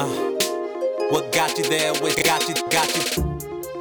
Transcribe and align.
Uh, 0.00 0.06
what 1.10 1.30
got 1.30 1.58
you 1.58 1.64
there? 1.64 1.92
What 2.00 2.16
got 2.24 2.48
you? 2.48 2.54
Got 2.70 2.88
you? 2.96 3.22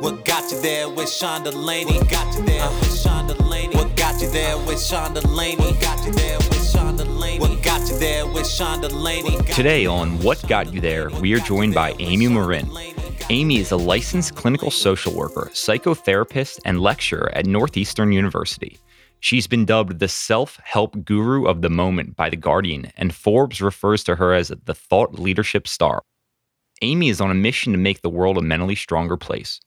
What 0.02 0.26
got 0.26 0.52
you 0.52 0.60
there 0.60 0.90
with 0.90 1.10
Sean 1.10 1.46
Delaney? 1.46 1.96
What 1.96 2.10
got 2.10 2.36
you 2.36 2.44
there 2.44 2.70
with 2.70 3.00
Sean 3.00 3.26
Delaney? 3.26 3.74
What 3.74 3.96
got 3.96 4.22
you 4.22 4.30
there 4.30 4.58
with 4.58 4.82
Sean 4.82 5.14
Delaney? 5.14 5.56
What 5.56 5.80
got 5.80 6.06
you 6.06 6.12
there 6.12 6.38
with 6.38 6.70
Sean 6.70 6.98
Delaney? 6.98 7.40
What 7.40 7.64
got 7.64 7.88
you 7.88 7.98
there 8.00 8.28
with 8.28 8.46
Sean 8.46 8.82
Delaney? 8.82 9.38
Today 9.54 9.86
on 9.86 10.20
What 10.20 10.46
Got 10.50 10.74
You 10.74 10.82
There, 10.82 11.10
we 11.22 11.34
are 11.36 11.40
joined 11.40 11.74
by 11.74 11.96
Amy 12.00 12.28
Morin. 12.28 12.70
Amy 13.30 13.60
is 13.60 13.72
a 13.72 13.78
licensed 13.78 14.36
clinical 14.36 14.72
social 14.72 15.16
worker, 15.16 15.50
psychotherapist, 15.54 16.60
and 16.66 16.82
lecturer 16.82 17.32
at 17.34 17.46
Northeastern 17.46 18.12
University. 18.12 18.78
She's 19.22 19.48
been 19.48 19.66
dubbed 19.66 20.00
the 20.00 20.08
self 20.10 20.60
help 20.64 21.04
guru 21.06 21.46
of 21.46 21.62
the 21.62 21.70
moment 21.70 22.16
by 22.16 22.30
The 22.30 22.38
Guardian, 22.38 22.92
and 22.98 23.14
Forbes 23.14 23.62
refers 23.62 24.04
to 24.06 24.16
her 24.16 24.34
as 24.34 24.52
the 24.66 24.74
thought 24.74 25.20
leadership 25.20 25.68
star. 25.68 26.04
Amy 26.82 27.10
is 27.10 27.20
on 27.20 27.32
a 27.32 27.36
mission 27.36 27.74
to 27.74 27.80
make 27.80 28.02
the 28.02 28.10
world 28.10 28.38
a 28.38 28.42
mentally 28.42 28.76
stronger 28.76 29.18
place. 29.18 29.60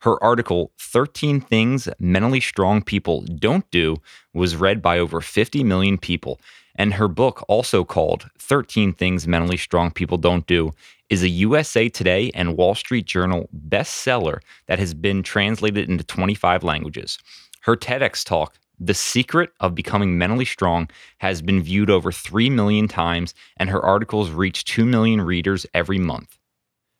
Her 0.00 0.22
article, 0.22 0.70
13 0.78 1.40
Things 1.40 1.88
Mentally 1.98 2.40
Strong 2.40 2.82
People 2.82 3.22
Don't 3.22 3.68
Do, 3.70 3.96
was 4.34 4.54
read 4.54 4.80
by 4.80 4.98
over 4.98 5.20
50 5.20 5.64
million 5.64 5.98
people. 5.98 6.40
And 6.76 6.94
her 6.94 7.08
book, 7.08 7.44
also 7.48 7.84
called 7.84 8.30
13 8.38 8.92
Things 8.92 9.26
Mentally 9.26 9.56
Strong 9.56 9.92
People 9.92 10.18
Don't 10.18 10.46
Do, 10.46 10.70
is 11.08 11.22
a 11.22 11.28
USA 11.28 11.88
Today 11.88 12.30
and 12.34 12.56
Wall 12.56 12.74
Street 12.74 13.06
Journal 13.06 13.48
bestseller 13.68 14.40
that 14.66 14.78
has 14.78 14.94
been 14.94 15.22
translated 15.22 15.88
into 15.88 16.04
25 16.04 16.62
languages. 16.62 17.18
Her 17.62 17.74
TEDx 17.74 18.24
talk, 18.24 18.54
The 18.78 18.94
Secret 18.94 19.50
of 19.58 19.74
Becoming 19.74 20.16
Mentally 20.16 20.44
Strong, 20.44 20.90
has 21.18 21.42
been 21.42 21.62
viewed 21.62 21.90
over 21.90 22.12
3 22.12 22.50
million 22.50 22.86
times, 22.86 23.34
and 23.56 23.70
her 23.70 23.84
articles 23.84 24.30
reach 24.30 24.64
2 24.64 24.84
million 24.84 25.22
readers 25.22 25.66
every 25.74 25.98
month. 25.98 26.37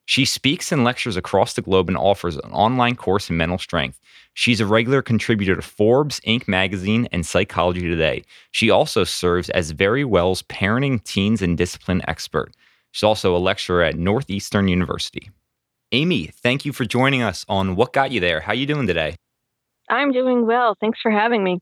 She 0.08 0.24
speaks 0.24 0.72
and 0.72 0.84
lectures 0.84 1.18
across 1.18 1.52
the 1.52 1.60
globe 1.60 1.88
and 1.88 1.96
offers 1.98 2.36
an 2.36 2.50
online 2.50 2.96
course 2.96 3.28
in 3.28 3.36
mental 3.36 3.58
strength. 3.58 4.00
She's 4.32 4.58
a 4.58 4.64
regular 4.64 5.02
contributor 5.02 5.54
to 5.54 5.60
Forbes, 5.60 6.18
Inc. 6.20 6.48
magazine, 6.48 7.06
and 7.12 7.26
Psychology 7.26 7.82
Today. 7.82 8.24
She 8.50 8.70
also 8.70 9.04
serves 9.04 9.50
as 9.50 9.74
Verywell's 9.74 10.42
parenting, 10.44 11.04
teens, 11.04 11.42
and 11.42 11.58
discipline 11.58 12.00
expert. 12.08 12.54
She's 12.92 13.02
also 13.02 13.36
a 13.36 13.38
lecturer 13.38 13.82
at 13.82 13.98
Northeastern 13.98 14.66
University. 14.66 15.30
Amy, 15.92 16.28
thank 16.28 16.64
you 16.64 16.72
for 16.72 16.86
joining 16.86 17.20
us 17.20 17.44
on 17.46 17.76
What 17.76 17.92
Got 17.92 18.10
You 18.10 18.20
There. 18.20 18.40
How 18.40 18.52
are 18.52 18.54
you 18.54 18.64
doing 18.64 18.86
today? 18.86 19.16
I'm 19.90 20.10
doing 20.10 20.46
well. 20.46 20.74
Thanks 20.80 21.00
for 21.02 21.10
having 21.10 21.44
me. 21.44 21.58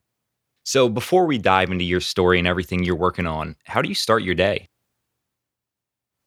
So, 0.63 0.89
before 0.89 1.27
we 1.27 1.39
dive 1.39 1.73
into 1.73 1.85
your 1.85 2.01
story 2.01 2.39
and 2.39 2.47
everything 2.47 2.85
you're 2.85 2.95
working 2.95 3.27
on, 3.27 3.57
how 3.65 3.83
do 3.83 3.89
you 3.89 3.95
start 3.97 4.23
your 4.23 4.37
day? 4.37 4.69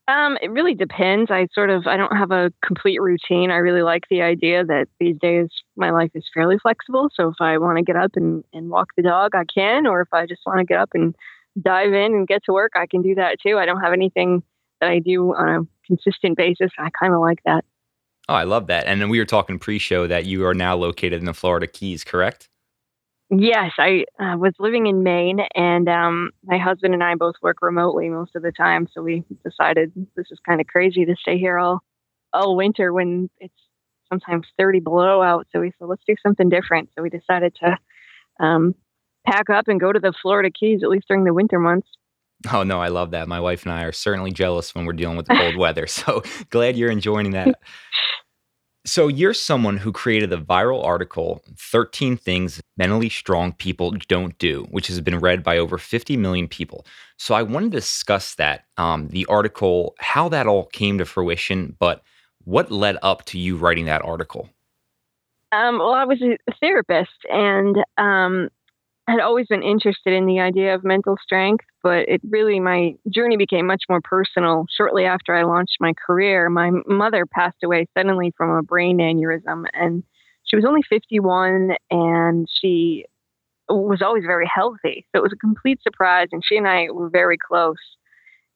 Um, 0.10 0.40
it 0.42 0.50
really 0.50 0.74
depends. 0.74 1.30
I 1.30 1.48
sort 1.54 1.70
of 1.70 1.86
I 1.86 1.96
don't 1.96 2.18
have 2.18 2.32
a 2.32 2.52
complete 2.66 3.00
routine. 3.00 3.52
I 3.52 3.58
really 3.58 3.84
like 3.84 4.06
the 4.10 4.24
idea 4.24 4.66
that 4.66 4.88
these 5.00 5.16
days 5.22 5.50
my 5.76 5.92
life 5.92 6.10
is 6.16 6.26
fairly 6.34 6.58
flexible. 6.58 7.10
So 7.14 7.28
if 7.28 7.36
I 7.40 7.60
want 7.60 7.78
to 7.78 7.84
get 7.84 7.96
up 7.96 8.16
and, 8.16 8.44
and 8.52 8.72
walk 8.72 8.88
the 8.98 9.04
dog, 9.04 9.36
I 9.36 9.44
can, 9.46 9.86
or 9.86 10.02
if 10.02 10.08
I 10.12 10.26
just 10.26 10.42
want 10.48 10.58
to 10.58 10.66
get 10.66 10.80
up 10.80 10.90
and 10.96 11.16
dive 11.62 11.94
in 11.94 12.16
and 12.16 12.28
get 12.28 12.44
to 12.46 12.54
work, 12.54 12.72
I 12.76 12.88
can 12.88 13.04
do 13.04 13.14
that 13.16 13.38
too. 13.40 13.60
I 13.60 13.68
don't 13.68 13.82
have 13.82 13.94
anything 13.94 14.42
that 14.82 14.90
I 14.90 14.98
do 14.98 15.36
on 15.36 15.48
a 15.48 15.60
consistent 15.86 16.38
basis. 16.38 16.72
I 16.80 16.90
kind 17.00 17.14
of 17.14 17.20
like 17.20 17.44
that. 17.46 17.64
Oh, 18.28 18.34
I 18.34 18.46
love 18.46 18.66
that. 18.66 18.88
And 18.88 19.00
then 19.00 19.10
we 19.10 19.20
were 19.20 19.26
talking 19.26 19.60
pre-show 19.60 20.08
that 20.08 20.26
you 20.26 20.44
are 20.44 20.56
now 20.56 20.76
located 20.76 21.20
in 21.20 21.26
the 21.26 21.36
Florida 21.36 21.68
Keys, 21.68 22.04
correct? 22.04 22.50
Yes, 23.32 23.74
I 23.78 24.06
uh, 24.20 24.38
was 24.38 24.54
living 24.58 24.88
in 24.88 25.04
Maine, 25.04 25.42
and 25.56 25.88
um, 25.88 26.32
my 26.44 26.58
husband 26.58 26.96
and 26.96 27.04
I 27.04 27.14
both 27.14 27.36
work 27.44 27.58
remotely 27.62 28.10
most 28.10 28.36
of 28.36 28.42
the 28.42 28.52
time. 28.52 28.88
So 28.92 29.04
we 29.04 29.24
decided 29.44 29.92
this 30.16 30.28
is 30.32 30.40
kind 30.44 30.60
of 30.60 30.66
crazy 30.66 31.06
to 31.06 31.16
stay 31.16 31.38
here 31.38 31.60
all 31.60 31.82
all 32.34 32.56
winter 32.56 32.92
when 32.92 33.30
it's 33.40 33.54
sometimes 34.08 34.48
30 34.58 34.80
below 34.80 35.22
out. 35.22 35.48
So 35.52 35.60
we 35.60 35.72
said, 35.78 35.88
let's 35.88 36.04
do 36.08 36.16
something 36.24 36.50
different. 36.50 36.90
So 36.96 37.04
we 37.04 37.10
decided 37.10 37.56
to 37.64 37.78
um, 38.40 38.76
pack 39.28 39.50
up 39.50 39.68
and 39.68 39.80
go 39.80 39.92
to 39.92 40.00
the 40.00 40.14
Florida 40.22 40.50
Keys 40.50 40.82
at 40.84 40.90
least 40.90 41.08
during 41.08 41.24
the 41.24 41.34
winter 41.34 41.60
months. 41.60 41.88
Oh 42.52 42.64
no, 42.64 42.82
I 42.82 42.88
love 42.88 43.12
that. 43.12 43.28
My 43.28 43.40
wife 43.40 43.64
and 43.64 43.72
I 43.72 43.84
are 43.84 43.92
certainly 43.92 44.32
jealous 44.32 44.74
when 44.74 44.86
we're 44.86 44.94
dealing 44.94 45.18
with 45.18 45.28
the 45.28 45.36
cold 45.36 45.56
weather. 45.58 45.88
So 45.88 46.24
glad 46.50 46.78
you're 46.78 46.92
enjoying 46.92 47.32
that. 47.32 47.60
So, 48.86 49.08
you're 49.08 49.34
someone 49.34 49.78
who 49.78 49.92
created 49.92 50.30
the 50.30 50.38
viral 50.38 50.84
article, 50.84 51.44
13 51.58 52.16
Things 52.16 52.62
Mentally 52.78 53.10
Strong 53.10 53.54
People 53.54 53.92
Don't 54.08 54.38
Do, 54.38 54.66
which 54.72 54.88
has 54.88 55.02
been 55.02 55.20
read 55.20 55.44
by 55.44 55.58
over 55.58 55.78
50 55.78 56.16
million 56.16 56.48
people. 56.48 56.86
So, 57.18 57.36
I 57.36 57.44
want 57.44 57.66
to 57.66 57.78
discuss 57.78 58.36
that, 58.36 58.66
um, 58.78 59.10
the 59.10 59.26
article, 59.26 59.96
how 60.00 60.30
that 60.30 60.48
all 60.48 60.66
came 60.68 60.98
to 60.98 61.06
fruition, 61.06 61.76
but 61.78 62.04
what 62.46 62.72
led 62.72 62.98
up 63.02 63.26
to 63.26 63.38
you 63.38 63.58
writing 63.58 63.86
that 63.86 64.04
article? 64.04 64.50
Um, 65.52 65.80
well, 65.80 65.94
I 65.94 66.06
was 66.06 66.22
a 66.22 66.38
therapist, 66.62 67.26
and 67.30 67.76
um, 67.98 68.50
had 69.10 69.20
always 69.20 69.48
been 69.48 69.64
interested 69.64 70.14
in 70.14 70.26
the 70.26 70.40
idea 70.40 70.76
of 70.76 70.84
mental 70.84 71.18
strength, 71.22 71.66
but 71.82 72.08
it 72.08 72.22
really, 72.30 72.60
my 72.60 72.96
journey 73.10 73.38
became 73.38 73.66
much 73.66 73.84
more 73.90 74.02
personal 74.02 74.66
shortly 74.76 75.06
after 75.06 75.36
I 75.36 75.44
launched 75.44 75.78
my 75.80 75.94
career. 76.06 76.50
My 76.50 76.72
mother 76.86 77.26
passed 77.26 77.64
away 77.64 77.88
suddenly 77.98 78.34
from 78.38 78.50
a 78.52 78.64
brain 78.64 79.00
aneurysm, 79.00 79.66
and 79.74 80.04
she 80.44 80.56
was 80.56 80.66
only 80.66 80.82
51 80.90 81.76
and 81.92 82.48
she 82.62 83.06
was 83.68 84.02
always 84.02 84.24
very 84.26 84.50
healthy. 84.54 85.06
So 85.12 85.20
it 85.20 85.24
was 85.24 85.34
a 85.34 85.38
complete 85.38 85.82
surprise, 85.82 86.28
and 86.32 86.44
she 86.46 86.58
and 86.58 86.68
I 86.68 86.88
were 86.92 87.10
very 87.10 87.38
close. 87.38 87.78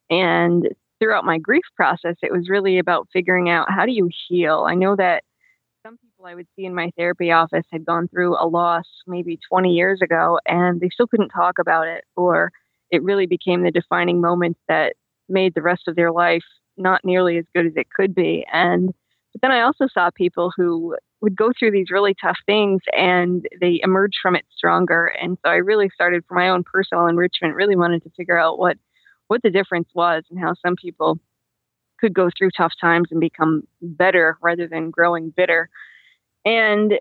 And 0.10 0.70
throughout 1.00 1.26
my 1.26 1.38
grief 1.38 1.66
process, 1.76 2.16
it 2.22 2.32
was 2.32 2.50
really 2.50 2.80
about 2.80 3.08
figuring 3.14 3.50
out 3.50 3.70
how 3.70 3.86
do 3.86 3.92
you 3.92 4.10
heal? 4.28 4.66
I 4.68 4.76
know 4.76 4.96
that 4.96 5.24
people 5.92 6.26
I 6.26 6.36
would 6.36 6.48
see 6.56 6.64
in 6.64 6.74
my 6.74 6.92
therapy 6.98 7.32
office 7.32 7.66
had 7.70 7.86
gone 7.86 8.08
through 8.08 8.38
a 8.40 8.48
loss 8.48 8.86
maybe 9.06 9.38
20 9.50 9.74
years 9.74 10.00
ago 10.02 10.40
and 10.46 10.80
they 10.80 10.88
still 10.88 11.08
couldn't 11.08 11.30
talk 11.30 11.60
about 11.60 11.88
it, 11.88 12.06
or 12.16 12.52
it 12.90 13.04
really 13.04 13.26
became 13.26 13.64
the 13.64 13.72
defining 13.72 14.22
moment 14.22 14.58
that 14.70 14.96
made 15.28 15.54
the 15.54 15.62
rest 15.62 15.90
of 15.90 15.96
their 15.98 16.12
life 16.12 16.44
not 16.78 17.02
nearly 17.04 17.38
as 17.38 17.46
good 17.54 17.66
as 17.66 17.74
it 17.76 17.88
could 17.94 18.16
be. 18.16 18.46
And 18.52 18.94
but 19.34 19.42
then 19.42 19.52
I 19.52 19.62
also 19.62 19.88
saw 19.94 20.10
people 20.10 20.54
who 20.56 20.96
would 21.22 21.36
go 21.36 21.52
through 21.58 21.72
these 21.72 21.92
really 21.92 22.16
tough 22.22 22.38
things 22.46 22.82
and 22.96 23.46
they 23.60 23.82
emerged 23.84 24.20
from 24.22 24.36
it 24.36 24.46
stronger. 24.56 25.08
And 25.22 25.38
so 25.44 25.52
I 25.52 25.56
really 25.56 25.90
started 25.94 26.24
for 26.28 26.36
my 26.36 26.50
own 26.50 26.64
personal 26.64 27.08
enrichment, 27.08 27.56
really 27.56 27.76
wanted 27.76 28.04
to 28.04 28.10
figure 28.16 28.40
out 28.40 28.58
what 28.58 28.78
what 29.28 29.42
the 29.42 29.50
difference 29.50 29.90
was 29.94 30.24
and 30.30 30.40
how 30.40 30.54
some 30.66 30.76
people 30.78 31.20
could 32.04 32.14
go 32.14 32.30
through 32.38 32.50
tough 32.58 32.74
times 32.82 33.08
and 33.12 33.22
become 33.22 33.66
better 33.82 34.38
rather 34.42 34.68
than 34.68 34.92
growing 34.92 35.30
bitter. 35.30 35.70
And 36.44 37.00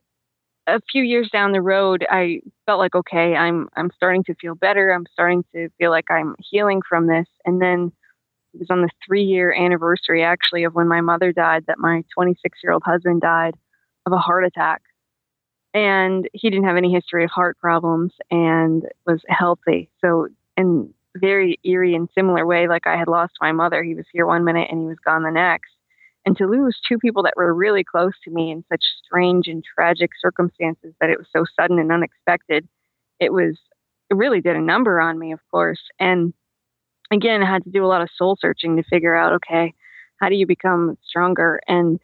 a 0.68 0.80
few 0.92 1.02
years 1.02 1.28
down 1.32 1.50
the 1.50 1.60
road, 1.60 2.06
I 2.08 2.40
felt 2.66 2.78
like, 2.78 2.94
okay, 2.94 3.34
I'm 3.34 3.68
I'm 3.76 3.90
starting 3.96 4.22
to 4.24 4.34
feel 4.36 4.54
better. 4.54 4.90
I'm 4.90 5.06
starting 5.12 5.44
to 5.54 5.68
feel 5.76 5.90
like 5.90 6.08
I'm 6.08 6.36
healing 6.38 6.82
from 6.88 7.08
this. 7.08 7.26
And 7.44 7.60
then 7.60 7.90
it 8.54 8.60
was 8.60 8.70
on 8.70 8.82
the 8.82 8.90
three 9.04 9.24
year 9.24 9.52
anniversary, 9.52 10.22
actually, 10.22 10.62
of 10.62 10.74
when 10.74 10.86
my 10.86 11.00
mother 11.00 11.32
died, 11.32 11.64
that 11.66 11.80
my 11.80 12.04
26 12.14 12.58
year 12.62 12.72
old 12.72 12.84
husband 12.84 13.22
died 13.22 13.56
of 14.06 14.12
a 14.12 14.18
heart 14.18 14.44
attack. 14.44 14.82
And 15.74 16.28
he 16.32 16.48
didn't 16.48 16.66
have 16.66 16.76
any 16.76 16.92
history 16.92 17.24
of 17.24 17.30
heart 17.30 17.58
problems 17.58 18.12
and 18.30 18.84
was 19.04 19.20
healthy. 19.26 19.90
So, 20.00 20.28
in 20.56 20.94
very 21.16 21.58
eerie 21.64 21.94
and 21.94 22.08
similar 22.14 22.46
way, 22.46 22.68
like 22.68 22.86
I 22.86 22.96
had 22.96 23.08
lost 23.08 23.34
my 23.40 23.52
mother, 23.52 23.82
he 23.82 23.94
was 23.94 24.06
here 24.12 24.26
one 24.26 24.44
minute 24.44 24.68
and 24.70 24.80
he 24.80 24.86
was 24.86 24.98
gone 25.04 25.22
the 25.22 25.30
next. 25.30 25.70
And 26.24 26.36
to 26.36 26.46
lose 26.46 26.78
two 26.86 26.98
people 26.98 27.24
that 27.24 27.34
were 27.36 27.52
really 27.52 27.84
close 27.84 28.12
to 28.24 28.30
me 28.30 28.50
in 28.50 28.64
such 28.70 28.84
strange 29.04 29.48
and 29.48 29.64
tragic 29.64 30.10
circumstances 30.20 30.94
that 31.00 31.10
it 31.10 31.18
was 31.18 31.26
so 31.34 31.44
sudden 31.58 31.78
and 31.78 31.90
unexpected 31.90 32.68
it 33.20 33.32
was 33.32 33.58
it 34.10 34.14
really 34.14 34.40
did 34.40 34.56
a 34.56 34.60
number 34.60 35.00
on 35.00 35.18
me 35.18 35.32
of 35.32 35.40
course. 35.50 35.80
And 35.98 36.32
again 37.10 37.42
i 37.42 37.50
had 37.50 37.64
to 37.64 37.70
do 37.70 37.84
a 37.84 37.88
lot 37.88 38.02
of 38.02 38.08
soul 38.16 38.36
searching 38.40 38.76
to 38.76 38.82
figure 38.84 39.14
out 39.14 39.34
okay 39.34 39.74
how 40.22 40.28
do 40.28 40.36
you 40.36 40.46
become 40.46 40.96
stronger? 41.04 41.60
And 41.66 42.00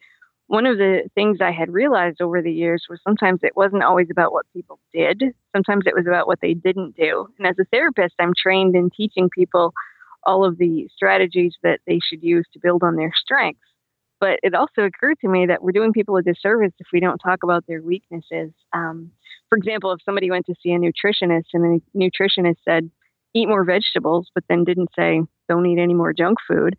one 0.49 0.65
of 0.65 0.77
the 0.77 1.09
things 1.15 1.37
i 1.41 1.51
had 1.51 1.71
realized 1.71 2.21
over 2.21 2.41
the 2.41 2.51
years 2.51 2.85
was 2.89 2.99
sometimes 3.03 3.39
it 3.43 3.55
wasn't 3.55 3.83
always 3.83 4.07
about 4.09 4.33
what 4.33 4.51
people 4.51 4.79
did. 4.91 5.23
Sometimes 5.55 5.83
it 5.85 5.95
was 5.95 6.07
about 6.07 6.27
what 6.27 6.39
they 6.41 6.53
didn't 6.53 6.95
do. 6.95 7.27
And 7.37 7.47
as 7.47 7.55
a 7.59 7.65
therapist 7.65 8.15
i'm 8.19 8.33
trained 8.35 8.75
in 8.75 8.89
teaching 8.89 9.29
people 9.29 9.73
all 10.23 10.43
of 10.43 10.57
the 10.57 10.87
strategies 10.93 11.55
that 11.63 11.79
they 11.87 11.99
should 12.03 12.23
use 12.23 12.45
to 12.53 12.59
build 12.59 12.83
on 12.83 12.95
their 12.95 13.13
strengths. 13.15 13.61
But 14.19 14.39
it 14.43 14.53
also 14.53 14.81
occurred 14.81 15.17
to 15.21 15.29
me 15.29 15.45
that 15.45 15.63
we're 15.63 15.71
doing 15.71 15.93
people 15.93 16.17
a 16.17 16.21
disservice 16.21 16.73
if 16.79 16.87
we 16.91 16.99
don't 16.99 17.19
talk 17.19 17.43
about 17.43 17.65
their 17.67 17.81
weaknesses. 17.81 18.51
Um, 18.73 19.11
for 19.47 19.57
example, 19.57 19.93
if 19.93 20.01
somebody 20.03 20.29
went 20.29 20.45
to 20.47 20.55
see 20.61 20.71
a 20.71 20.79
nutritionist 20.79 21.45
and 21.53 21.63
the 21.63 21.81
nutritionist 21.95 22.57
said, 22.65 22.91
eat 23.33 23.47
more 23.47 23.63
vegetables, 23.63 24.29
but 24.33 24.43
then 24.49 24.63
didn't 24.65 24.89
say, 24.97 25.21
don't 25.47 25.65
eat 25.65 25.79
any 25.79 25.93
more 25.93 26.11
junk 26.11 26.39
food, 26.47 26.75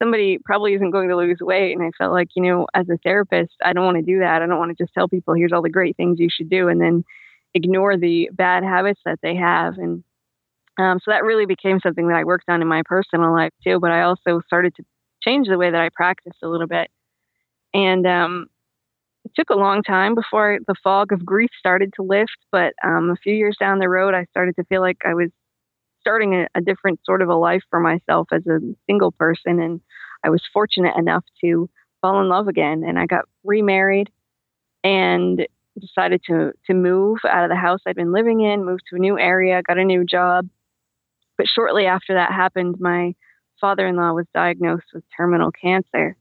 somebody 0.00 0.38
probably 0.44 0.74
isn't 0.74 0.90
going 0.90 1.08
to 1.08 1.16
lose 1.16 1.38
weight. 1.40 1.76
And 1.76 1.82
I 1.82 1.90
felt 1.98 2.12
like, 2.12 2.28
you 2.34 2.42
know, 2.42 2.66
as 2.74 2.88
a 2.88 2.96
therapist, 3.04 3.52
I 3.64 3.72
don't 3.72 3.84
want 3.84 3.98
to 3.98 4.02
do 4.02 4.20
that. 4.20 4.42
I 4.42 4.46
don't 4.46 4.58
want 4.58 4.76
to 4.76 4.82
just 4.82 4.94
tell 4.94 5.08
people, 5.08 5.34
here's 5.34 5.52
all 5.52 5.62
the 5.62 5.68
great 5.68 5.96
things 5.96 6.18
you 6.18 6.28
should 6.30 6.48
do, 6.48 6.68
and 6.68 6.80
then 6.80 7.04
ignore 7.54 7.96
the 7.96 8.30
bad 8.32 8.62
habits 8.62 9.00
that 9.04 9.18
they 9.22 9.36
have. 9.36 9.76
And 9.76 10.02
um, 10.78 10.98
so 11.04 11.10
that 11.10 11.24
really 11.24 11.46
became 11.46 11.80
something 11.82 12.08
that 12.08 12.16
I 12.16 12.24
worked 12.24 12.48
on 12.48 12.62
in 12.62 12.68
my 12.68 12.82
personal 12.84 13.32
life 13.32 13.52
too. 13.62 13.78
But 13.80 13.90
I 13.90 14.02
also 14.02 14.40
started 14.46 14.74
to 14.76 14.84
change 15.22 15.48
the 15.48 15.58
way 15.58 15.70
that 15.70 15.80
I 15.80 15.90
practiced 15.92 16.38
a 16.42 16.48
little 16.48 16.66
bit. 16.66 16.90
And 17.74 18.06
um, 18.06 18.46
it 19.24 19.32
took 19.36 19.50
a 19.50 19.58
long 19.58 19.82
time 19.82 20.14
before 20.14 20.58
the 20.66 20.74
fog 20.82 21.12
of 21.12 21.26
grief 21.26 21.50
started 21.58 21.92
to 21.96 22.02
lift. 22.02 22.38
But 22.50 22.72
um, 22.82 23.10
a 23.10 23.16
few 23.16 23.34
years 23.34 23.56
down 23.60 23.78
the 23.78 23.88
road, 23.88 24.14
I 24.14 24.24
started 24.30 24.56
to 24.56 24.64
feel 24.64 24.80
like 24.80 24.98
I 25.04 25.14
was 25.14 25.30
starting 26.00 26.34
a, 26.34 26.46
a 26.54 26.60
different 26.60 27.00
sort 27.04 27.22
of 27.22 27.28
a 27.28 27.34
life 27.34 27.62
for 27.70 27.80
myself 27.80 28.28
as 28.32 28.46
a 28.46 28.60
single 28.86 29.12
person. 29.12 29.60
And 29.60 29.80
I 30.24 30.30
was 30.30 30.42
fortunate 30.52 30.96
enough 30.96 31.24
to 31.42 31.68
fall 32.00 32.20
in 32.20 32.28
love 32.28 32.48
again. 32.48 32.82
And 32.86 32.98
I 32.98 33.06
got 33.06 33.26
remarried 33.44 34.10
and 34.82 35.46
decided 35.78 36.20
to 36.26 36.52
to 36.66 36.74
move 36.74 37.18
out 37.28 37.44
of 37.44 37.50
the 37.50 37.56
house 37.56 37.80
I'd 37.86 37.96
been 37.96 38.12
living 38.12 38.40
in, 38.40 38.64
moved 38.64 38.82
to 38.90 38.96
a 38.96 38.98
new 39.00 39.18
area, 39.18 39.62
got 39.62 39.78
a 39.78 39.84
new 39.84 40.04
job. 40.04 40.48
But 41.36 41.46
shortly 41.46 41.86
after 41.86 42.14
that 42.14 42.32
happened, 42.32 42.76
my 42.80 43.14
father-in-law 43.60 44.12
was 44.12 44.26
diagnosed 44.34 44.86
with 44.92 45.04
terminal 45.16 45.50
cancer. 45.52 46.16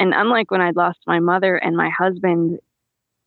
And 0.00 0.12
unlike 0.14 0.50
when 0.50 0.60
I'd 0.60 0.76
lost 0.76 0.98
my 1.06 1.20
mother 1.20 1.56
and 1.56 1.76
my 1.76 1.90
husband, 1.90 2.58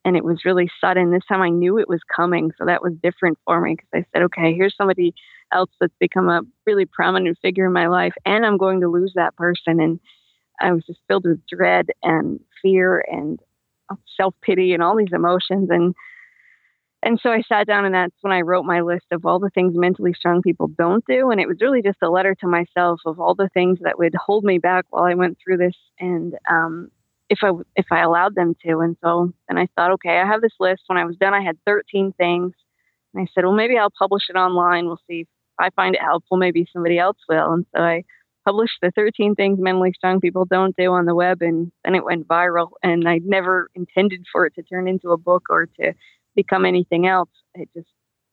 and 0.06 0.16
it 0.16 0.24
was 0.24 0.46
really 0.46 0.70
sudden, 0.80 1.12
this 1.12 1.26
time 1.28 1.42
I 1.42 1.50
knew 1.50 1.78
it 1.78 1.90
was 1.90 2.02
coming. 2.16 2.52
So 2.58 2.66
that 2.66 2.82
was 2.82 2.94
different 3.02 3.38
for 3.46 3.60
me 3.62 3.76
because 3.76 3.90
I 3.94 4.06
said, 4.14 4.24
okay, 4.24 4.54
here's 4.54 4.76
somebody 4.76 5.14
else 5.54 5.70
that's 5.80 5.94
become 6.00 6.30
a 6.30 6.42
really 6.66 6.86
prominent 6.86 7.38
figure 7.42 7.66
in 7.66 7.74
my 7.74 7.88
life, 7.88 8.14
and 8.26 8.46
I'm 8.46 8.58
going 8.58 8.82
to 8.82 8.88
lose 8.88 9.14
that 9.16 9.36
person. 9.36 9.80
And 9.80 10.00
I 10.60 10.72
was 10.72 10.84
just 10.86 11.00
filled 11.08 11.26
with 11.26 11.40
dread 11.48 11.88
and 12.04 12.40
fear 12.62 13.04
and 13.08 13.40
self 14.16 14.36
pity 14.42 14.74
and 14.74 14.84
all 14.84 14.96
these 14.96 15.14
emotions. 15.14 15.70
And 15.70 15.96
and 17.04 17.20
so 17.22 17.32
I 17.32 17.42
sat 17.42 17.66
down 17.66 17.86
and 17.86 17.96
that's 17.96 18.16
when 18.22 18.32
I 18.32 18.42
wrote 18.42 18.64
my 18.64 18.82
list 18.82 19.06
of 19.12 19.26
all 19.26 19.40
the 19.40 19.50
things 19.50 19.74
mentally 19.76 20.14
strong 20.14 20.44
people 20.44 20.68
don't 20.68 21.04
do. 21.08 21.32
And 21.32 21.42
it 21.42 21.48
was 21.48 21.58
really 21.60 21.82
just 21.82 21.98
a 22.04 22.10
letter 22.10 22.36
to 22.36 22.48
myself 22.48 23.02
of 23.08 23.20
all 23.20 23.34
the 23.34 23.50
things 23.54 23.80
that 23.82 23.98
would 23.98 24.14
hold 24.14 24.44
me 24.44 24.60
back 24.60 24.86
while 24.92 25.06
I 25.06 25.16
went 25.16 25.40
through 25.44 25.58
this. 25.58 25.76
And 26.00 26.36
um, 26.48 26.92
if 27.30 27.40
I, 27.42 27.52
if 27.76 27.88
I 27.92 28.02
allowed 28.02 28.36
them 28.36 28.56
to. 28.66 28.80
And 28.82 28.98
so 29.04 29.34
then 29.48 29.58
I 29.58 29.68
thought, 29.76 29.94
okay, 29.94 30.20
I 30.20 30.28
have 30.28 30.42
this 30.42 30.54
list. 30.60 30.84
When 30.88 31.00
I 31.00 31.06
was 31.06 31.16
done, 31.16 31.34
I 31.34 31.42
had 31.42 31.58
13 31.66 32.14
things. 32.18 32.54
And 33.14 33.24
I 33.24 33.28
said, 33.34 33.46
well, 33.46 33.54
maybe 33.54 33.78
I'll 33.78 33.90
publish 33.98 34.24
it 34.30 34.36
online. 34.36 34.86
We'll 34.86 35.02
see 35.10 35.26
I 35.62 35.70
find 35.72 35.96
it 35.96 36.02
helpful. 36.02 36.38
Maybe 36.38 36.68
somebody 36.74 36.98
else 36.98 37.18
will. 37.30 37.54
And 37.54 37.66
so 37.76 37.82
I 37.82 38.04
published 38.46 38.78
the 38.82 38.92
13 38.92 39.36
things 39.36 39.60
mentally 39.60 39.94
strong 39.96 40.20
people 40.20 40.46
don't 40.46 40.76
do 40.76 40.92
on 40.92 41.06
the 41.06 41.16
web 41.16 41.42
and 41.42 41.72
then 41.84 41.96
it 41.96 42.04
went 42.04 42.28
viral 42.28 42.70
and 42.84 43.08
i 43.08 43.20
never 43.24 43.70
intended 43.76 44.26
for 44.32 44.46
it 44.46 44.56
to 44.56 44.64
turn 44.64 44.88
into 44.88 45.12
a 45.12 45.18
book 45.18 45.44
or 45.50 45.68
to 45.68 45.94
become 46.36 46.66
anything 46.66 47.08
else 47.08 47.30
it 47.54 47.70
just 47.76 47.88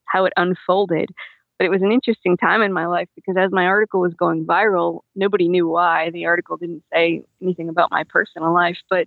how 0.04 0.24
it 0.24 0.32
unfolded 0.36 1.10
but 1.58 1.64
it 1.64 1.70
was 1.70 1.82
an 1.82 1.92
interesting 1.92 2.36
time 2.36 2.62
in 2.62 2.72
my 2.72 2.86
life 2.86 3.08
because 3.16 3.36
as 3.38 3.50
my 3.52 3.64
article 3.64 4.00
was 4.00 4.14
going 4.14 4.46
viral 4.46 5.00
nobody 5.14 5.48
knew 5.48 5.68
why 5.68 6.10
the 6.10 6.26
article 6.26 6.56
didn't 6.56 6.82
say 6.92 7.22
anything 7.42 7.68
about 7.68 7.90
my 7.90 8.04
personal 8.04 8.52
life 8.52 8.78
but 8.88 9.06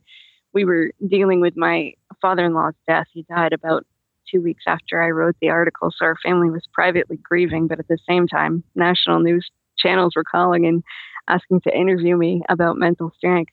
we 0.53 0.65
were 0.65 0.91
dealing 1.07 1.41
with 1.41 1.55
my 1.57 1.93
father-in-law's 2.21 2.75
death 2.87 3.07
he 3.11 3.23
died 3.23 3.53
about 3.53 3.85
two 4.29 4.41
weeks 4.41 4.63
after 4.67 5.01
i 5.01 5.09
wrote 5.09 5.35
the 5.41 5.49
article 5.49 5.91
so 5.95 6.05
our 6.05 6.17
family 6.23 6.49
was 6.49 6.67
privately 6.73 7.17
grieving 7.17 7.67
but 7.67 7.79
at 7.79 7.87
the 7.87 7.97
same 8.07 8.27
time 8.27 8.63
national 8.75 9.19
news 9.19 9.49
channels 9.81 10.13
were 10.15 10.23
calling 10.23 10.65
and 10.65 10.83
asking 11.27 11.61
to 11.61 11.75
interview 11.75 12.17
me 12.17 12.41
about 12.49 12.77
mental 12.77 13.11
strength. 13.17 13.51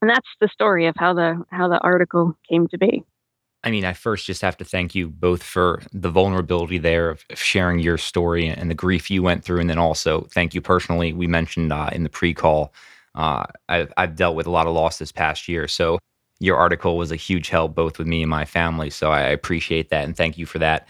And 0.00 0.10
that's 0.10 0.28
the 0.40 0.48
story 0.48 0.86
of 0.86 0.94
how 0.98 1.14
the 1.14 1.42
how 1.50 1.68
the 1.68 1.78
article 1.78 2.36
came 2.48 2.68
to 2.68 2.78
be. 2.78 3.04
I 3.64 3.70
mean, 3.70 3.84
I 3.84 3.94
first 3.94 4.26
just 4.26 4.42
have 4.42 4.56
to 4.58 4.64
thank 4.64 4.94
you 4.94 5.08
both 5.08 5.42
for 5.42 5.82
the 5.92 6.10
vulnerability 6.10 6.78
there 6.78 7.10
of 7.10 7.24
sharing 7.34 7.80
your 7.80 7.98
story 7.98 8.46
and 8.46 8.70
the 8.70 8.74
grief 8.74 9.10
you 9.10 9.22
went 9.22 9.42
through, 9.42 9.60
and 9.60 9.68
then 9.68 9.78
also 9.78 10.28
thank 10.32 10.54
you 10.54 10.60
personally. 10.60 11.12
We 11.12 11.26
mentioned 11.26 11.72
uh, 11.72 11.88
in 11.92 12.04
the 12.04 12.08
pre-call, 12.08 12.72
uh, 13.16 13.46
I've, 13.68 13.92
I've 13.96 14.14
dealt 14.14 14.36
with 14.36 14.46
a 14.46 14.50
lot 14.50 14.68
of 14.68 14.74
loss 14.74 14.98
this 14.98 15.10
past 15.10 15.48
year, 15.48 15.66
so 15.66 15.98
your 16.38 16.56
article 16.56 16.96
was 16.96 17.10
a 17.10 17.16
huge 17.16 17.48
help 17.48 17.74
both 17.74 17.98
with 17.98 18.06
me 18.06 18.22
and 18.22 18.30
my 18.30 18.44
family. 18.44 18.90
So 18.90 19.10
I 19.10 19.22
appreciate 19.22 19.90
that 19.90 20.04
and 20.04 20.16
thank 20.16 20.38
you 20.38 20.46
for 20.46 20.58
that. 20.58 20.86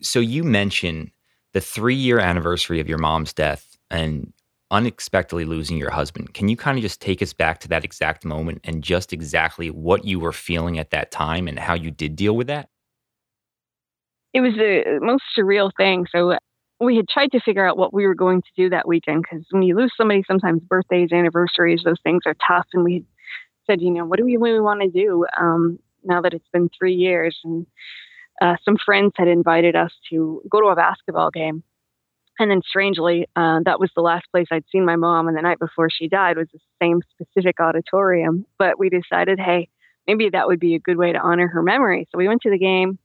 So 0.00 0.20
you 0.20 0.44
mentioned 0.44 1.10
the 1.52 1.60
three-year 1.60 2.18
anniversary 2.18 2.80
of 2.80 2.88
your 2.88 2.98
mom's 2.98 3.32
death 3.32 3.76
and 3.90 4.32
unexpectedly 4.70 5.44
losing 5.44 5.76
your 5.76 5.90
husband. 5.90 6.34
Can 6.34 6.48
you 6.48 6.56
kind 6.56 6.78
of 6.78 6.82
just 6.82 7.00
take 7.00 7.22
us 7.22 7.32
back 7.32 7.60
to 7.60 7.68
that 7.68 7.84
exact 7.84 8.24
moment 8.24 8.60
and 8.64 8.82
just 8.82 9.12
exactly 9.12 9.70
what 9.70 10.04
you 10.04 10.18
were 10.18 10.32
feeling 10.32 10.78
at 10.78 10.90
that 10.90 11.10
time 11.10 11.46
and 11.46 11.58
how 11.58 11.74
you 11.74 11.90
did 11.90 12.16
deal 12.16 12.34
with 12.34 12.48
that? 12.48 12.68
It 14.32 14.40
was 14.40 14.54
the 14.54 14.82
uh, 14.84 15.04
most 15.04 15.22
surreal 15.38 15.70
thing. 15.76 16.06
So 16.10 16.32
uh, 16.32 16.38
we 16.80 16.96
had 16.96 17.08
tried 17.08 17.30
to 17.32 17.40
figure 17.40 17.64
out 17.64 17.78
what 17.78 17.94
we 17.94 18.04
were 18.04 18.16
going 18.16 18.42
to 18.42 18.48
do 18.56 18.68
that 18.70 18.88
weekend 18.88 19.22
because 19.22 19.46
when 19.50 19.62
you 19.62 19.76
lose 19.76 19.92
somebody, 19.96 20.24
sometimes 20.26 20.60
birthdays, 20.62 21.12
anniversaries, 21.12 21.82
those 21.84 22.00
things 22.02 22.22
are 22.26 22.34
tough. 22.46 22.66
And 22.72 22.82
we 22.82 23.04
said, 23.66 23.80
you 23.80 23.90
know, 23.90 24.04
what 24.04 24.18
do 24.18 24.24
we 24.24 24.36
really 24.36 24.60
want 24.60 24.80
to 24.82 24.88
do 24.88 25.26
um, 25.38 25.78
now 26.04 26.20
that 26.20 26.34
it's 26.34 26.48
been 26.52 26.70
three 26.76 26.94
years? 26.94 27.38
And 27.44 27.66
uh, 28.40 28.56
some 28.64 28.76
friends 28.84 29.12
had 29.16 29.28
invited 29.28 29.76
us 29.76 29.92
to 30.10 30.42
go 30.50 30.60
to 30.60 30.68
a 30.68 30.76
basketball 30.76 31.30
game 31.30 31.62
and 32.38 32.50
then 32.50 32.62
strangely, 32.66 33.28
uh, 33.36 33.60
that 33.64 33.78
was 33.78 33.90
the 33.94 34.02
last 34.02 34.26
place 34.32 34.46
I'd 34.50 34.64
seen 34.72 34.84
my 34.84 34.96
mom. 34.96 35.28
And 35.28 35.36
the 35.36 35.42
night 35.42 35.58
before 35.58 35.88
she 35.88 36.08
died 36.08 36.36
was 36.36 36.48
the 36.52 36.58
same 36.82 37.00
specific 37.12 37.60
auditorium. 37.60 38.44
But 38.58 38.78
we 38.78 38.90
decided, 38.90 39.38
hey, 39.38 39.68
maybe 40.06 40.30
that 40.30 40.48
would 40.48 40.58
be 40.58 40.74
a 40.74 40.80
good 40.80 40.96
way 40.96 41.12
to 41.12 41.18
honor 41.18 41.46
her 41.48 41.62
memory. 41.62 42.08
So 42.10 42.18
we 42.18 42.28
went 42.28 42.42
to 42.42 42.50
the 42.50 42.58
game 42.58 42.98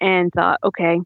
and 0.00 0.32
thought, 0.32 0.60
okay, 0.64 0.98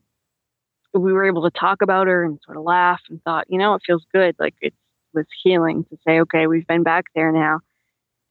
we 0.93 1.13
were 1.13 1.27
able 1.27 1.43
to 1.43 1.59
talk 1.59 1.83
about 1.83 2.07
her 2.07 2.25
and 2.25 2.39
sort 2.45 2.57
of 2.57 2.63
laugh 2.63 3.01
and 3.11 3.21
thought, 3.25 3.47
you 3.49 3.59
know, 3.59 3.75
it 3.75 3.83
feels 3.85 4.05
good. 4.13 4.37
Like 4.39 4.55
it 4.61 4.73
was 5.13 5.27
healing 5.43 5.85
to 5.91 5.99
say, 6.07 6.21
okay, 6.21 6.47
we've 6.47 6.67
been 6.67 6.85
back 6.85 7.07
there 7.17 7.33
now. 7.33 7.59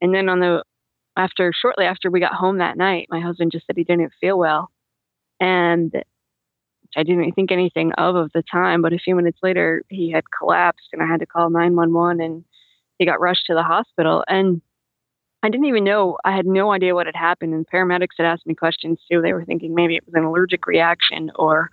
And 0.04 0.14
then 0.14 0.28
on 0.30 0.42
the 0.42 0.64
after 1.16 1.52
shortly 1.60 1.86
after 1.86 2.12
we 2.12 2.20
got 2.20 2.34
home 2.34 2.58
that 2.58 2.78
night, 2.78 3.08
my 3.10 3.22
husband 3.22 3.52
just 3.52 3.66
said 3.66 3.78
he 3.78 3.86
didn't 3.86 4.12
feel 4.20 4.38
well. 4.38 4.70
And 5.40 5.94
I 6.96 7.04
didn't 7.04 7.32
think 7.34 7.52
anything 7.52 7.94
of 7.94 8.16
at 8.18 8.34
the 8.34 8.44
time. 8.52 8.82
But 8.82 8.94
a 8.94 9.00
few 9.00 9.16
minutes 9.16 9.40
later, 9.42 9.82
he 9.90 10.12
had 10.12 10.26
collapsed, 10.38 10.90
and 10.92 11.02
I 11.02 11.08
had 11.08 11.22
to 11.22 11.26
call 11.26 11.50
911, 11.50 12.22
and 12.22 12.44
he 13.00 13.06
got 13.06 13.22
rushed 13.22 13.46
to 13.48 13.54
the 13.54 13.64
hospital. 13.64 14.24
And 14.28 14.62
I 15.42 15.50
didn't 15.50 15.68
even 15.68 15.86
know. 15.86 16.18
I 16.26 16.36
had 16.36 16.46
no 16.46 16.74
idea 16.74 16.96
what 16.96 17.06
had 17.06 17.16
happened. 17.16 17.54
And 17.54 17.66
paramedics 17.68 18.18
had 18.18 18.26
asked 18.26 18.46
me 18.46 18.56
questions 18.56 19.00
too. 19.10 19.22
They 19.22 19.34
were 19.34 19.46
thinking 19.46 19.74
maybe 19.74 19.96
it 19.96 20.06
was 20.06 20.16
an 20.16 20.26
allergic 20.26 20.68
reaction, 20.68 21.32
or, 21.36 21.70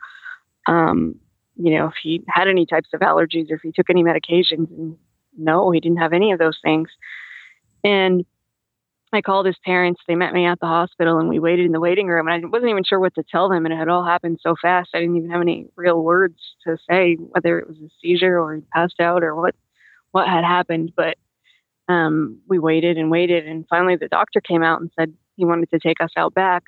um, 0.69 1.17
you 1.57 1.77
know, 1.77 1.87
if 1.87 1.95
he 2.01 2.23
had 2.29 2.47
any 2.47 2.65
types 2.65 2.91
of 2.95 3.01
allergies, 3.01 3.51
or 3.51 3.55
if 3.55 3.63
he 3.63 3.73
took 3.73 3.91
any 3.91 4.05
medications. 4.05 4.71
And 4.71 4.97
no, 5.37 5.73
he 5.73 5.81
didn't 5.81 5.99
have 5.99 6.13
any 6.13 6.31
of 6.31 6.39
those 6.39 6.59
things. 6.63 6.89
And 7.85 8.25
I 9.13 9.23
called 9.23 9.47
his 9.47 9.57
parents. 9.65 10.01
They 10.07 10.15
met 10.15 10.33
me 10.33 10.47
at 10.47 10.61
the 10.61 10.67
hospital 10.67 11.19
and 11.19 11.29
we 11.29 11.41
waited 11.41 11.67
in 11.67 11.73
the 11.73 11.81
waiting 11.81 12.07
room. 12.07 12.29
And 12.29 12.45
I 12.45 12.49
wasn't 12.49 12.71
even 12.71 12.85
sure 12.85 13.01
what 13.01 13.15
to 13.17 13.25
tell 13.29 13.49
them. 13.49 13.65
And 13.65 13.75
it 13.75 13.79
had 13.79 13.89
all 13.89 14.05
happened 14.05 14.39
so 14.41 14.55
fast. 14.61 14.91
I 14.95 15.01
didn't 15.01 15.17
even 15.17 15.31
have 15.31 15.41
any 15.41 15.67
real 15.75 16.03
words 16.03 16.39
to 16.67 16.77
say 16.89 17.17
whether 17.17 17.59
it 17.59 17.69
was 17.69 17.77
a 17.79 17.89
seizure 18.01 18.39
or 18.39 18.55
he 18.55 18.63
passed 18.73 19.01
out 19.01 19.25
or 19.25 19.35
what, 19.35 19.55
what 20.13 20.29
had 20.29 20.45
happened. 20.45 20.93
But 20.97 21.17
um, 21.89 22.41
we 22.49 22.59
waited 22.61 22.99
and 22.99 23.11
waited. 23.11 23.47
And 23.47 23.67
finally, 23.69 23.97
the 23.97 24.09
doctor 24.09 24.41
came 24.41 24.63
out 24.63 24.81
and 24.81 24.91
said 24.97 25.13
he 25.37 25.45
wanted 25.45 25.71
to 25.71 25.81
take 25.81 26.01
us 26.01 26.13
out 26.17 26.35
back 26.35 26.65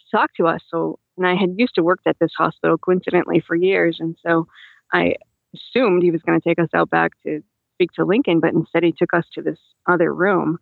to 0.00 0.16
talk 0.16 0.34
to 0.34 0.48
us. 0.48 0.62
So, 0.68 0.98
and 1.16 1.26
I 1.26 1.36
had 1.36 1.54
used 1.56 1.76
to 1.76 1.84
work 1.84 2.00
at 2.06 2.18
this 2.18 2.32
hospital 2.36 2.76
coincidentally 2.76 3.40
for 3.46 3.54
years. 3.54 3.98
And 4.00 4.16
so 4.26 4.48
I 4.92 5.14
assumed 5.54 6.02
he 6.02 6.10
was 6.10 6.22
going 6.22 6.40
to 6.40 6.48
take 6.48 6.58
us 6.58 6.70
out 6.74 6.90
back 6.90 7.12
to 7.24 7.42
speak 7.78 7.92
to 7.92 8.04
Lincoln, 8.04 8.40
but 8.40 8.52
instead 8.52 8.82
he 8.82 8.92
took 8.92 9.14
us 9.14 9.24
to 9.34 9.42
this 9.42 9.58
other 9.86 10.12
room 10.12 10.58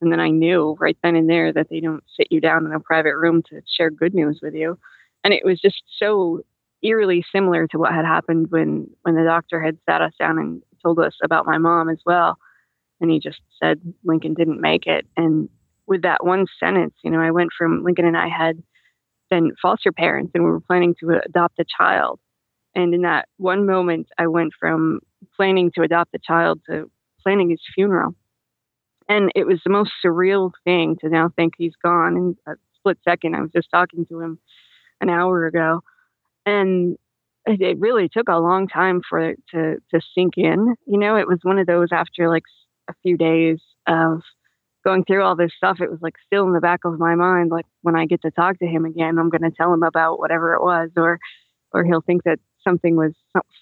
and 0.00 0.12
then 0.12 0.20
I 0.20 0.30
knew 0.30 0.76
right 0.78 0.96
then 1.02 1.16
and 1.16 1.28
there 1.28 1.52
that 1.52 1.68
they 1.70 1.80
don't 1.80 2.04
sit 2.16 2.28
you 2.30 2.40
down 2.40 2.66
in 2.66 2.72
a 2.72 2.80
private 2.80 3.16
room 3.16 3.42
to 3.50 3.60
share 3.76 3.90
good 3.90 4.14
news 4.14 4.40
with 4.42 4.54
you. 4.54 4.78
And 5.24 5.34
it 5.34 5.44
was 5.44 5.60
just 5.60 5.82
so 5.98 6.42
eerily 6.82 7.24
similar 7.32 7.66
to 7.68 7.78
what 7.78 7.92
had 7.92 8.04
happened 8.04 8.46
when, 8.50 8.88
when 9.02 9.16
the 9.16 9.24
doctor 9.24 9.60
had 9.60 9.78
sat 9.88 10.00
us 10.00 10.12
down 10.18 10.38
and 10.38 10.62
told 10.82 11.00
us 11.00 11.16
about 11.22 11.46
my 11.46 11.58
mom 11.58 11.88
as 11.88 11.98
well. 12.06 12.38
And 13.00 13.10
he 13.10 13.18
just 13.18 13.40
said 13.60 13.80
Lincoln 14.04 14.34
didn't 14.34 14.60
make 14.60 14.86
it. 14.86 15.06
And 15.16 15.48
with 15.86 16.02
that 16.02 16.24
one 16.24 16.46
sentence, 16.60 16.94
you 17.02 17.10
know, 17.10 17.20
I 17.20 17.32
went 17.32 17.50
from 17.56 17.82
Lincoln 17.82 18.06
and 18.06 18.16
I 18.16 18.28
had 18.28 18.62
been 19.30 19.52
foster 19.60 19.90
parents 19.90 20.30
and 20.34 20.44
we 20.44 20.50
were 20.50 20.60
planning 20.60 20.94
to 21.00 21.20
adopt 21.24 21.58
a 21.58 21.64
child. 21.64 22.20
And 22.74 22.94
in 22.94 23.02
that 23.02 23.28
one 23.38 23.66
moment, 23.66 24.08
I 24.16 24.28
went 24.28 24.52
from 24.58 25.00
planning 25.36 25.70
to 25.74 25.82
adopt 25.82 26.14
a 26.14 26.18
child 26.18 26.60
to 26.68 26.90
planning 27.22 27.50
his 27.50 27.60
funeral. 27.74 28.14
And 29.08 29.32
it 29.34 29.46
was 29.46 29.60
the 29.64 29.70
most 29.70 29.90
surreal 30.04 30.52
thing 30.64 30.96
to 31.00 31.08
now 31.08 31.30
think 31.34 31.54
he's 31.56 31.74
gone 31.82 32.16
in 32.16 32.36
a 32.46 32.56
split 32.76 32.98
second. 33.04 33.34
I 33.34 33.40
was 33.40 33.50
just 33.52 33.70
talking 33.70 34.06
to 34.06 34.20
him 34.20 34.38
an 35.00 35.08
hour 35.08 35.46
ago. 35.46 35.82
And 36.44 36.96
it 37.46 37.78
really 37.78 38.08
took 38.08 38.28
a 38.28 38.38
long 38.38 38.68
time 38.68 39.00
for 39.08 39.18
it 39.18 39.42
to, 39.54 39.76
to 39.92 40.00
sink 40.14 40.34
in. 40.36 40.74
You 40.86 40.98
know, 40.98 41.16
it 41.16 41.26
was 41.26 41.38
one 41.42 41.58
of 41.58 41.66
those 41.66 41.88
after 41.92 42.28
like 42.28 42.42
a 42.88 42.94
few 43.02 43.16
days 43.16 43.58
of 43.86 44.20
going 44.84 45.04
through 45.04 45.22
all 45.22 45.36
this 45.36 45.52
stuff, 45.56 45.80
it 45.80 45.90
was 45.90 46.00
like 46.02 46.14
still 46.26 46.46
in 46.46 46.52
the 46.52 46.60
back 46.60 46.80
of 46.84 46.98
my 46.98 47.14
mind. 47.14 47.50
Like 47.50 47.66
when 47.82 47.96
I 47.96 48.06
get 48.06 48.22
to 48.22 48.30
talk 48.30 48.58
to 48.58 48.66
him 48.66 48.84
again, 48.84 49.18
I'm 49.18 49.30
going 49.30 49.42
to 49.42 49.50
tell 49.50 49.72
him 49.72 49.82
about 49.82 50.18
whatever 50.18 50.54
it 50.54 50.62
was, 50.62 50.90
or, 50.96 51.18
or 51.72 51.84
he'll 51.84 52.00
think 52.00 52.24
that 52.24 52.38
something 52.62 52.96
was 52.96 53.12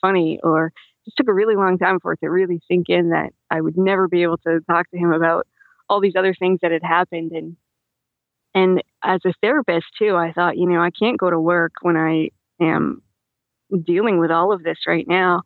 funny, 0.01 0.41
or 0.43 0.73
just 1.07 1.17
took 1.17 1.29
a 1.29 1.35
really 1.35 1.57
long 1.57 1.79
time 1.79 2.01
for 2.01 2.13
it 2.13 2.21
to 2.21 2.29
really 2.29 2.61
sink 2.69 2.89
in 2.89 3.11
that 3.11 3.31
I 3.51 3.61
would 3.61 3.79
never 3.79 4.09
be 4.09 4.23
able 4.23 4.39
to 4.39 4.61
talk 4.69 4.91
to 4.91 4.99
him 4.99 5.13
about 5.13 5.47
all 5.89 6.01
these 6.01 6.17
other 6.17 6.35
things 6.35 6.59
that 6.63 6.73
had 6.73 6.83
happened. 6.83 7.33
And 7.33 7.57
and 8.55 8.83
as 9.05 9.21
a 9.25 9.35
therapist 9.43 9.87
too 9.99 10.17
i 10.17 10.33
thought 10.33 10.57
you 10.57 10.67
know 10.67 10.81
i 10.81 10.91
can't 10.91 11.19
go 11.19 11.31
to 11.31 11.39
work 11.39 11.73
when 11.83 11.97
i 11.97 12.31
am 12.61 13.03
dealing 13.85 14.19
with 14.19 14.31
all 14.31 14.53
of 14.53 14.63
this 14.63 14.79
right 14.87 15.07
now. 15.09 15.43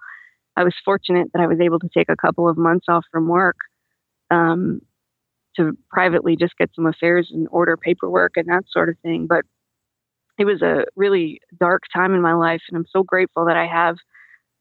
I 0.56 0.64
was 0.64 0.74
fortunate 0.84 1.28
that 1.32 1.42
i 1.42 1.46
was 1.46 1.60
able 1.60 1.78
to 1.80 1.88
take 1.92 2.08
a 2.08 2.16
couple 2.16 2.48
of 2.48 2.56
months 2.56 2.86
off 2.88 3.04
from 3.10 3.28
work 3.28 3.56
um, 4.30 4.80
to 5.56 5.76
privately 5.90 6.36
just 6.36 6.56
get 6.56 6.70
some 6.74 6.86
affairs 6.86 7.30
and 7.32 7.48
order 7.50 7.76
paperwork 7.76 8.32
and 8.36 8.48
that 8.48 8.64
sort 8.70 8.88
of 8.88 8.96
thing. 9.02 9.26
But 9.26 9.44
it 10.38 10.44
was 10.44 10.62
a 10.62 10.84
really 10.96 11.40
dark 11.58 11.82
time 11.92 12.14
in 12.14 12.22
my 12.22 12.34
life 12.34 12.62
and 12.68 12.76
i'm 12.76 12.86
so 12.90 13.02
grateful 13.02 13.44
that 13.44 13.56
i 13.56 13.66
have 13.66 13.96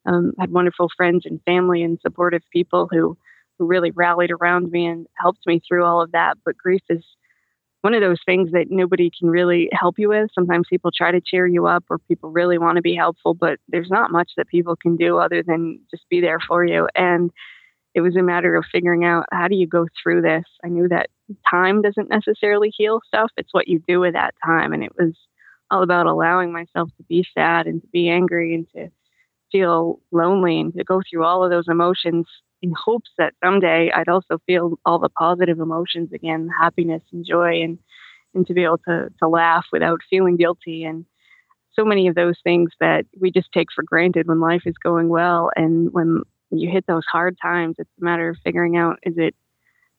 um, 0.06 0.34
had 0.40 0.52
wonderful 0.52 0.90
friends 0.96 1.26
and 1.26 1.42
family 1.44 1.84
and 1.84 2.00
supportive 2.02 2.44
people 2.52 2.88
who 2.92 3.18
who 3.58 3.66
really 3.66 3.92
rallied 3.92 4.32
around 4.32 4.72
me 4.72 4.86
and 4.86 5.06
helped 5.16 5.46
me 5.46 5.62
through 5.68 5.84
all 5.84 6.02
of 6.02 6.14
that. 6.14 6.38
But 6.46 6.58
grief 6.58 6.82
is 6.90 7.04
one 7.82 7.94
of 7.94 8.02
those 8.02 8.20
things 8.26 8.52
that 8.52 8.68
nobody 8.70 9.12
can 9.18 9.30
really 9.30 9.70
help 9.72 10.00
you 10.00 10.10
with. 10.10 10.30
Sometimes 10.34 10.68
people 10.70 10.92
try 10.92 11.12
to 11.12 11.22
cheer 11.22 11.46
you 11.46 11.68
up 11.68 11.84
or 11.90 11.98
people 11.98 12.32
really 12.32 12.58
want 12.58 12.76
to 12.76 12.82
be 12.82 12.96
helpful, 12.96 13.34
but 13.34 13.60
there's 13.68 13.90
not 13.90 14.12
much 14.12 14.32
that 14.38 14.48
people 14.48 14.76
can 14.76 14.96
do 14.96 15.18
other 15.18 15.44
than 15.44 15.80
just 15.92 16.08
be 16.10 16.20
there 16.20 16.40
for 16.46 16.66
you. 16.66 16.88
And 16.96 17.32
it 17.96 18.02
was 18.02 18.16
a 18.16 18.22
matter 18.22 18.56
of 18.56 18.66
figuring 18.72 19.06
out 19.06 19.26
how 19.32 19.48
do 19.48 19.56
you 19.56 19.68
go 19.68 19.88
through 20.02 20.22
this. 20.22 20.46
I 20.64 20.68
knew 20.68 20.88
that 20.90 21.10
time 21.50 21.82
doesn't 21.82 22.10
necessarily 22.10 22.72
heal 22.76 23.02
stuff, 23.08 23.32
it's 23.38 23.54
what 23.54 23.68
you 23.68 23.82
do 23.88 24.00
with 24.00 24.14
that 24.14 24.36
time. 24.46 24.74
And 24.74 24.84
it 24.84 24.92
was 24.98 25.14
all 25.72 25.84
about 25.84 26.06
allowing 26.06 26.52
myself 26.52 26.90
to 26.98 27.04
be 27.04 27.26
sad 27.34 27.68
and 27.68 27.82
to 27.82 27.88
be 27.88 28.10
angry 28.10 28.56
and 28.56 28.68
to 28.76 28.90
feel 29.52 30.00
lonely 30.12 30.60
and 30.60 30.74
to 30.76 30.84
go 30.84 31.02
through 31.10 31.24
all 31.24 31.44
of 31.44 31.52
those 31.52 31.68
emotions 31.68 32.28
in 32.62 32.74
hopes 32.76 33.10
that 33.18 33.34
someday 33.44 33.92
I'd 33.92 34.10
also 34.10 34.40
feel 34.46 34.78
all 34.86 35.00
the 35.00 35.10
positive 35.10 35.60
emotions 35.60 36.12
again, 36.14 36.50
happiness 36.60 37.04
and 37.12 37.26
joy 37.26 37.62
and 37.62 37.80
and 38.36 38.46
to 38.46 38.54
be 38.54 38.64
able 38.64 38.80
to 38.88 39.10
to 39.20 39.28
laugh 39.28 39.66
without 39.72 40.02
feeling 40.10 40.38
guilty. 40.38 40.84
And 40.84 41.06
so 41.74 41.86
many 41.86 42.08
of 42.08 42.16
those 42.16 42.36
things 42.44 42.72
that 42.80 43.06
we 43.20 43.32
just 43.32 43.52
take 43.52 43.68
for 43.74 43.84
granted 43.84 44.28
when 44.28 44.40
life 44.40 44.64
is 44.66 44.76
going 44.84 45.10
well 45.10 45.52
and 45.56 45.92
when 45.94 46.22
you 46.52 46.70
hit 46.70 46.86
those 46.88 47.06
hard 47.12 47.38
times 47.42 47.76
it's 47.78 47.90
a 48.02 48.04
matter 48.04 48.30
of 48.30 48.38
figuring 48.44 48.76
out 48.76 48.98
is 49.04 49.14
it 49.18 49.36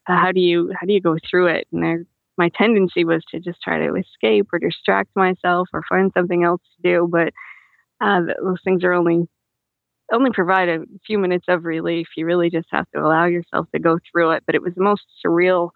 uh, 0.08 0.16
how 0.16 0.32
do 0.32 0.40
you 0.40 0.72
how 0.78 0.86
do 0.86 0.92
you 0.92 1.00
go 1.00 1.16
through 1.30 1.46
it? 1.46 1.66
And 1.72 1.82
there, 1.82 2.04
my 2.36 2.50
tendency 2.54 3.04
was 3.04 3.22
to 3.30 3.40
just 3.40 3.62
try 3.62 3.78
to 3.78 3.94
escape 3.94 4.48
or 4.52 4.58
distract 4.58 5.10
myself 5.14 5.68
or 5.72 5.82
find 5.88 6.10
something 6.16 6.44
else 6.44 6.62
to 6.76 6.90
do 6.90 7.08
but 7.10 7.32
uh, 8.00 8.20
those 8.42 8.60
things 8.64 8.82
are 8.82 8.92
only 8.92 9.28
only 10.12 10.30
provide 10.32 10.68
a 10.68 10.84
few 11.06 11.18
minutes 11.18 11.46
of 11.48 11.64
relief. 11.64 12.08
You 12.16 12.26
really 12.26 12.50
just 12.50 12.68
have 12.70 12.90
to 12.94 13.00
allow 13.00 13.26
yourself 13.26 13.66
to 13.72 13.78
go 13.78 13.98
through 14.10 14.32
it. 14.32 14.42
But 14.46 14.54
it 14.54 14.62
was 14.62 14.74
the 14.74 14.82
most 14.82 15.02
surreal 15.24 15.70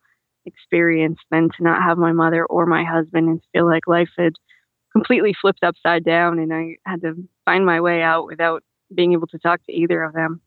experience 0.46 1.18
than 1.30 1.48
to 1.56 1.62
not 1.62 1.82
have 1.82 1.98
my 1.98 2.12
mother 2.12 2.44
or 2.44 2.66
my 2.66 2.84
husband 2.84 3.28
and 3.28 3.40
feel 3.52 3.66
like 3.66 3.86
life 3.86 4.10
had 4.18 4.34
completely 4.92 5.34
flipped 5.40 5.64
upside 5.64 6.04
down 6.04 6.38
and 6.38 6.52
I 6.52 6.76
had 6.86 7.00
to 7.02 7.16
find 7.44 7.66
my 7.66 7.80
way 7.80 8.02
out 8.02 8.26
without 8.26 8.62
being 8.94 9.12
able 9.12 9.26
to 9.28 9.38
talk 9.38 9.64
to 9.66 9.72
either 9.72 10.02
of 10.02 10.12
them. 10.12 10.40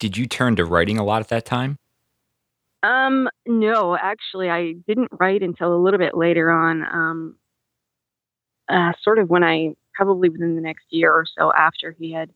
Did 0.00 0.16
you 0.16 0.26
turn 0.26 0.56
to 0.56 0.64
writing 0.64 0.98
a 0.98 1.04
lot 1.04 1.20
at 1.20 1.28
that 1.28 1.44
time? 1.44 1.78
Um, 2.82 3.28
no, 3.46 3.96
actually, 3.96 4.48
I 4.48 4.72
didn't 4.86 5.10
write 5.18 5.42
until 5.42 5.74
a 5.74 5.82
little 5.82 5.98
bit 5.98 6.16
later 6.16 6.50
on. 6.50 6.82
Um, 6.82 7.36
uh, 8.68 8.92
sort 9.02 9.18
of 9.18 9.28
when 9.28 9.42
I 9.42 9.74
probably 9.94 10.28
within 10.28 10.54
the 10.54 10.60
next 10.60 10.84
year 10.90 11.12
or 11.12 11.24
so 11.36 11.52
after 11.52 11.94
he 11.98 12.12
had 12.12 12.30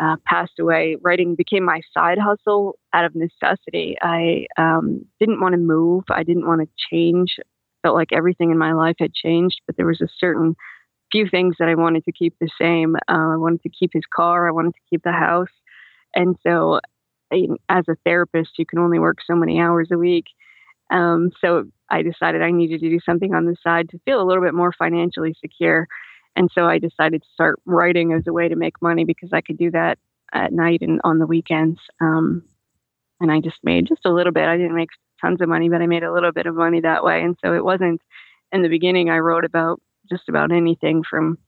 uh, 0.00 0.16
passed 0.26 0.58
away, 0.58 0.96
writing 1.02 1.34
became 1.34 1.64
my 1.64 1.80
side 1.92 2.18
hustle 2.18 2.78
out 2.92 3.04
of 3.04 3.14
necessity. 3.14 3.96
I 4.02 4.46
um, 4.58 5.04
didn't 5.20 5.40
want 5.40 5.52
to 5.52 5.58
move. 5.58 6.04
I 6.10 6.22
didn't 6.22 6.46
want 6.46 6.62
to 6.62 6.68
change. 6.90 7.36
Felt 7.82 7.94
like 7.94 8.12
everything 8.12 8.50
in 8.50 8.58
my 8.58 8.72
life 8.72 8.96
had 8.98 9.14
changed, 9.14 9.60
but 9.66 9.76
there 9.76 9.86
was 9.86 10.00
a 10.00 10.08
certain 10.18 10.56
few 11.12 11.28
things 11.28 11.56
that 11.58 11.68
I 11.68 11.74
wanted 11.74 12.04
to 12.04 12.12
keep 12.12 12.34
the 12.40 12.50
same. 12.60 12.96
Uh, 13.08 13.34
I 13.34 13.36
wanted 13.36 13.62
to 13.62 13.68
keep 13.68 13.92
his 13.92 14.04
car. 14.12 14.48
I 14.48 14.52
wanted 14.52 14.74
to 14.74 14.80
keep 14.90 15.02
the 15.04 15.12
house. 15.12 15.48
And 16.14 16.36
so, 16.42 16.80
I, 17.32 17.46
as 17.68 17.84
a 17.88 17.96
therapist, 18.04 18.58
you 18.58 18.66
can 18.66 18.78
only 18.78 18.98
work 18.98 19.18
so 19.26 19.34
many 19.34 19.60
hours 19.60 19.88
a 19.92 19.98
week. 19.98 20.26
Um, 20.90 21.30
so 21.40 21.64
I 21.90 22.02
decided 22.02 22.42
I 22.42 22.50
needed 22.50 22.80
to 22.80 22.90
do 22.90 22.98
something 23.04 23.34
on 23.34 23.46
the 23.46 23.56
side 23.62 23.88
to 23.90 23.98
feel 24.04 24.20
a 24.20 24.26
little 24.26 24.42
bit 24.42 24.54
more 24.54 24.72
financially 24.72 25.34
secure. 25.40 25.86
And 26.36 26.50
so 26.52 26.66
I 26.66 26.78
decided 26.78 27.22
to 27.22 27.28
start 27.32 27.60
writing 27.64 28.12
as 28.12 28.26
a 28.26 28.32
way 28.32 28.48
to 28.48 28.56
make 28.56 28.82
money 28.82 29.04
because 29.04 29.30
I 29.32 29.40
could 29.40 29.56
do 29.56 29.70
that 29.70 29.98
at 30.32 30.52
night 30.52 30.82
and 30.82 31.00
on 31.04 31.18
the 31.18 31.26
weekends. 31.26 31.78
Um, 32.00 32.42
and 33.20 33.30
I 33.30 33.40
just 33.40 33.58
made 33.62 33.86
just 33.86 34.04
a 34.04 34.12
little 34.12 34.32
bit. 34.32 34.48
I 34.48 34.56
didn't 34.56 34.74
make 34.74 34.90
tons 35.20 35.40
of 35.40 35.48
money, 35.48 35.68
but 35.68 35.80
I 35.80 35.86
made 35.86 36.02
a 36.02 36.12
little 36.12 36.32
bit 36.32 36.46
of 36.46 36.54
money 36.54 36.80
that 36.80 37.04
way. 37.04 37.22
And 37.22 37.36
so 37.44 37.54
it 37.54 37.64
wasn't 37.64 38.00
in 38.52 38.62
the 38.62 38.68
beginning, 38.68 39.10
I 39.10 39.18
wrote 39.18 39.44
about 39.44 39.80
just 40.08 40.28
about 40.28 40.52
anything 40.52 41.02
from 41.08 41.38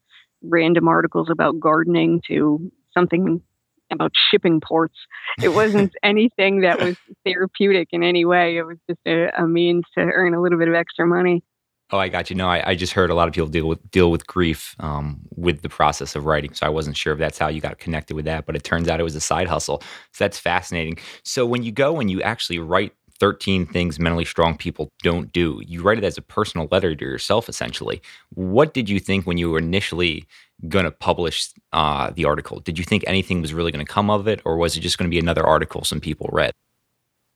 random 0.43 0.89
articles 0.89 1.31
about 1.31 1.61
gardening 1.61 2.21
to 2.29 2.71
something 2.93 3.41
about 3.93 4.13
shipping 4.15 4.61
ports. 4.61 4.99
It 5.43 5.51
wasn't 5.51 5.95
anything 6.03 6.63
that 6.63 6.81
was 6.81 6.97
therapeutic 7.25 7.89
in 7.93 8.03
any 8.03 8.25
way. 8.25 8.57
It 8.57 8.65
was 8.65 8.79
just 8.89 9.01
a, 9.07 9.29
a 9.41 9.47
means 9.47 9.85
to 9.97 10.01
earn 10.01 10.35
a 10.35 10.43
little 10.43 10.59
bit 10.59 10.69
of 10.69 10.75
extra 10.75 11.07
money. 11.07 11.45
Oh, 11.93 11.99
I 11.99 12.09
got 12.09 12.31
you. 12.31 12.37
No, 12.37 12.49
I, 12.49 12.71
I 12.71 12.75
just 12.75 12.93
heard 12.95 13.11
a 13.11 13.15
lot 13.15 13.29
of 13.29 13.35
people 13.35 13.49
deal 13.49 13.69
with 13.69 13.91
deal 13.93 14.11
with 14.11 14.27
grief 14.27 14.75
um, 14.81 15.21
with 15.37 15.63
the 15.63 15.69
process 15.69 16.17
of 16.17 16.25
writing. 16.27 16.53
So 16.53 16.67
I 16.67 16.69
wasn't 16.69 16.97
sure 16.97 17.13
if 17.13 17.19
that's 17.19 17.39
how 17.39 17.47
you 17.49 17.61
got 17.61 17.79
connected 17.79 18.17
with 18.17 18.25
that, 18.25 18.45
but 18.45 18.57
it 18.57 18.65
turns 18.65 18.89
out 18.89 18.99
it 18.99 19.05
was 19.05 19.15
a 19.15 19.21
side 19.21 19.47
hustle. 19.47 19.81
So 20.13 20.25
that's 20.25 20.39
fascinating. 20.39 20.99
So 21.23 21.47
when 21.47 21.63
you 21.63 21.71
go 21.71 22.01
and 22.01 22.11
you 22.11 22.21
actually 22.23 22.59
write 22.59 22.93
13 23.21 23.67
things 23.67 24.01
mentally 24.01 24.25
strong 24.25 24.57
people 24.57 24.91
don't 25.03 25.33
do, 25.33 25.63
you 25.65 25.81
write 25.81 25.99
it 25.99 26.05
as 26.05 26.19
a 26.19 26.23
personal 26.23 26.67
letter 26.73 26.95
to 26.95 27.05
yourself, 27.05 27.49
essentially. 27.49 28.03
What 28.31 28.75
did 28.75 28.89
you 28.89 28.99
think 28.99 29.25
when 29.25 29.39
you 29.39 29.51
were 29.51 29.59
initially 29.59 30.27
going 30.69 30.85
to 30.87 30.91
publish 30.91 31.51
uh, 31.73 32.11
the 32.11 32.25
article? 32.25 32.59
Did 32.61 32.79
you 32.79 32.85
think 32.85 33.05
anything 33.07 33.41
was 33.41 33.55
really 33.55 33.71
going 33.71 33.85
to 33.87 33.91
come 33.91 34.11
of 34.11 34.27
it, 34.27 34.41
or 34.45 34.57
was 34.57 34.77
it 34.77 34.81
just 34.81 34.99
going 34.99 35.09
to 35.09 35.15
be 35.15 35.21
another 35.21 35.47
article 35.47 35.85
some 35.85 36.01
people 36.01 36.29
read? 36.33 36.53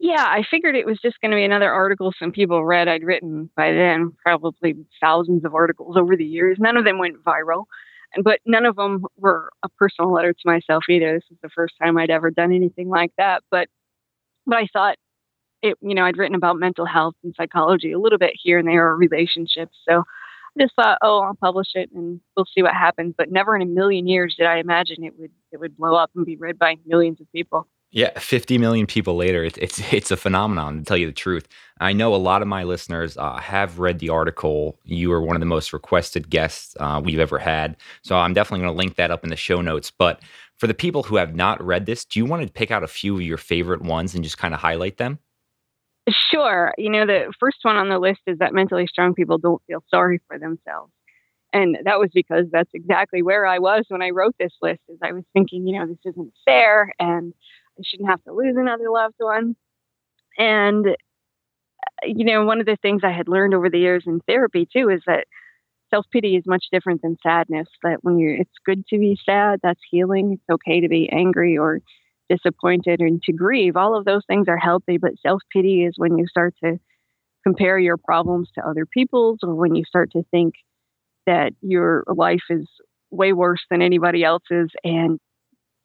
Yeah, 0.02 0.24
I 0.26 0.44
figured 0.50 0.76
it 0.76 0.86
was 0.86 0.98
just 0.98 1.20
going 1.20 1.30
to 1.30 1.36
be 1.36 1.44
another 1.44 1.70
article 1.70 2.10
some 2.18 2.32
people 2.32 2.64
read. 2.64 2.88
I'd 2.88 3.04
written 3.04 3.50
by 3.54 3.72
then 3.72 4.12
probably 4.24 4.74
thousands 4.98 5.44
of 5.44 5.54
articles 5.54 5.94
over 5.98 6.16
the 6.16 6.24
years. 6.24 6.56
None 6.58 6.78
of 6.78 6.86
them 6.86 6.96
went 6.98 7.22
viral, 7.22 7.66
but 8.24 8.40
none 8.46 8.64
of 8.64 8.76
them 8.76 9.04
were 9.18 9.50
a 9.62 9.68
personal 9.68 10.10
letter 10.10 10.32
to 10.32 10.40
myself 10.46 10.84
either. 10.88 11.12
This 11.12 11.30
is 11.30 11.36
the 11.42 11.50
first 11.50 11.74
time 11.82 11.98
I'd 11.98 12.08
ever 12.08 12.30
done 12.30 12.50
anything 12.54 12.88
like 12.88 13.12
that. 13.18 13.42
But 13.50 13.68
but 14.46 14.56
I 14.58 14.68
thought 14.72 14.96
it, 15.62 15.76
you 15.82 15.94
know, 15.94 16.04
I'd 16.04 16.18
written 16.18 16.36
about 16.36 16.58
mental 16.58 16.86
health 16.86 17.14
and 17.24 17.34
psychology 17.36 17.92
a 17.92 17.98
little 18.00 18.18
bit 18.18 18.32
here 18.34 18.58
and 18.58 18.68
there, 18.68 18.88
or 18.88 18.96
relationships. 18.96 19.76
So 19.88 20.00
I 20.00 20.62
just 20.62 20.74
thought, 20.76 20.98
oh, 21.02 21.20
I'll 21.20 21.34
publish 21.36 21.68
it 21.74 21.90
and 21.94 22.20
we'll 22.36 22.46
see 22.54 22.62
what 22.62 22.74
happens. 22.74 23.14
But 23.18 23.32
never 23.32 23.56
in 23.56 23.62
a 23.62 23.66
million 23.66 24.06
years 24.06 24.36
did 24.38 24.46
I 24.46 24.58
imagine 24.58 25.04
it 25.04 25.18
would 25.18 25.32
it 25.52 25.60
would 25.60 25.76
blow 25.76 25.94
up 25.96 26.10
and 26.16 26.26
be 26.26 26.36
read 26.36 26.58
by 26.58 26.76
millions 26.86 27.20
of 27.20 27.30
people. 27.32 27.68
Yeah, 27.92 28.16
50 28.18 28.56
million 28.58 28.86
people 28.86 29.16
later, 29.16 29.42
it's 29.42 29.58
it's, 29.58 29.80
it's 29.92 30.10
a 30.10 30.16
phenomenon 30.16 30.78
to 30.78 30.84
tell 30.84 30.96
you 30.96 31.06
the 31.06 31.12
truth. 31.12 31.48
I 31.80 31.92
know 31.92 32.14
a 32.14 32.16
lot 32.16 32.42
of 32.42 32.48
my 32.48 32.62
listeners 32.62 33.16
uh, 33.16 33.38
have 33.38 33.78
read 33.78 33.98
the 33.98 34.10
article. 34.10 34.78
You 34.84 35.12
are 35.12 35.20
one 35.20 35.34
of 35.34 35.40
the 35.40 35.46
most 35.46 35.72
requested 35.72 36.30
guests 36.30 36.76
uh, 36.78 37.00
we've 37.02 37.18
ever 37.18 37.38
had, 37.38 37.76
so 38.02 38.16
I'm 38.16 38.34
definitely 38.34 38.64
going 38.64 38.74
to 38.74 38.78
link 38.78 38.96
that 38.96 39.10
up 39.10 39.24
in 39.24 39.30
the 39.30 39.36
show 39.36 39.60
notes. 39.60 39.90
But 39.90 40.20
for 40.58 40.66
the 40.66 40.74
people 40.74 41.02
who 41.02 41.16
have 41.16 41.34
not 41.34 41.62
read 41.64 41.86
this, 41.86 42.04
do 42.04 42.20
you 42.20 42.26
want 42.26 42.46
to 42.46 42.52
pick 42.52 42.70
out 42.70 42.84
a 42.84 42.88
few 42.88 43.16
of 43.16 43.22
your 43.22 43.38
favorite 43.38 43.82
ones 43.82 44.14
and 44.14 44.22
just 44.22 44.38
kind 44.38 44.54
of 44.54 44.60
highlight 44.60 44.98
them? 44.98 45.18
Sure. 46.30 46.74
You 46.76 46.90
know, 46.90 47.06
the 47.06 47.32
first 47.38 47.58
one 47.62 47.76
on 47.76 47.88
the 47.88 47.98
list 47.98 48.20
is 48.26 48.38
that 48.38 48.52
mentally 48.52 48.86
strong 48.86 49.14
people 49.14 49.38
don't 49.38 49.62
feel 49.66 49.82
sorry 49.90 50.20
for 50.26 50.38
themselves. 50.38 50.92
And 51.52 51.78
that 51.84 51.98
was 51.98 52.10
because 52.12 52.46
that's 52.52 52.70
exactly 52.74 53.22
where 53.22 53.46
I 53.46 53.58
was 53.58 53.84
when 53.88 54.02
I 54.02 54.10
wrote 54.10 54.34
this 54.38 54.52
list. 54.62 54.80
Is 54.88 54.98
I 55.02 55.12
was 55.12 55.24
thinking, 55.32 55.66
you 55.66 55.78
know, 55.78 55.86
this 55.86 55.98
isn't 56.04 56.32
fair, 56.44 56.92
and 56.98 57.34
I 57.80 57.82
shouldn't 57.86 58.08
have 58.10 58.22
to 58.24 58.32
lose 58.32 58.56
another 58.56 58.90
loved 58.90 59.16
one. 59.18 59.56
And, 60.38 60.86
you 62.04 62.24
know, 62.24 62.44
one 62.44 62.60
of 62.60 62.66
the 62.66 62.76
things 62.80 63.02
I 63.04 63.12
had 63.12 63.28
learned 63.28 63.54
over 63.54 63.70
the 63.70 63.78
years 63.78 64.04
in 64.06 64.20
therapy 64.20 64.68
too 64.70 64.90
is 64.90 65.00
that 65.06 65.26
self 65.88 66.06
pity 66.12 66.36
is 66.36 66.44
much 66.46 66.66
different 66.70 67.02
than 67.02 67.16
sadness. 67.22 67.68
That 67.82 67.98
when 68.02 68.18
you're, 68.18 68.34
it's 68.34 68.50
good 68.64 68.86
to 68.88 68.98
be 68.98 69.18
sad, 69.24 69.60
that's 69.62 69.80
healing. 69.90 70.34
It's 70.34 70.54
okay 70.54 70.80
to 70.80 70.88
be 70.88 71.08
angry 71.10 71.56
or 71.56 71.80
disappointed 72.28 73.00
and 73.00 73.22
to 73.22 73.32
grieve. 73.32 73.76
All 73.76 73.96
of 73.96 74.04
those 74.04 74.22
things 74.26 74.46
are 74.48 74.58
healthy, 74.58 74.98
but 74.98 75.12
self 75.22 75.42
pity 75.52 75.84
is 75.84 75.94
when 75.96 76.18
you 76.18 76.26
start 76.26 76.54
to 76.62 76.78
compare 77.42 77.78
your 77.78 77.96
problems 77.96 78.50
to 78.54 78.66
other 78.66 78.84
people's 78.86 79.38
or 79.42 79.54
when 79.54 79.74
you 79.74 79.84
start 79.84 80.12
to 80.12 80.22
think 80.30 80.54
that 81.26 81.52
your 81.62 82.04
life 82.06 82.42
is 82.50 82.66
way 83.10 83.32
worse 83.32 83.62
than 83.70 83.82
anybody 83.82 84.22
else's 84.22 84.70
and 84.84 85.18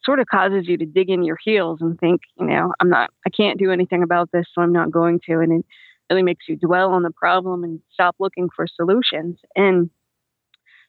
sort 0.06 0.20
of 0.20 0.28
causes 0.28 0.68
you 0.68 0.78
to 0.78 0.86
dig 0.86 1.10
in 1.10 1.24
your 1.24 1.38
heels 1.44 1.80
and 1.82 2.00
think, 2.00 2.22
you 2.40 2.46
know, 2.46 2.74
I'm 2.80 2.90
not, 2.90 3.10
I 3.26 3.30
can't 3.30 3.60
do 3.60 3.72
anything 3.72 4.04
about 4.04 4.32
this, 4.32 4.46
so 4.54 4.62
I'm 4.62 4.74
not 4.74 4.92
going 4.92 5.20
to. 5.28 5.40
And 5.40 5.52
it 5.52 5.66
really 6.10 6.24
makes 6.24 6.46
you 6.48 6.56
dwell 6.56 6.92
on 6.92 7.04
the 7.04 7.12
problem 7.12 7.64
and 7.64 7.80
stop 7.92 8.16
looking 8.20 8.50
for 8.56 8.68
solutions. 8.68 9.40
And 9.56 9.90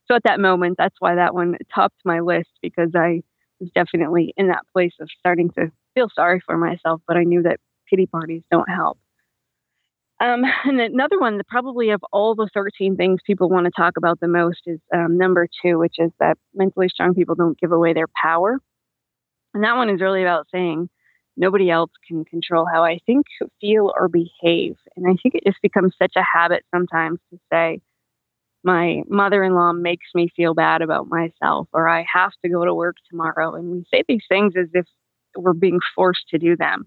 so 0.07 0.15
at 0.15 0.23
that 0.25 0.41
moment, 0.41 0.77
that's 0.79 0.97
why 0.99 1.15
that 1.17 1.35
one 1.35 1.57
topped 1.75 2.01
my 2.05 2.21
list 2.21 2.51
because 2.63 2.91
I 2.95 3.23
was 3.59 3.71
definitely 3.75 4.35
in 4.37 4.49
that 4.49 4.65
place 4.73 4.93
of 5.01 5.09
starting 5.19 5.51
to 5.53 5.73
feel 5.95 6.09
sorry 6.15 6.41
for 6.45 6.57
myself, 6.57 7.01
but 7.09 7.17
I 7.17 7.25
knew 7.25 7.43
that 7.43 7.59
pity 7.89 8.07
parties 8.07 8.43
don't 8.51 8.69
help. 8.69 8.99
Um, 10.21 10.45
and 10.65 10.81
another 10.81 11.19
one, 11.19 11.39
that 11.39 11.49
probably 11.49 11.91
of 11.91 12.03
all 12.13 12.35
the 12.35 12.49
13 12.55 12.97
things 12.97 13.21
people 13.27 13.49
want 13.49 13.65
to 13.67 13.73
talk 13.77 13.97
about 13.97 14.21
the 14.21 14.29
most, 14.29 14.61
is 14.67 14.81
um, 14.95 15.19
number 15.19 15.49
two, 15.63 15.79
which 15.79 15.97
is 15.99 16.11
that 16.21 16.39
mentally 16.55 16.89
strong 16.89 17.15
people 17.15 17.35
don't 17.35 17.59
give 17.59 17.73
away 17.73 17.93
their 17.93 18.09
power. 18.21 18.59
And 19.57 19.65
that 19.65 19.77
one 19.77 19.89
is 19.89 20.03
really 20.03 20.21
about 20.21 20.49
saying 20.53 20.91
nobody 21.35 21.71
else 21.71 21.91
can 22.07 22.27
control 22.27 22.67
how 22.71 22.85
I 22.85 22.99
think, 23.07 23.25
feel, 23.59 23.91
or 23.99 24.07
behave. 24.07 24.77
And 24.95 25.07
I 25.07 25.17
think 25.23 25.35
it 25.35 25.45
just 25.47 25.63
becomes 25.63 25.95
such 25.99 26.13
a 26.15 26.23
habit 26.23 26.63
sometimes 26.75 27.21
to 27.31 27.39
say, 27.51 27.81
my 28.63 29.01
mother 29.09 29.43
in 29.43 29.55
law 29.55 29.73
makes 29.73 30.09
me 30.15 30.29
feel 30.37 30.53
bad 30.53 30.83
about 30.83 31.09
myself, 31.09 31.69
or 31.73 31.89
I 31.89 32.05
have 32.13 32.33
to 32.45 32.51
go 32.51 32.67
to 32.67 32.75
work 32.75 32.97
tomorrow. 33.09 33.55
And 33.55 33.71
we 33.71 33.87
say 33.91 34.03
these 34.07 34.25
things 34.29 34.53
as 34.61 34.69
if 34.75 34.85
we're 35.35 35.55
being 35.55 35.81
forced 35.95 36.29
to 36.33 36.39
do 36.39 36.55
them. 36.55 36.85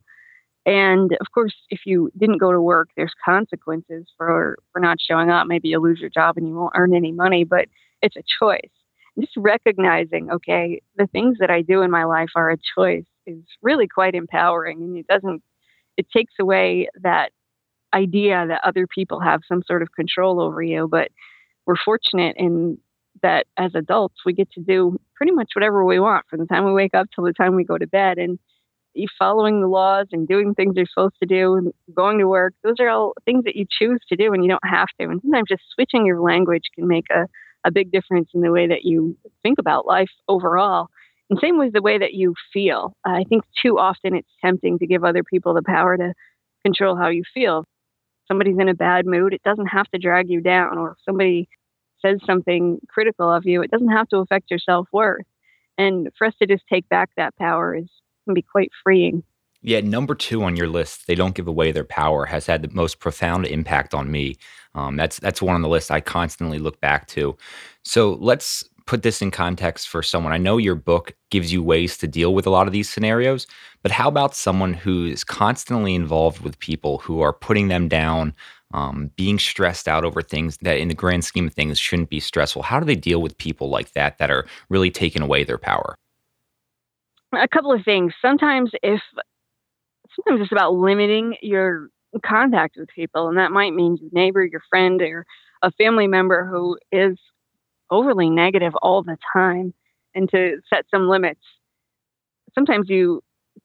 And 0.67 1.11
of 1.19 1.31
course, 1.33 1.55
if 1.71 1.87
you 1.87 2.11
didn't 2.19 2.37
go 2.37 2.51
to 2.51 2.61
work, 2.61 2.89
there's 2.95 3.13
consequences 3.25 4.05
for, 4.15 4.59
for 4.71 4.79
not 4.79 4.97
showing 5.01 5.31
up. 5.31 5.47
Maybe 5.47 5.69
you 5.69 5.79
lose 5.79 5.99
your 5.99 6.11
job 6.11 6.37
and 6.37 6.47
you 6.47 6.53
won't 6.53 6.73
earn 6.75 6.93
any 6.93 7.13
money, 7.13 7.45
but 7.45 7.65
it's 8.03 8.15
a 8.15 8.23
choice. 8.39 8.69
Just 9.19 9.33
recognizing, 9.37 10.31
okay, 10.31 10.81
the 10.95 11.07
things 11.07 11.37
that 11.39 11.49
I 11.49 11.61
do 11.61 11.81
in 11.81 11.91
my 11.91 12.05
life 12.05 12.29
are 12.35 12.51
a 12.51 12.57
choice 12.75 13.05
is 13.25 13.43
really 13.61 13.87
quite 13.87 14.15
empowering. 14.15 14.81
And 14.81 14.97
it 14.97 15.07
doesn't, 15.07 15.43
it 15.97 16.07
takes 16.15 16.33
away 16.39 16.89
that 17.01 17.31
idea 17.93 18.45
that 18.47 18.61
other 18.63 18.87
people 18.87 19.19
have 19.19 19.41
some 19.47 19.63
sort 19.65 19.81
of 19.81 19.91
control 19.91 20.39
over 20.41 20.61
you. 20.61 20.87
But 20.87 21.09
we're 21.65 21.75
fortunate 21.75 22.35
in 22.37 22.77
that 23.21 23.47
as 23.57 23.75
adults, 23.75 24.15
we 24.25 24.33
get 24.33 24.51
to 24.51 24.61
do 24.61 24.97
pretty 25.15 25.33
much 25.33 25.49
whatever 25.53 25.83
we 25.83 25.99
want 25.99 26.25
from 26.29 26.39
the 26.39 26.45
time 26.45 26.65
we 26.65 26.71
wake 26.71 26.93
up 26.93 27.07
till 27.13 27.25
the 27.25 27.33
time 27.33 27.55
we 27.55 27.63
go 27.63 27.77
to 27.77 27.87
bed. 27.87 28.17
And 28.17 28.39
following 29.17 29.61
the 29.61 29.67
laws 29.67 30.07
and 30.11 30.27
doing 30.27 30.53
things 30.53 30.73
you're 30.75 30.85
supposed 30.85 31.15
to 31.21 31.27
do 31.27 31.55
and 31.55 31.73
going 31.95 32.19
to 32.19 32.27
work, 32.27 32.53
those 32.63 32.75
are 32.79 32.89
all 32.89 33.13
things 33.25 33.43
that 33.45 33.55
you 33.55 33.65
choose 33.69 33.99
to 34.09 34.15
do 34.15 34.33
and 34.33 34.43
you 34.43 34.49
don't 34.49 34.65
have 34.65 34.87
to. 34.99 35.07
And 35.07 35.21
sometimes 35.21 35.49
just 35.49 35.63
switching 35.73 36.05
your 36.05 36.21
language 36.21 36.63
can 36.75 36.87
make 36.87 37.05
a, 37.09 37.27
a 37.65 37.71
big 37.71 37.91
difference 37.91 38.29
in 38.33 38.41
the 38.41 38.51
way 38.51 38.67
that 38.67 38.83
you 38.83 39.17
think 39.43 39.59
about 39.59 39.85
life 39.85 40.09
overall. 40.27 40.87
And 41.29 41.39
same 41.39 41.59
with 41.59 41.73
the 41.73 41.81
way 41.81 41.97
that 41.97 42.13
you 42.13 42.33
feel. 42.51 42.95
I 43.05 43.23
think 43.27 43.43
too 43.61 43.77
often 43.77 44.15
it's 44.15 44.29
tempting 44.43 44.79
to 44.79 44.87
give 44.87 45.03
other 45.03 45.23
people 45.23 45.53
the 45.53 45.61
power 45.61 45.97
to 45.97 46.13
control 46.63 46.95
how 46.95 47.09
you 47.09 47.23
feel. 47.33 47.65
Somebody's 48.27 48.57
in 48.59 48.69
a 48.69 48.73
bad 48.73 49.05
mood, 49.05 49.33
it 49.33 49.43
doesn't 49.43 49.67
have 49.67 49.87
to 49.91 49.99
drag 49.99 50.29
you 50.29 50.41
down. 50.41 50.77
Or 50.77 50.91
if 50.91 50.97
somebody 51.05 51.49
says 52.01 52.19
something 52.25 52.79
critical 52.87 53.31
of 53.31 53.45
you, 53.45 53.61
it 53.61 53.71
doesn't 53.71 53.91
have 53.91 54.07
to 54.09 54.17
affect 54.17 54.49
your 54.49 54.59
self 54.59 54.87
worth. 54.91 55.25
And 55.77 56.09
for 56.17 56.27
us 56.27 56.33
to 56.41 56.47
just 56.47 56.63
take 56.71 56.87
back 56.89 57.09
that 57.17 57.35
power 57.37 57.75
is 57.75 57.89
can 58.25 58.33
be 58.33 58.41
quite 58.41 58.71
freeing. 58.83 59.23
Yeah, 59.61 59.81
number 59.81 60.15
two 60.15 60.43
on 60.43 60.55
your 60.55 60.69
list, 60.69 61.07
they 61.07 61.15
don't 61.15 61.35
give 61.35 61.47
away 61.47 61.71
their 61.71 61.83
power, 61.83 62.25
has 62.25 62.45
had 62.45 62.61
the 62.61 62.69
most 62.73 62.99
profound 62.99 63.45
impact 63.45 63.93
on 63.93 64.09
me. 64.09 64.37
Um, 64.73 64.95
that's 64.95 65.19
that's 65.19 65.41
one 65.41 65.55
on 65.55 65.61
the 65.61 65.69
list 65.69 65.91
I 65.91 65.99
constantly 65.99 66.59
look 66.59 66.79
back 66.79 67.07
to. 67.07 67.35
So 67.83 68.13
let's 68.21 68.63
put 68.85 69.03
this 69.03 69.21
in 69.21 69.31
context 69.31 69.89
for 69.89 70.01
someone. 70.01 70.33
I 70.33 70.37
know 70.37 70.57
your 70.57 70.75
book 70.75 71.13
gives 71.29 71.51
you 71.51 71.61
ways 71.61 71.97
to 71.97 72.07
deal 72.07 72.33
with 72.33 72.47
a 72.47 72.49
lot 72.49 72.67
of 72.67 72.73
these 72.73 72.89
scenarios, 72.89 73.45
but 73.83 73.91
how 73.91 74.07
about 74.07 74.33
someone 74.33 74.73
who 74.73 75.05
is 75.05 75.23
constantly 75.23 75.93
involved 75.93 76.41
with 76.41 76.57
people 76.59 76.97
who 76.99 77.21
are 77.21 77.33
putting 77.33 77.67
them 77.67 77.87
down, 77.87 78.33
um, 78.73 79.11
being 79.15 79.37
stressed 79.37 79.87
out 79.87 80.05
over 80.05 80.21
things 80.21 80.57
that, 80.61 80.79
in 80.79 80.87
the 80.87 80.95
grand 80.95 81.25
scheme 81.25 81.47
of 81.47 81.53
things, 81.53 81.77
shouldn't 81.77 82.09
be 82.09 82.19
stressful? 82.19 82.63
How 82.63 82.79
do 82.79 82.85
they 82.85 82.95
deal 82.95 83.21
with 83.21 83.37
people 83.37 83.69
like 83.69 83.91
that 83.91 84.17
that 84.17 84.31
are 84.31 84.47
really 84.69 84.89
taking 84.89 85.21
away 85.21 85.43
their 85.43 85.59
power? 85.59 85.95
a 87.33 87.47
couple 87.47 87.71
of 87.71 87.83
things. 87.85 88.13
Sometimes 88.21 88.71
if 88.81 89.01
sometimes 90.23 90.43
it's 90.43 90.51
about 90.51 90.73
limiting 90.73 91.35
your 91.41 91.89
contact 92.25 92.75
with 92.77 92.89
people, 92.89 93.27
and 93.29 93.37
that 93.37 93.51
might 93.51 93.73
mean 93.73 93.97
your 94.01 94.09
neighbor, 94.13 94.43
your 94.45 94.61
friend, 94.69 95.01
or 95.01 95.25
a 95.61 95.71
family 95.71 96.07
member 96.07 96.45
who 96.45 96.77
is 96.91 97.17
overly 97.91 98.29
negative 98.29 98.73
all 98.81 99.03
the 99.03 99.17
time, 99.33 99.73
and 100.15 100.29
to 100.31 100.57
set 100.69 100.85
some 100.91 101.07
limits. 101.09 101.41
Sometimes 102.55 102.89
you 102.89 103.21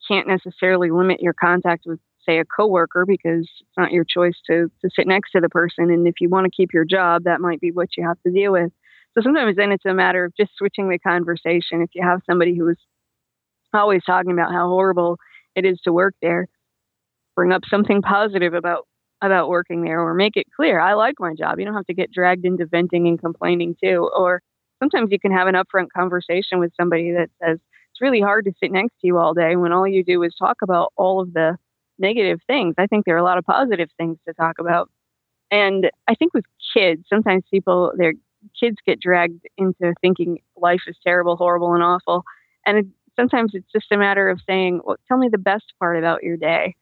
can't 0.09 0.28
necessarily 0.28 0.90
limit 0.90 1.20
your 1.20 1.33
contact 1.35 1.85
with, 1.87 2.00
say, 2.26 2.38
a 2.38 2.44
coworker 2.44 3.05
because 3.07 3.48
it's 3.61 3.76
not 3.76 3.92
your 3.92 4.05
choice 4.05 4.35
to 4.46 4.70
to 4.83 4.90
sit 4.94 5.07
next 5.07 5.33
to 5.33 5.40
the 5.40 5.48
person, 5.48 5.90
and 5.90 6.07
if 6.07 6.14
you 6.20 6.28
want 6.28 6.44
to 6.44 6.50
keep 6.50 6.72
your 6.72 6.85
job, 6.85 7.24
that 7.24 7.40
might 7.40 7.61
be 7.61 7.70
what 7.72 7.96
you 7.96 8.07
have 8.07 8.20
to 8.26 8.33
deal 8.33 8.52
with. 8.52 8.72
So 9.14 9.22
sometimes 9.22 9.57
then 9.57 9.72
it's 9.72 9.85
a 9.87 9.94
matter 9.94 10.24
of 10.24 10.35
just 10.37 10.50
switching 10.57 10.88
the 10.88 10.98
conversation. 10.98 11.83
If 11.83 11.90
you 11.94 12.02
have 12.02 12.20
somebody 12.28 12.57
who 12.57 12.68
is 12.68 12.76
always 13.72 14.02
talking 14.05 14.33
about 14.33 14.52
how 14.52 14.68
horrible 14.68 15.18
it 15.55 15.64
is 15.64 15.78
to 15.85 15.92
work 15.92 16.14
there. 16.22 16.48
Bring 17.37 17.53
up 17.53 17.62
something 17.68 18.03
positive 18.03 18.55
about 18.55 18.87
about 19.23 19.49
working 19.49 19.83
there 19.83 20.01
or 20.01 20.12
make 20.12 20.37
it 20.37 20.47
clear 20.55 20.79
I 20.79 20.94
like 20.94 21.14
my 21.18 21.35
job. 21.35 21.59
You 21.59 21.64
don't 21.64 21.75
have 21.75 21.87
to 21.87 21.94
get 21.94 22.12
dragged 22.12 22.44
into 22.44 22.66
venting 22.66 23.09
and 23.09 23.18
complaining 23.18 23.75
too. 23.83 24.11
Or 24.14 24.42
sometimes 24.83 25.11
you 25.11 25.18
can 25.18 25.33
have 25.33 25.47
an 25.47 25.55
upfront 25.55 25.88
conversation 25.97 26.59
with 26.59 26.73
somebody 26.79 27.12
that 27.12 27.31
says 27.42 27.59
it's 27.90 28.01
really 28.01 28.20
hard 28.20 28.44
to 28.44 28.53
sit 28.61 28.73
next 28.73 28.92
to 29.01 29.07
you 29.07 29.18
all 29.18 29.35
day 29.35 29.57
when 29.57 29.73
all 29.73 29.87
you 29.87 30.05
do 30.05 30.23
is 30.25 30.35
talk 30.35 30.59
about 30.62 30.92
all 30.97 31.20
of 31.20 31.33
the 31.33 31.57
negative 31.99 32.40
things. 32.47 32.75
I 32.77 32.87
think 32.87 33.05
there 33.05 33.14
are 33.14 33.18
a 33.18 33.25
lot 33.25 33.38
of 33.38 33.44
positive 33.44 33.88
things 33.97 34.18
to 34.27 34.35
talk 34.35 34.59
about. 34.59 34.90
And 35.51 35.90
I 36.09 36.14
think 36.14 36.35
with 36.35 36.44
kids, 36.75 37.05
sometimes 37.09 37.44
people 37.51 37.92
their 37.97 38.14
kids 38.59 38.77
get 38.85 39.01
dragged 39.01 39.47
into 39.57 39.94
thinking 40.01 40.38
life 40.57 40.83
is 40.87 40.97
terrible, 41.05 41.37
horrible, 41.37 41.73
and 41.73 41.83
awful. 41.83 42.25
And 42.66 42.92
sometimes 43.16 43.53
it's 43.55 43.70
just 43.73 43.92
a 43.92 43.97
matter 43.97 44.29
of 44.29 44.40
saying, 44.47 44.81
well, 44.85 44.97
tell 45.09 45.18
me 45.18 45.29
the 45.31 45.38
best 45.38 45.73
part 45.79 45.97
about 45.97 46.23
your 46.23 46.37
day. 46.37 46.75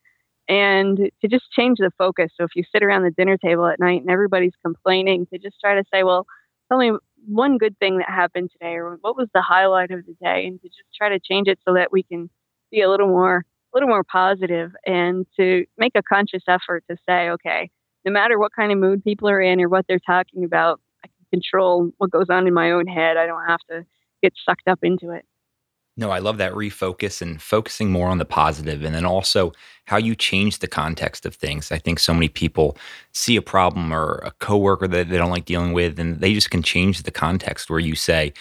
And 0.53 0.99
to 0.99 1.29
just 1.29 1.51
change 1.51 1.79
the 1.79 1.91
focus. 1.97 2.31
So 2.37 2.45
if 2.45 2.51
you 2.55 2.63
sit 2.71 2.83
around 2.83 3.05
the 3.05 3.11
dinner 3.11 3.39
table 3.39 3.67
at 3.67 3.81
night 3.81 4.03
and 4.03 4.11
everybody's 4.11 4.53
complaining, 4.63 5.27
to 5.33 5.39
just 5.39 5.57
try 5.59 5.75
to 5.75 5.85
say, 5.91 6.03
well, 6.03 6.27
tell 6.69 6.79
me 6.79 6.93
one 7.27 7.57
good 7.57 7.79
thing 7.79 7.97
that 7.99 8.09
happened 8.11 8.51
today 8.53 8.75
or 8.75 8.99
what 9.01 9.17
was 9.17 9.29
the 9.33 9.41
highlight 9.41 9.91
of 9.91 10.05
the 10.05 10.15
day? 10.21 10.47
and 10.47 10.61
to 10.61 10.69
just 10.69 10.89
try 10.95 11.09
to 11.09 11.19
change 11.19 11.49
it 11.49 11.59
so 11.67 11.73
that 11.73 11.91
we 11.91 12.03
can 12.03 12.29
be 12.71 12.83
a 12.83 12.91
little 12.91 13.07
more 13.09 13.39
a 13.39 13.77
little 13.77 13.89
more 13.89 14.05
positive 14.05 14.73
and 14.85 15.25
to 15.39 15.65
make 15.79 15.93
a 15.95 16.03
conscious 16.03 16.43
effort 16.47 16.85
to 16.91 16.97
say 17.09 17.31
okay 17.31 17.71
no 18.05 18.13
matter 18.13 18.39
what 18.39 18.53
kind 18.55 18.73
of 18.73 18.79
mood 18.79 19.03
people 19.05 19.29
are 19.29 19.41
in 19.41 19.61
or 19.61 19.69
what 19.69 19.87
they're 19.89 20.01
talking 20.05 20.45
about 20.45 20.81
i 21.05 21.09
can 21.09 21.41
control 21.41 21.91
what 21.99 22.11
goes 22.11 22.27
on 22.29 22.47
in 22.47 22.53
my 22.53 22.73
own 22.73 22.87
head. 22.87 23.17
I 23.17 23.27
don't 23.27 23.47
have 23.47 23.61
to 23.71 23.87
get 24.23 24.35
sucked 24.45 24.69
up 24.69 24.81
into 24.83 25.11
it 25.11 25.25
no, 25.97 26.11
I 26.11 26.21
love 26.21 26.39
that 26.39 26.53
refocus 26.53 27.21
and 27.21 27.41
focusing 27.41 27.91
more 27.93 28.09
on 28.09 28.19
the 28.19 28.25
positive 28.25 28.83
and 28.83 28.95
then 28.95 29.05
also 29.05 29.53
how 29.85 29.99
you 29.99 30.15
change 30.15 30.61
the 30.61 30.69
context 30.69 31.27
of 31.27 31.35
things. 31.35 31.71
I 31.71 31.79
think 31.79 31.99
so 31.99 32.15
many 32.15 32.29
people 32.29 32.79
see 33.13 33.37
a 33.37 33.43
problem 33.43 33.93
or 33.93 34.23
a 34.25 34.31
coworker 34.33 34.89
that 34.89 35.11
they 35.11 35.19
don't 35.19 35.31
like 35.31 35.45
dealing 35.45 35.73
with 35.75 35.99
and 35.99 36.21
they 36.21 36.33
just 36.33 36.51
can 36.51 36.63
change 36.63 37.03
the 37.03 37.11
context 37.11 37.69
where 37.69 37.79
you 37.79 37.95
say, 37.95 38.33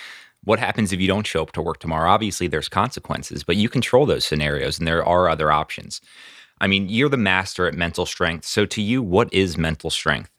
what 0.43 0.59
happens 0.59 0.93
if 0.93 1.01
you 1.01 1.07
don't 1.07 1.27
show 1.27 1.41
up 1.41 1.51
to 1.51 1.61
work 1.61 1.79
tomorrow? 1.79 2.09
Obviously, 2.09 2.47
there's 2.47 2.69
consequences, 2.69 3.43
but 3.43 3.57
you 3.57 3.69
control 3.69 4.05
those 4.05 4.25
scenarios 4.25 4.79
and 4.79 4.87
there 4.87 5.05
are 5.05 5.29
other 5.29 5.51
options. 5.51 6.01
I 6.61 6.67
mean, 6.67 6.89
you're 6.89 7.09
the 7.09 7.17
master 7.17 7.67
at 7.67 7.73
mental 7.73 8.05
strength. 8.05 8.45
So, 8.45 8.65
to 8.67 8.81
you, 8.81 9.03
what 9.03 9.31
is 9.33 9.57
mental 9.57 9.89
strength? 9.89 10.29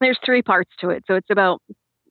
There's 0.00 0.18
three 0.24 0.42
parts 0.42 0.70
to 0.80 0.90
it. 0.90 1.04
So, 1.06 1.14
it's 1.14 1.30
about 1.30 1.62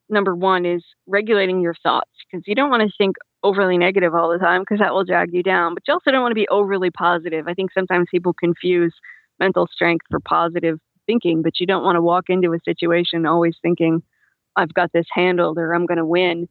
number 0.10 0.36
one 0.36 0.66
is 0.66 0.84
regulating 1.08 1.62
your 1.62 1.76
thoughts 1.84 2.12
because 2.26 2.44
you 2.48 2.56
don't 2.56 2.70
want 2.70 2.84
to 2.84 2.90
think 2.98 3.16
overly 3.46 3.78
negative 3.78 4.16
all 4.16 4.32
the 4.32 4.40
time 4.40 4.62
because 4.64 4.80
that 4.80 4.92
will 4.92 5.04
drag 5.04 5.32
you 5.32 5.44
down. 5.44 5.76
But 5.76 5.84
you 5.88 5.94
also 5.94 6.10
don't 6.10 6.22
want 6.22 6.32
to 6.32 6.36
be 6.36 6.48
overly 6.50 6.90
positive. 6.90 7.48
I 7.48 7.54
think 7.54 7.72
sometimes 7.72 8.08
people 8.10 8.34
confuse 8.34 8.94
mental 9.40 9.68
strength 9.72 10.08
for 10.10 10.20
positive 10.20 10.80
thinking, 11.06 11.44
but 11.44 11.60
you 11.60 11.68
don't 11.68 11.84
want 11.84 11.96
to 11.96 12.02
walk 12.02 12.26
into 12.30 12.54
a 12.54 12.60
situation 12.66 13.28
always 13.28 13.56
thinking, 13.62 14.02
I've 14.56 14.74
got 14.74 14.92
this 14.94 15.06
handled 15.14 15.60
or 15.60 15.74
I'm 15.74 15.86
going 15.86 16.00
to 16.00 16.06
win. 16.06 16.50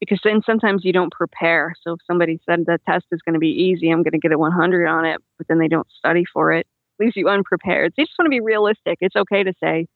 Because 0.00 0.20
then 0.22 0.42
sometimes 0.44 0.84
you 0.84 0.92
don't 0.92 1.12
prepare. 1.12 1.74
So 1.82 1.94
if 1.94 2.00
somebody 2.06 2.38
said 2.44 2.66
the 2.66 2.78
test 2.86 3.06
is 3.10 3.22
going 3.22 3.34
to 3.34 3.40
be 3.40 3.48
easy, 3.48 3.88
I'm 3.88 4.02
going 4.02 4.12
to 4.12 4.18
get 4.18 4.32
a 4.32 4.38
100 4.38 4.86
on 4.86 5.06
it, 5.06 5.22
but 5.38 5.48
then 5.48 5.58
they 5.58 5.68
don't 5.68 5.86
study 5.98 6.24
for 6.30 6.52
it, 6.52 6.66
leaves 7.00 7.16
you 7.16 7.28
unprepared. 7.28 7.92
So 7.92 8.02
you 8.02 8.06
just 8.06 8.18
want 8.18 8.26
to 8.26 8.30
be 8.30 8.40
realistic. 8.40 8.98
It's 9.00 9.16
okay 9.16 9.44
to 9.44 9.54
say, 9.62 9.86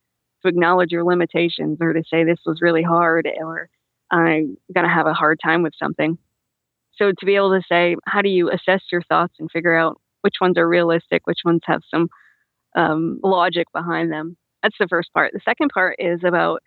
to 0.43 0.49
acknowledge 0.49 0.93
your 0.93 1.05
limitations 1.05 1.77
or 1.81 1.93
to 1.93 2.03
say 2.09 2.25
this 2.25 2.39
was 2.47 2.63
really 2.63 2.83
hard 2.83 3.29
or 3.39 3.69
I'm 4.11 4.57
going 4.73 4.87
to 4.87 4.93
have 4.93 5.07
a 5.07 5.13
hard 5.13 5.41
time 5.45 5.63
with 5.63 5.75
something 5.79 6.17
so 6.99 7.13
to 7.19 7.27
be 7.27 7.37
able 7.37 7.57
to 7.57 7.63
say, 7.69 7.97
how 8.07 8.23
do 8.23 8.29
you 8.29 8.51
assess 8.51 8.83
your 8.91 9.03
thoughts 9.03 9.35
and 9.39 9.51
figure 9.51 9.77
out 9.77 10.01
which 10.23 10.35
ones 10.41 10.59
are 10.59 10.69
realistic, 10.69 11.27
which 11.27 11.41
ones 11.45 11.61
have 11.65 11.83
some 11.91 12.09
um, 12.77 13.21
logic 13.23 13.69
behind 13.73 14.13
them? 14.13 14.37
That's 14.63 14.77
the 14.79 14.89
first 14.89 15.13
part. 15.13 15.33
The 15.33 15.41
second 15.45 15.71
part 15.73 15.97
is 15.99 16.21
about 16.25 16.63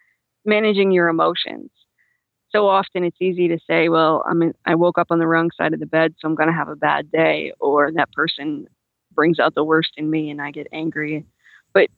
managing 0.46 0.91
your 0.91 1.10
emotions. 1.10 1.70
So 2.50 2.67
often 2.67 3.04
it's 3.04 3.22
easy 3.22 3.48
to 3.50 3.60
say, 3.70 3.89
well, 3.89 4.24
I 4.28 4.34
mean, 4.34 4.54
I 4.65 4.76
woke 4.76 4.98
up 4.98 5.08
on 5.10 5.20
the 5.20 5.28
wrong 5.28 5.52
side 5.58 5.74
of 5.74 5.80
the 5.80 5.86
bed, 5.86 6.15
so 6.20 6.28
I'm 6.28 6.36
going 6.36 6.50
to 6.50 6.56
have 6.56 6.67
a 6.67 6.76
bad 6.76 7.12
day, 7.12 7.54
or 7.60 7.91
that 7.94 8.12
person 8.12 8.67
brings 9.13 9.39
out 9.39 9.56
the 9.56 9.63
worst 9.63 9.91
in 9.98 10.10
me 10.10 10.30
and 10.30 10.41
I 10.41 10.52
get 10.52 10.67
angry. 10.72 11.26
But 11.74 11.89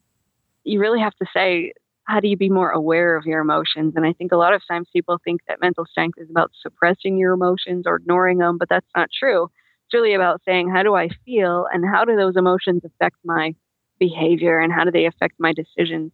you 0.64 0.80
really 0.80 1.00
have 1.00 1.14
to 1.14 1.26
say, 1.34 1.72
how 2.06 2.20
do 2.20 2.28
you 2.28 2.36
be 2.36 2.50
more 2.50 2.70
aware 2.70 3.16
of 3.16 3.24
your 3.24 3.40
emotions? 3.40 3.94
And 3.96 4.04
I 4.06 4.12
think 4.12 4.32
a 4.32 4.36
lot 4.36 4.54
of 4.54 4.62
times 4.68 4.88
people 4.92 5.18
think 5.24 5.40
that 5.48 5.60
mental 5.60 5.86
strength 5.86 6.18
is 6.18 6.30
about 6.30 6.52
suppressing 6.60 7.16
your 7.16 7.32
emotions 7.32 7.84
or 7.86 7.96
ignoring 7.96 8.38
them, 8.38 8.58
but 8.58 8.68
that's 8.68 8.86
not 8.94 9.08
true. 9.18 9.44
It's 9.86 9.94
really 9.94 10.14
about 10.14 10.42
saying, 10.44 10.70
how 10.70 10.82
do 10.82 10.94
I 10.94 11.08
feel 11.24 11.66
and 11.72 11.84
how 11.84 12.04
do 12.04 12.16
those 12.16 12.36
emotions 12.36 12.82
affect 12.84 13.16
my 13.24 13.54
behavior 13.98 14.58
and 14.60 14.72
how 14.72 14.84
do 14.84 14.90
they 14.90 15.06
affect 15.06 15.34
my 15.38 15.52
decisions? 15.52 16.12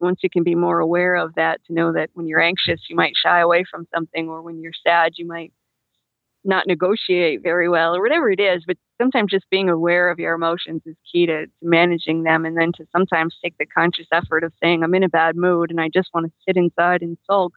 Once 0.00 0.20
you 0.22 0.30
can 0.30 0.42
be 0.42 0.54
more 0.54 0.80
aware 0.80 1.14
of 1.16 1.34
that, 1.34 1.60
to 1.66 1.74
know 1.74 1.92
that 1.92 2.10
when 2.14 2.26
you're 2.26 2.40
anxious, 2.40 2.80
you 2.88 2.96
might 2.96 3.12
shy 3.14 3.40
away 3.40 3.64
from 3.70 3.86
something, 3.94 4.28
or 4.28 4.40
when 4.42 4.60
you're 4.60 4.72
sad, 4.86 5.12
you 5.16 5.26
might 5.26 5.52
not 6.42 6.66
negotiate 6.66 7.42
very 7.42 7.68
well, 7.68 7.94
or 7.94 8.00
whatever 8.00 8.30
it 8.30 8.40
is. 8.40 8.64
But 8.66 8.78
sometimes 9.00 9.30
just 9.30 9.48
being 9.50 9.70
aware 9.70 10.10
of 10.10 10.18
your 10.18 10.34
emotions 10.34 10.82
is 10.84 10.96
key 11.10 11.26
to, 11.26 11.46
to 11.46 11.52
managing 11.62 12.22
them, 12.22 12.44
and 12.44 12.56
then 12.56 12.72
to 12.72 12.86
sometimes 12.92 13.34
take 13.42 13.56
the 13.58 13.66
conscious 13.66 14.06
effort 14.12 14.44
of 14.44 14.52
saying, 14.62 14.82
I'm 14.82 14.94
in 14.94 15.02
a 15.02 15.08
bad 15.08 15.36
mood 15.36 15.70
and 15.70 15.80
I 15.80 15.88
just 15.88 16.10
want 16.12 16.26
to 16.26 16.32
sit 16.46 16.56
inside 16.56 17.02
and 17.02 17.16
sulk. 17.26 17.54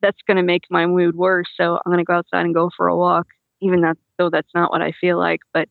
That's 0.00 0.18
going 0.26 0.38
to 0.38 0.42
make 0.42 0.64
my 0.70 0.86
mood 0.86 1.14
worse. 1.14 1.46
So 1.56 1.76
I'm 1.76 1.92
going 1.92 1.98
to 1.98 2.04
go 2.04 2.14
outside 2.14 2.44
and 2.44 2.54
go 2.54 2.70
for 2.76 2.88
a 2.88 2.96
walk, 2.96 3.28
even 3.60 3.82
that, 3.82 3.96
though 4.18 4.30
that's 4.30 4.54
not 4.54 4.72
what 4.72 4.82
I 4.82 4.92
feel 5.00 5.18
like. 5.18 5.40
But 5.54 5.68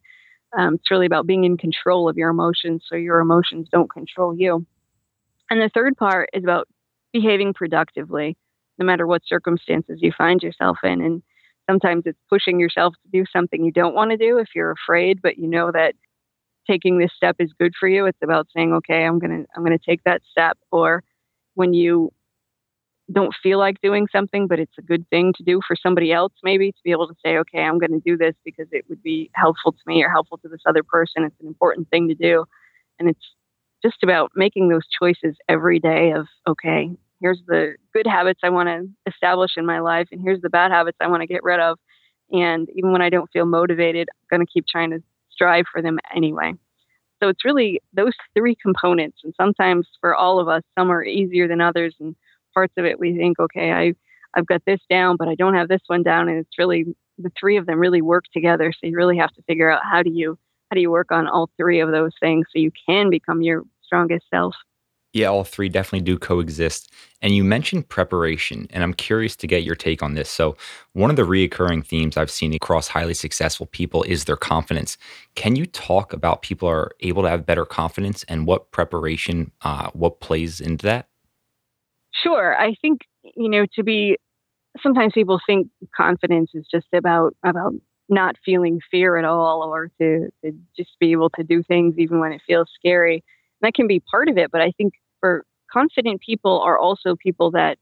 um, 0.58 0.76
it's 0.76 0.90
really 0.90 1.06
about 1.06 1.28
being 1.28 1.44
in 1.44 1.58
control 1.58 2.08
of 2.08 2.18
your 2.18 2.30
emotions 2.30 2.86
so 2.88 2.96
your 2.96 3.20
emotions 3.20 3.68
don't 3.72 3.92
control 3.92 4.36
you. 4.36 4.66
And 5.50 5.62
the 5.62 5.70
third 5.74 5.98
part 5.98 6.30
is 6.32 6.44
about 6.44 6.68
behaving 7.12 7.54
productively, 7.54 8.38
no 8.78 8.86
matter 8.86 9.06
what 9.06 9.22
circumstances 9.26 10.00
you 10.02 10.14
find 10.18 10.42
yourself 10.42 10.78
in. 10.84 11.02
And 11.02 11.24
sometimes 11.70 12.04
it's 12.06 12.20
pushing 12.30 12.60
yourself 12.60 12.94
to 13.04 13.10
do 13.20 13.26
something 13.32 13.64
you 13.64 13.72
don't 13.72 13.96
want 13.96 14.12
to 14.12 14.18
do 14.18 14.38
if 14.38 14.50
you're 14.56 14.72
afraid, 14.72 15.22
but 15.22 15.38
you 15.38 15.48
know 15.48 15.72
that 15.72 15.96
taking 16.68 16.98
this 16.98 17.12
step 17.16 17.36
is 17.40 17.52
good 17.60 17.74
for 17.80 17.88
you. 17.88 18.06
It's 18.06 18.22
about 18.22 18.48
saying, 18.56 18.74
okay, 18.74 19.04
I'm 19.06 19.20
gonna 19.20 19.46
I'm 19.56 19.64
gonna 19.64 19.78
take 19.78 20.04
that 20.04 20.22
step. 20.32 20.58
Or 20.72 21.04
when 21.56 21.74
you 21.74 22.12
don't 23.12 23.34
feel 23.42 23.60
like 23.60 23.82
doing 23.82 24.08
something, 24.12 24.48
but 24.48 24.60
it's 24.60 24.78
a 24.78 24.82
good 24.82 25.08
thing 25.10 25.34
to 25.38 25.44
do 25.44 25.60
for 25.68 25.76
somebody 25.76 26.12
else, 26.12 26.34
maybe 26.44 26.72
to 26.72 26.78
be 26.84 26.92
able 26.92 27.08
to 27.08 27.16
say, 27.24 27.38
okay, 27.38 27.60
I'm 27.60 27.78
going 27.78 27.92
to 27.92 28.00
do 28.00 28.18
this 28.18 28.36
because 28.46 28.68
it 28.72 28.86
would 28.90 29.04
be 29.04 29.30
helpful 29.34 29.72
to 29.72 29.80
me 29.86 30.04
or 30.04 30.10
helpful 30.10 30.38
to 30.40 30.48
this 30.48 30.62
other 30.66 30.84
person. 30.84 31.24
It's 31.24 31.40
an 31.42 31.48
important 31.48 31.90
thing 31.90 32.08
to 32.08 32.16
do. 32.16 32.46
And 33.00 33.10
it's 33.10 33.36
just 33.84 34.04
about 34.04 34.32
making 34.36 34.70
those 34.70 34.88
choices 34.88 35.36
every 35.50 35.80
day 35.80 36.12
of, 36.12 36.28
okay, 36.48 36.92
here's 37.22 37.42
the 37.48 37.76
good 37.94 38.08
habits 38.08 38.42
I 38.44 38.50
want 38.50 38.68
to 38.68 38.90
establish 39.12 39.52
in 39.58 39.66
my 39.66 39.80
life, 39.80 40.08
and 40.12 40.22
here's 40.22 40.42
the 40.42 40.50
bad 40.50 40.72
habits 40.72 40.98
I 41.00 41.08
want 41.08 41.22
to 41.22 41.28
get 41.28 41.44
rid 41.44 41.60
of. 41.60 41.78
And 42.32 42.70
even 42.76 42.92
when 42.92 43.02
I 43.02 43.10
don't 43.10 43.30
feel 43.32 43.46
motivated, 43.46 44.08
I'm 44.12 44.38
going 44.38 44.46
to 44.46 44.52
keep 44.52 44.66
trying 44.68 44.92
to 44.92 45.04
strive 45.30 45.66
for 45.72 45.82
them 45.82 46.00
anyway. 46.16 46.54
So 47.22 47.30
it's 47.30 47.46
really 47.46 47.82
those 47.94 48.14
three 48.36 48.56
components. 48.56 49.20
And 49.24 49.34
sometimes 49.40 49.88
for 50.00 50.16
all 50.16 50.40
of 50.40 50.48
us, 50.48 50.64
some 50.78 50.92
are 50.92 51.04
easier 51.04 51.48
than 51.48 51.62
others. 51.62 51.96
And 52.00 52.16
parts 52.54 52.74
of 52.78 52.86
it 52.86 53.00
we 53.00 53.16
think, 53.16 53.40
okay, 53.40 53.72
I 53.72 53.94
I've 54.34 54.48
got 54.48 54.64
this 54.66 54.80
down, 54.90 55.18
but 55.18 55.28
I 55.28 55.36
don't 55.36 55.56
have 55.56 55.68
this 55.68 55.82
one 55.88 56.04
down, 56.04 56.30
and 56.30 56.38
it's 56.40 56.58
really 56.58 56.86
the 57.18 57.32
three 57.38 57.58
of 57.58 57.66
them 57.66 57.80
really 57.80 58.02
work 58.02 58.24
together. 58.34 58.72
So 58.72 58.88
you 58.88 58.96
really 58.96 59.18
have 59.18 59.34
to 59.34 59.42
figure 59.44 59.70
out 59.70 59.82
how 59.84 60.04
do 60.04 60.10
you 60.10 60.38
how 60.70 60.76
do 60.76 60.82
you 60.82 60.90
work 60.90 61.12
on 61.12 61.28
all 61.28 61.50
three 61.58 61.82
of 61.82 61.92
those 61.92 62.14
things 62.22 62.46
so 62.48 62.60
you 62.60 62.72
can 62.88 63.10
become 63.10 63.42
your 63.42 63.64
strongest 63.84 64.26
self. 64.34 64.56
Yeah, 65.14 65.28
all 65.28 65.44
three 65.44 65.68
definitely 65.68 66.06
do 66.06 66.18
coexist. 66.18 66.90
And 67.22 67.36
you 67.36 67.44
mentioned 67.44 67.90
preparation, 67.90 68.68
and 68.72 68.82
I'm 68.82 68.94
curious 68.94 69.36
to 69.38 69.48
get 69.48 69.64
your 69.64 69.76
take 69.76 70.02
on 70.02 70.14
this. 70.14 70.30
So, 70.30 70.56
one 70.94 71.10
of 71.10 71.18
the 71.18 71.24
reoccurring 71.24 71.86
themes 71.86 72.16
I've 72.16 72.32
seen 72.32 72.54
across 72.54 72.88
highly 72.88 73.14
successful 73.14 73.66
people 73.66 74.04
is 74.04 74.24
their 74.24 74.38
confidence. 74.38 74.98
Can 75.36 75.58
you 75.58 75.66
talk 75.66 76.14
about 76.14 76.42
people 76.42 76.68
are 76.70 76.92
able 77.02 77.24
to 77.24 77.30
have 77.30 77.46
better 77.46 77.66
confidence 77.66 78.24
and 78.30 78.48
what 78.48 78.72
preparation, 78.72 79.52
uh, 79.64 79.90
what 79.94 80.22
plays 80.22 80.62
into 80.62 80.86
that? 80.86 81.08
Sure. 82.24 82.56
I 82.58 82.76
think, 82.82 83.02
you 83.36 83.50
know, 83.50 83.66
to 83.76 83.84
be 83.84 84.18
sometimes 84.82 85.14
people 85.14 85.40
think 85.46 85.68
confidence 85.96 86.52
is 86.54 86.66
just 86.72 86.88
about 86.94 87.36
about 87.44 87.74
not 88.10 88.36
feeling 88.46 88.80
fear 88.90 89.18
at 89.18 89.26
all 89.26 89.64
or 89.64 89.90
to, 90.00 90.30
to 90.44 90.52
just 90.76 90.92
be 91.00 91.12
able 91.12 91.30
to 91.32 91.44
do 91.44 91.64
things 91.64 91.96
even 91.98 92.20
when 92.20 92.34
it 92.34 92.42
feels 92.46 92.70
scary. 92.76 93.24
That 93.62 93.74
can 93.74 93.88
be 93.88 94.00
part 94.00 94.30
of 94.30 94.38
it, 94.38 94.52
but 94.52 94.62
I 94.62 94.72
think 94.72 94.94
for 95.20 95.46
confident 95.72 96.22
people 96.22 96.60
are 96.62 96.78
also 96.78 97.16
people 97.16 97.52
that 97.52 97.78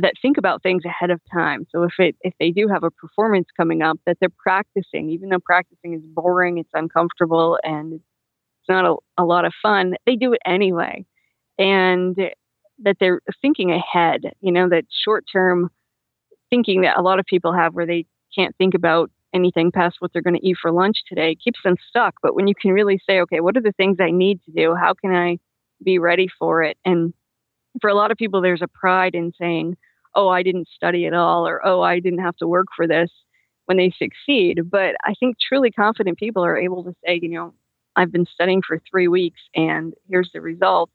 that 0.00 0.14
think 0.20 0.36
about 0.36 0.62
things 0.62 0.84
ahead 0.84 1.10
of 1.10 1.20
time. 1.32 1.66
So 1.70 1.84
if 1.84 1.94
it 1.98 2.16
if 2.22 2.34
they 2.40 2.50
do 2.50 2.68
have 2.68 2.82
a 2.82 2.90
performance 2.90 3.46
coming 3.56 3.82
up 3.82 3.98
that 4.06 4.18
they're 4.20 4.28
practicing, 4.28 5.10
even 5.10 5.28
though 5.30 5.38
practicing 5.38 5.94
is 5.94 6.02
boring, 6.04 6.58
it's 6.58 6.70
uncomfortable 6.74 7.58
and 7.62 7.94
it's 7.94 8.68
not 8.68 8.84
a, 8.84 8.96
a 9.22 9.24
lot 9.24 9.44
of 9.44 9.52
fun, 9.62 9.94
they 10.06 10.16
do 10.16 10.32
it 10.32 10.40
anyway. 10.44 11.04
And 11.58 12.16
that 12.80 12.96
they're 13.00 13.20
thinking 13.40 13.72
ahead, 13.72 14.22
you 14.40 14.52
know, 14.52 14.68
that 14.68 14.84
short 15.04 15.24
term 15.32 15.70
thinking 16.50 16.82
that 16.82 16.98
a 16.98 17.02
lot 17.02 17.18
of 17.18 17.26
people 17.26 17.52
have 17.52 17.74
where 17.74 17.86
they 17.86 18.06
can't 18.36 18.54
think 18.56 18.74
about 18.74 19.10
anything 19.34 19.72
past 19.72 19.96
what 19.98 20.12
they're 20.12 20.22
going 20.22 20.36
to 20.36 20.46
eat 20.46 20.56
for 20.60 20.72
lunch 20.72 20.96
today 21.08 21.36
keeps 21.36 21.60
them 21.64 21.76
stuck. 21.88 22.14
But 22.22 22.34
when 22.34 22.46
you 22.46 22.54
can 22.60 22.72
really 22.72 23.00
say, 23.08 23.20
okay, 23.20 23.40
what 23.40 23.56
are 23.56 23.62
the 23.62 23.72
things 23.72 23.98
I 24.00 24.10
need 24.10 24.40
to 24.44 24.52
do? 24.52 24.74
How 24.74 24.94
can 24.94 25.14
I 25.14 25.38
be 25.82 25.98
ready 25.98 26.28
for 26.38 26.62
it? 26.62 26.78
And 26.84 27.12
for 27.80 27.90
a 27.90 27.94
lot 27.94 28.10
of 28.10 28.16
people, 28.16 28.40
there's 28.40 28.62
a 28.62 28.68
pride 28.68 29.14
in 29.14 29.32
saying, 29.38 29.76
oh, 30.14 30.28
I 30.28 30.42
didn't 30.42 30.68
study 30.74 31.06
at 31.06 31.12
all, 31.12 31.46
or 31.46 31.64
oh, 31.66 31.82
I 31.82 32.00
didn't 32.00 32.20
have 32.20 32.36
to 32.36 32.48
work 32.48 32.68
for 32.74 32.86
this 32.86 33.10
when 33.66 33.76
they 33.76 33.92
succeed. 33.98 34.70
But 34.70 34.96
I 35.04 35.14
think 35.20 35.36
truly 35.38 35.70
confident 35.70 36.18
people 36.18 36.44
are 36.44 36.56
able 36.56 36.84
to 36.84 36.94
say, 37.04 37.20
you 37.20 37.28
know, 37.28 37.54
I've 37.96 38.12
been 38.12 38.26
studying 38.26 38.62
for 38.66 38.80
three 38.90 39.08
weeks 39.08 39.40
and 39.54 39.94
here's 40.08 40.30
the 40.32 40.40
result. 40.40 40.90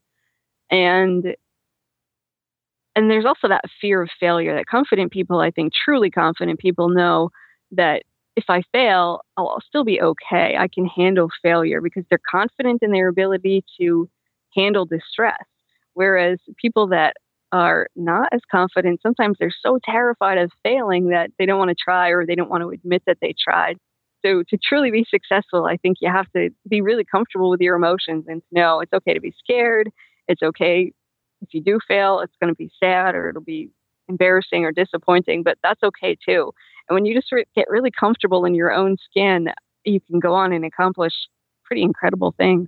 And 0.70 1.36
and 2.96 3.10
there's 3.10 3.26
also 3.26 3.48
that 3.48 3.63
fear 3.80 4.02
of 4.02 4.10
failure 4.20 4.56
that 4.56 4.65
confident 4.65 5.12
people, 5.12 5.39
I 5.39 5.52
think, 5.52 5.72
truly 5.74 6.12
confident 6.12 6.60
people 6.60 6.89
know 6.89 7.30
that 7.72 8.04
if 8.36 8.46
I 8.50 8.62
fail, 8.72 9.22
I'll, 9.38 9.50
I'll 9.50 9.63
still 9.67 9.84
be 9.84 10.02
okay. 10.02 10.56
I 10.58 10.67
can 10.67 10.86
handle 10.86 11.30
failure 11.41 11.82
because 11.82 12.04
they're 12.10 12.20
confident 12.30 12.82
in 12.82 12.91
their 12.91 13.08
ability 13.10 13.63
to 13.80 14.10
handle 14.56 14.86
distress. 14.86 15.44
Whereas 15.94 16.39
people 16.58 16.88
that 16.88 17.15
are 17.52 17.88
not 17.96 18.30
as 18.32 18.41
confident, 18.50 19.02
sometimes 19.02 19.38
they're 19.39 19.54
so 19.62 19.80
terrified 19.84 20.38
of 20.38 20.52
failing 20.63 21.10
that 21.10 21.32
they 21.38 21.46
don't 21.46 21.60
want 21.60 21.70
to 21.70 21.76
try 21.76 22.10
or 22.10 22.26
they 22.26 22.36
don't 22.36 22.50
want 22.50 22.62
to 22.62 22.70
admit 22.70 23.04
that 23.06 23.17
they 23.22 23.34
tried. 23.38 23.78
So 24.24 24.44
to 24.50 24.58
truly 24.63 24.91
be 24.91 25.06
successful, 25.10 25.65
I 25.65 25.78
think 25.78 25.98
you 26.00 26.10
have 26.10 26.32
to 26.36 26.50
be 26.70 26.82
really 26.82 27.04
comfortable 27.04 27.50
with 27.50 27.60
your 27.60 27.76
emotions 27.76 28.26
and 28.28 28.41
know 28.52 28.80
it's 28.80 28.94
okay 28.94 29.13
to 29.13 29.20
be 29.20 29.34
scared. 29.44 29.89
It's 30.28 30.44
okay 30.44 30.94
if 31.41 31.54
you 31.54 31.62
do 31.62 31.80
fail, 31.88 32.20
it's 32.20 32.36
going 32.39 32.54
to 32.54 32.58
be 32.58 32.72
sad 32.80 33.15
or 33.15 33.30
it'll 33.30 33.41
be 33.41 33.70
embarrassing 34.08 34.63
or 34.63 34.72
disappointing, 34.72 35.44
but 35.44 35.58
that's 35.63 35.82
okay 35.84 36.15
too. 36.15 36.52
And 36.92 36.96
when 36.96 37.06
you 37.06 37.16
just 37.16 37.32
re- 37.32 37.46
get 37.56 37.70
really 37.70 37.90
comfortable 37.90 38.44
in 38.44 38.54
your 38.54 38.70
own 38.70 38.98
skin, 39.10 39.48
you 39.86 40.02
can 40.02 40.20
go 40.20 40.34
on 40.34 40.52
and 40.52 40.66
accomplish 40.66 41.14
pretty 41.64 41.84
incredible 41.84 42.36
things. 42.38 42.68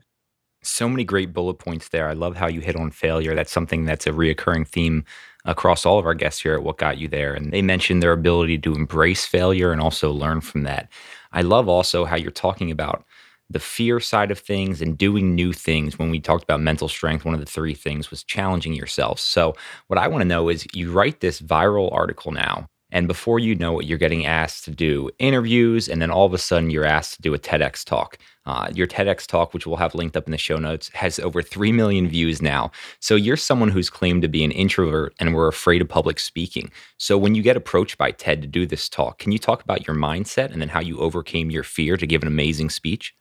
So 0.64 0.88
many 0.88 1.04
great 1.04 1.34
bullet 1.34 1.56
points 1.56 1.90
there. 1.90 2.08
I 2.08 2.14
love 2.14 2.38
how 2.38 2.48
you 2.48 2.62
hit 2.62 2.78
on 2.78 2.90
failure. 2.92 3.36
That's 3.36 3.52
something 3.52 3.84
that's 3.84 4.08
a 4.08 4.12
reoccurring 4.12 4.66
theme 4.66 5.04
across 5.44 5.86
all 5.86 6.00
of 6.00 6.06
our 6.06 6.14
guests 6.14 6.42
here 6.42 6.54
at 6.54 6.64
What 6.64 6.78
Got 6.78 7.00
You 7.00 7.10
There. 7.10 7.34
And 7.34 7.52
they 7.52 7.62
mentioned 7.62 8.02
their 8.02 8.14
ability 8.14 8.60
to 8.60 8.74
embrace 8.74 9.26
failure 9.26 9.74
and 9.74 9.82
also 9.82 10.10
learn 10.10 10.40
from 10.40 10.64
that. 10.64 10.88
I 11.34 11.42
love 11.42 11.68
also 11.68 12.06
how 12.06 12.16
you're 12.16 12.32
talking 12.32 12.72
about 12.72 13.04
the 13.50 13.60
fear 13.60 14.00
side 14.00 14.32
of 14.32 14.40
things 14.40 14.82
and 14.82 14.98
doing 14.98 15.36
new 15.36 15.52
things. 15.52 16.00
When 16.00 16.12
we 16.12 16.22
talked 16.22 16.46
about 16.46 16.62
mental 16.62 16.88
strength, 16.88 17.26
one 17.26 17.34
of 17.34 17.42
the 17.42 17.46
three 17.46 17.74
things 17.74 18.10
was 18.10 18.24
challenging 18.24 18.72
yourself. 18.72 19.20
So, 19.20 19.54
what 19.88 20.00
I 20.00 20.08
want 20.08 20.22
to 20.22 20.28
know 20.28 20.48
is 20.48 20.66
you 20.74 20.94
write 20.94 21.20
this 21.20 21.42
viral 21.42 21.92
article 21.92 22.32
now, 22.32 22.70
and 22.93 23.08
before 23.08 23.39
you 23.39 23.56
know 23.56 23.79
it, 23.79 23.88
you're 23.88 23.97
getting 23.97 24.25
asked 24.25 24.63
to 24.65 24.71
do 24.71 25.10
interviews, 25.17 25.89
and 25.89 25.99
then 25.99 26.12
all 26.12 26.27
of 26.27 26.34
a 26.34 26.38
sudden, 26.38 26.69
you're 26.69 26.86
asked 26.86 27.15
to 27.15 27.21
do 27.23 27.34
a 27.34 27.39
TEDx 27.39 27.84
talk. 27.84 28.19
Uh, 28.45 28.69
your 28.73 28.86
TEDx 28.86 29.25
talk, 29.25 29.53
which 29.53 29.65
we'll 29.65 29.77
have 29.77 29.95
linked 29.95 30.15
up 30.15 30.27
in 30.27 30.32
the 30.32 30.38
show 30.38 30.58
notes, 30.58 30.89
has 30.93 31.17
over 31.17 31.41
3 31.41 31.71
million 31.71 32.08
views 32.08 32.39
now. 32.41 32.71
So, 32.99 33.15
you're 33.15 33.36
someone 33.36 33.69
who's 33.69 33.89
claimed 33.89 34.21
to 34.21 34.27
be 34.27 34.43
an 34.43 34.51
introvert 34.51 35.15
and 35.19 35.34
we're 35.34 35.47
afraid 35.47 35.82
of 35.82 35.89
public 35.89 36.19
speaking. 36.19 36.71
So, 36.97 37.17
when 37.17 37.34
you 37.34 37.41
get 37.41 37.58
approached 37.58 37.97
by 37.97 38.12
TED 38.12 38.43
to 38.43 38.47
do 38.47 38.67
this 38.67 38.88
talk, 38.88 39.17
can 39.17 39.32
you 39.32 39.39
talk 39.39 39.63
about 39.63 39.88
your 39.88 39.95
mindset 39.95 40.51
and 40.51 40.62
then 40.62 40.69
how 40.69 40.79
you 40.79 40.99
overcame 40.99 41.49
your 41.49 41.63
fear 41.63 41.97
to 41.97 42.06
give 42.06 42.21
an 42.21 42.27
amazing 42.27 42.69
speech? 42.69 43.15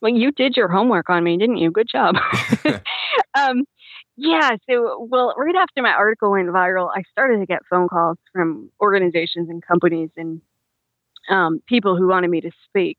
Well, 0.00 0.12
you 0.12 0.32
did 0.32 0.56
your 0.56 0.66
homework 0.66 1.08
on 1.08 1.22
me, 1.22 1.36
didn't 1.36 1.58
you? 1.58 1.70
Good 1.70 1.86
job. 1.90 2.16
um, 3.34 3.62
yeah. 4.22 4.50
So, 4.68 5.06
well, 5.10 5.34
right 5.36 5.56
after 5.56 5.82
my 5.82 5.92
article 5.92 6.30
went 6.30 6.48
viral, 6.48 6.90
I 6.94 7.02
started 7.10 7.40
to 7.40 7.46
get 7.46 7.62
phone 7.68 7.88
calls 7.88 8.18
from 8.32 8.70
organizations 8.80 9.48
and 9.48 9.62
companies 9.62 10.10
and 10.16 10.40
um, 11.28 11.60
people 11.66 11.96
who 11.96 12.08
wanted 12.08 12.30
me 12.30 12.40
to 12.40 12.50
speak. 12.68 12.98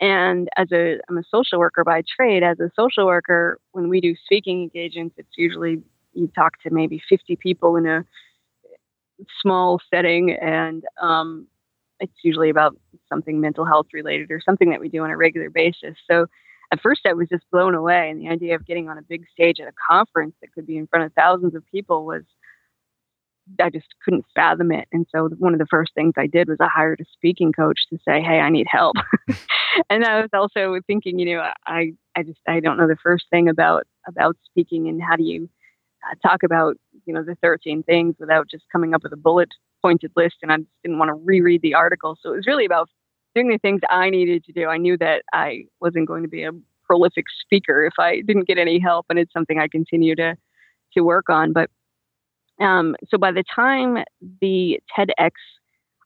And 0.00 0.48
as 0.56 0.68
a, 0.72 0.98
I'm 1.08 1.18
a 1.18 1.22
social 1.30 1.58
worker 1.58 1.84
by 1.84 2.02
trade. 2.16 2.42
As 2.42 2.58
a 2.60 2.70
social 2.78 3.06
worker, 3.06 3.58
when 3.72 3.88
we 3.88 4.00
do 4.00 4.14
speaking 4.24 4.62
engagements, 4.62 5.16
it's 5.18 5.36
usually 5.36 5.82
you 6.14 6.28
talk 6.34 6.60
to 6.62 6.70
maybe 6.70 7.00
50 7.08 7.36
people 7.36 7.76
in 7.76 7.86
a 7.86 8.04
small 9.42 9.80
setting, 9.92 10.32
and 10.32 10.84
um, 11.00 11.46
it's 12.00 12.12
usually 12.22 12.50
about 12.50 12.76
something 13.08 13.40
mental 13.40 13.64
health 13.64 13.88
related 13.92 14.30
or 14.30 14.40
something 14.40 14.70
that 14.70 14.80
we 14.80 14.88
do 14.88 15.02
on 15.04 15.10
a 15.10 15.16
regular 15.16 15.50
basis. 15.50 15.96
So 16.10 16.26
at 16.72 16.80
first 16.80 17.02
I 17.06 17.12
was 17.12 17.28
just 17.28 17.44
blown 17.50 17.74
away. 17.74 18.10
And 18.10 18.20
the 18.20 18.28
idea 18.28 18.54
of 18.54 18.66
getting 18.66 18.88
on 18.88 18.98
a 18.98 19.02
big 19.02 19.24
stage 19.32 19.60
at 19.60 19.68
a 19.68 19.72
conference 19.88 20.34
that 20.40 20.52
could 20.52 20.66
be 20.66 20.76
in 20.76 20.86
front 20.86 21.06
of 21.06 21.12
thousands 21.14 21.54
of 21.54 21.64
people 21.66 22.04
was, 22.04 22.22
I 23.58 23.70
just 23.70 23.86
couldn't 24.04 24.26
fathom 24.34 24.70
it. 24.70 24.86
And 24.92 25.06
so 25.10 25.28
one 25.38 25.54
of 25.54 25.58
the 25.58 25.66
first 25.68 25.92
things 25.94 26.14
I 26.16 26.28
did 26.28 26.48
was 26.48 26.58
I 26.60 26.68
hired 26.68 27.00
a 27.00 27.04
speaking 27.12 27.52
coach 27.52 27.80
to 27.90 27.98
say, 28.06 28.20
Hey, 28.20 28.38
I 28.38 28.50
need 28.50 28.66
help. 28.70 28.96
and 29.90 30.04
I 30.04 30.20
was 30.20 30.30
also 30.32 30.78
thinking, 30.86 31.18
you 31.18 31.34
know, 31.34 31.50
I, 31.66 31.92
I 32.16 32.22
just, 32.22 32.38
I 32.46 32.60
don't 32.60 32.76
know 32.76 32.86
the 32.86 32.96
first 33.02 33.24
thing 33.30 33.48
about, 33.48 33.84
about 34.06 34.36
speaking 34.44 34.88
and 34.88 35.02
how 35.02 35.16
do 35.16 35.24
you 35.24 35.48
uh, 36.08 36.14
talk 36.28 36.44
about, 36.44 36.76
you 37.06 37.14
know, 37.14 37.24
the 37.24 37.36
13 37.42 37.82
things 37.82 38.14
without 38.20 38.48
just 38.48 38.64
coming 38.70 38.94
up 38.94 39.02
with 39.02 39.12
a 39.12 39.16
bullet 39.16 39.48
pointed 39.82 40.12
list. 40.14 40.36
And 40.42 40.52
I 40.52 40.58
just 40.58 40.68
didn't 40.84 40.98
want 40.98 41.08
to 41.08 41.14
reread 41.14 41.62
the 41.62 41.74
article. 41.74 42.16
So 42.22 42.32
it 42.32 42.36
was 42.36 42.46
really 42.46 42.66
about 42.66 42.88
doing 43.34 43.48
the 43.48 43.58
things 43.58 43.80
I 43.88 44.10
needed 44.10 44.44
to 44.44 44.52
do. 44.52 44.66
I 44.66 44.76
knew 44.76 44.96
that 44.98 45.22
I 45.32 45.64
wasn't 45.80 46.08
going 46.08 46.22
to 46.22 46.28
be 46.28 46.44
a 46.44 46.52
prolific 46.84 47.26
speaker 47.40 47.84
if 47.84 47.94
I 47.98 48.22
didn't 48.22 48.48
get 48.48 48.58
any 48.58 48.78
help, 48.78 49.06
and 49.10 49.18
it's 49.18 49.32
something 49.32 49.58
I 49.58 49.68
continue 49.68 50.14
to 50.16 50.36
to 50.94 51.02
work 51.02 51.30
on. 51.30 51.52
But 51.52 51.70
um, 52.60 52.96
so 53.08 53.16
by 53.16 53.30
the 53.32 53.44
time 53.54 53.98
the 54.40 54.80
TEDx 54.96 55.30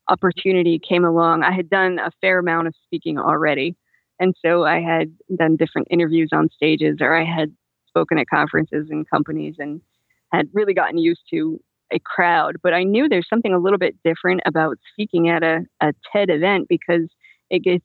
opportunity 0.09 0.79
came 0.79 1.05
along, 1.05 1.43
I 1.43 1.53
had 1.53 1.71
done 1.71 1.99
a 1.99 2.11
fair 2.21 2.39
amount 2.39 2.67
of 2.69 2.75
speaking 2.85 3.19
already, 3.19 3.77
and 4.21 4.35
so 4.45 4.65
I 4.65 4.81
had 4.81 5.13
done 5.37 5.57
different 5.57 5.89
interviews 5.91 6.31
on 6.33 6.51
stages, 6.55 6.99
or 7.01 7.17
I 7.17 7.25
had 7.25 7.55
spoken 7.89 8.19
at 8.19 8.29
conferences 8.29 8.89
and 8.91 9.09
companies, 9.09 9.57
and 9.59 9.81
had 10.33 10.49
really 10.53 10.75
gotten 10.75 10.99
used 10.99 11.23
to 11.31 11.61
a 11.95 11.99
crowd, 12.01 12.57
but 12.63 12.75
I 12.75 12.83
knew 12.83 13.09
there's 13.09 13.29
something 13.29 13.53
a 13.53 13.59
little 13.59 13.79
bit 13.79 13.97
different 14.05 14.41
about 14.47 14.79
speaking 14.93 15.29
at 15.29 15.43
a, 15.43 15.61
a 15.81 15.93
TED 16.13 16.31
event 16.31 16.67
because 16.69 17.09
it 17.51 17.63
gets 17.63 17.85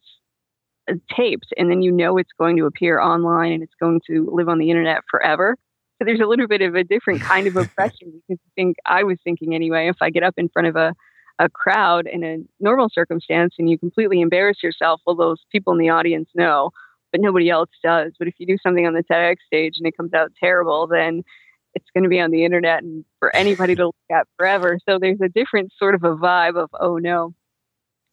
uh, 0.89 0.95
taped 1.15 1.54
and 1.58 1.69
then 1.69 1.82
you 1.82 1.91
know 1.91 2.17
it's 2.17 2.32
going 2.38 2.58
to 2.58 2.65
appear 2.65 3.00
online 3.00 3.52
and 3.52 3.63
it's 3.63 3.74
going 3.80 4.02
to 4.08 4.30
live 4.32 4.50
on 4.50 4.58
the 4.58 4.69
internet 4.69 5.04
forever. 5.10 5.56
So 5.98 6.06
there's 6.06 6.22
a 6.22 6.26
little 6.26 6.48
bit 6.48 6.62
of 6.62 6.76
a 6.76 6.84
different 6.84 7.22
kind 7.22 7.48
of 7.48 7.56
oppression 7.58 8.22
because 8.28 8.41
I 8.45 8.52
think 8.56 8.78
I 8.86 9.04
was 9.04 9.17
thinking 9.24 9.54
anyway, 9.54 9.88
if 9.89 9.98
I 10.02 10.10
get 10.10 10.24
up 10.24 10.36
in 10.38 10.50
front 10.50 10.67
of 10.67 10.76
a, 10.76 10.95
a 11.38 11.50
crowd 11.50 12.08
in 12.12 12.24
a 12.24 12.38
normal 12.60 12.89
circumstance 12.91 13.56
and 13.60 13.69
you 13.69 13.78
completely 13.78 14.22
embarrass 14.22 14.63
yourself, 14.63 15.02
well, 15.06 15.15
those 15.15 15.39
people 15.52 15.74
in 15.74 15.80
the 15.80 15.89
audience 15.89 16.30
know, 16.34 16.72
but 17.12 17.22
nobody 17.22 17.50
else 17.50 17.69
does. 17.84 18.13
But 18.17 18.28
if 18.28 18.36
you 18.38 18.48
do 18.48 18.58
something 18.62 18.86
on 18.86 18.93
the 18.93 19.04
TEDx 19.04 19.38
stage 19.45 19.76
and 19.78 19.88
it 19.88 19.98
comes 19.98 20.13
out 20.13 20.32
terrible, 20.39 20.88
then 20.88 21.24
it's 21.75 21.86
going 21.93 22.03
to 22.03 22.10
be 22.10 22.19
on 22.19 22.32
the 22.32 22.45
internet 22.45 22.84
and 22.84 23.05
for 23.19 23.36
anybody 23.36 23.75
to 23.75 23.88
look 23.88 23.95
at 24.12 24.27
forever. 24.38 24.79
So 24.88 24.97
there's 24.99 25.21
a 25.21 25.29
different 25.29 25.71
sort 25.77 25.95
of 25.95 26.03
a 26.03 26.15
vibe 26.15 26.55
of 26.55 26.69
oh 26.79 26.97
no, 26.97 27.34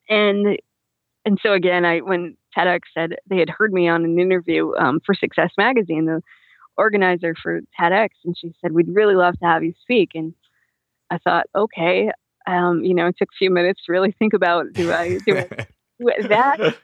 and 0.08 0.58
and 1.24 1.38
so 1.42 1.52
again, 1.52 1.84
I 1.84 1.98
when 1.98 2.36
TEDx 2.56 2.80
said 2.94 3.16
they 3.28 3.38
had 3.38 3.50
heard 3.50 3.72
me 3.72 3.88
on 3.88 4.04
an 4.04 4.18
interview 4.18 4.74
um, 4.76 5.00
for 5.04 5.14
Success 5.14 5.50
Magazine, 5.58 6.06
the 6.06 6.22
organizer 6.76 7.34
for 7.42 7.60
TEDx, 7.78 8.10
and 8.24 8.36
she 8.38 8.52
said 8.60 8.72
we'd 8.72 8.88
really 8.88 9.14
love 9.14 9.38
to 9.38 9.46
have 9.46 9.64
you 9.64 9.72
speak, 9.82 10.10
and 10.14 10.34
I 11.10 11.18
thought 11.18 11.46
okay, 11.54 12.10
um, 12.46 12.84
you 12.84 12.94
know, 12.94 13.06
it 13.06 13.16
took 13.18 13.28
a 13.28 13.38
few 13.38 13.50
minutes 13.50 13.82
to 13.86 13.92
really 13.92 14.14
think 14.18 14.34
about 14.34 14.72
do 14.72 14.92
I 14.92 15.18
do, 15.26 15.38
I, 15.38 15.48
do 16.20 16.28
that, 16.28 16.76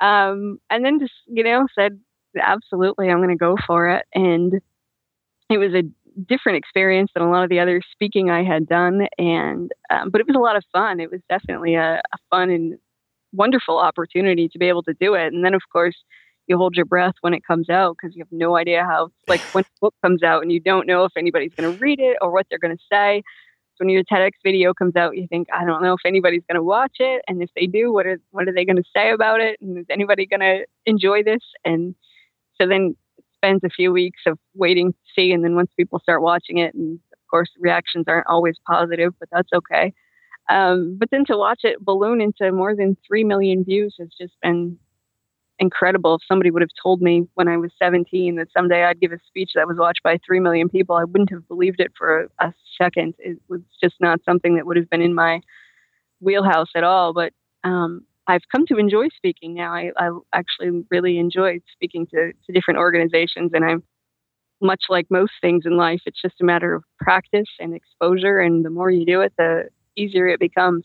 um, 0.00 0.58
and 0.70 0.84
then 0.84 0.98
just 0.98 1.14
you 1.26 1.44
know 1.44 1.66
said 1.74 1.98
absolutely, 2.40 3.08
I'm 3.08 3.18
going 3.18 3.30
to 3.30 3.36
go 3.36 3.56
for 3.66 3.88
it, 3.88 4.04
and 4.14 4.60
it 5.50 5.58
was 5.58 5.72
a 5.74 5.82
different 6.26 6.58
experience 6.58 7.10
than 7.14 7.22
a 7.22 7.30
lot 7.30 7.44
of 7.44 7.50
the 7.50 7.60
other 7.60 7.80
speaking 7.92 8.30
I 8.30 8.44
had 8.44 8.66
done, 8.66 9.06
and 9.18 9.70
um, 9.90 10.10
but 10.10 10.20
it 10.20 10.26
was 10.26 10.36
a 10.36 10.40
lot 10.40 10.56
of 10.56 10.64
fun. 10.72 11.00
It 11.00 11.10
was 11.10 11.20
definitely 11.28 11.74
a, 11.74 12.00
a 12.12 12.18
fun 12.30 12.50
and 12.50 12.78
wonderful 13.32 13.78
opportunity 13.78 14.48
to 14.48 14.58
be 14.58 14.68
able 14.68 14.82
to 14.84 14.94
do 14.94 15.14
it. 15.14 15.32
And 15.32 15.44
then, 15.44 15.54
of 15.54 15.62
course, 15.72 15.96
you 16.46 16.56
hold 16.56 16.76
your 16.76 16.86
breath 16.86 17.14
when 17.20 17.34
it 17.34 17.44
comes 17.46 17.68
out 17.68 17.96
because 18.00 18.16
you 18.16 18.22
have 18.22 18.32
no 18.32 18.56
idea 18.56 18.82
how, 18.84 19.10
like, 19.26 19.40
when 19.52 19.64
a 19.64 19.80
book 19.80 19.94
comes 20.02 20.22
out 20.22 20.42
and 20.42 20.50
you 20.50 20.60
don't 20.60 20.86
know 20.86 21.04
if 21.04 21.12
anybody's 21.16 21.52
going 21.54 21.70
to 21.70 21.78
read 21.78 22.00
it 22.00 22.16
or 22.20 22.32
what 22.32 22.46
they're 22.48 22.58
going 22.58 22.76
to 22.76 22.82
say. 22.90 23.22
So 23.76 23.84
when 23.84 23.90
your 23.90 24.02
TEDx 24.02 24.32
video 24.42 24.74
comes 24.74 24.96
out, 24.96 25.16
you 25.16 25.28
think, 25.28 25.48
I 25.54 25.64
don't 25.64 25.82
know 25.82 25.92
if 25.92 26.00
anybody's 26.04 26.42
going 26.48 26.56
to 26.56 26.62
watch 26.62 26.96
it, 26.98 27.22
and 27.28 27.42
if 27.42 27.50
they 27.54 27.66
do, 27.66 27.92
what 27.92 28.06
are 28.06 28.18
what 28.30 28.48
are 28.48 28.52
they 28.52 28.64
going 28.64 28.76
to 28.76 28.90
say 28.96 29.12
about 29.12 29.40
it, 29.40 29.60
and 29.60 29.78
is 29.78 29.86
anybody 29.88 30.26
going 30.26 30.40
to 30.40 30.64
enjoy 30.84 31.22
this? 31.22 31.42
And 31.64 31.94
so 32.60 32.66
then 32.66 32.96
spends 33.38 33.62
a 33.64 33.70
few 33.70 33.92
weeks 33.92 34.20
of 34.26 34.38
waiting 34.54 34.92
to 34.92 34.98
see, 35.14 35.32
and 35.32 35.44
then 35.44 35.54
once 35.54 35.70
people 35.76 36.00
start 36.00 36.22
watching 36.22 36.58
it, 36.58 36.74
and 36.74 36.98
of 37.12 37.18
course 37.30 37.48
reactions 37.58 38.04
aren't 38.08 38.26
always 38.26 38.56
positive, 38.66 39.14
but 39.18 39.28
that's 39.32 39.52
okay. 39.54 39.92
Um, 40.50 40.96
but 40.98 41.10
then 41.10 41.24
to 41.26 41.36
watch 41.36 41.60
it 41.62 41.84
balloon 41.84 42.20
into 42.20 42.50
more 42.52 42.74
than 42.74 42.96
three 43.06 43.24
million 43.24 43.64
views 43.64 43.94
has 43.98 44.08
just 44.18 44.34
been 44.42 44.78
incredible. 45.58 46.14
If 46.14 46.22
somebody 46.26 46.50
would 46.50 46.62
have 46.62 46.70
told 46.82 47.02
me 47.02 47.28
when 47.34 47.48
I 47.48 47.56
was 47.56 47.70
17 47.78 48.36
that 48.36 48.48
someday 48.56 48.84
I'd 48.84 49.00
give 49.00 49.12
a 49.12 49.18
speech 49.26 49.50
that 49.54 49.66
was 49.66 49.76
watched 49.78 50.02
by 50.02 50.18
three 50.24 50.40
million 50.40 50.68
people, 50.68 50.96
I 50.96 51.04
wouldn't 51.04 51.30
have 51.30 51.46
believed 51.48 51.80
it 51.80 51.92
for 51.96 52.28
a, 52.40 52.46
a 52.46 52.54
second. 52.80 53.14
It 53.18 53.38
was 53.48 53.60
just 53.82 53.96
not 54.00 54.20
something 54.24 54.56
that 54.56 54.66
would 54.66 54.76
have 54.76 54.88
been 54.88 55.02
in 55.02 55.14
my 55.14 55.40
wheelhouse 56.20 56.70
at 56.74 56.84
all. 56.84 57.12
But 57.12 57.32
um, 57.64 58.04
I've 58.28 58.42
come 58.52 58.66
to 58.66 58.76
enjoy 58.76 59.08
speaking 59.16 59.54
now. 59.54 59.72
I, 59.72 59.90
I 59.96 60.10
actually 60.34 60.84
really 60.90 61.18
enjoy 61.18 61.60
speaking 61.72 62.06
to, 62.08 62.32
to 62.32 62.52
different 62.52 62.78
organizations, 62.78 63.52
and 63.54 63.64
I'm 63.64 63.82
much 64.60 64.82
like 64.90 65.06
most 65.10 65.32
things 65.40 65.64
in 65.64 65.78
life. 65.78 66.02
It's 66.04 66.20
just 66.20 66.40
a 66.42 66.44
matter 66.44 66.74
of 66.74 66.84
practice 67.00 67.48
and 67.58 67.74
exposure, 67.74 68.38
and 68.38 68.64
the 68.64 68.70
more 68.70 68.90
you 68.90 69.06
do 69.06 69.22
it, 69.22 69.32
the 69.38 69.70
easier 69.96 70.28
it 70.28 70.40
becomes. 70.40 70.84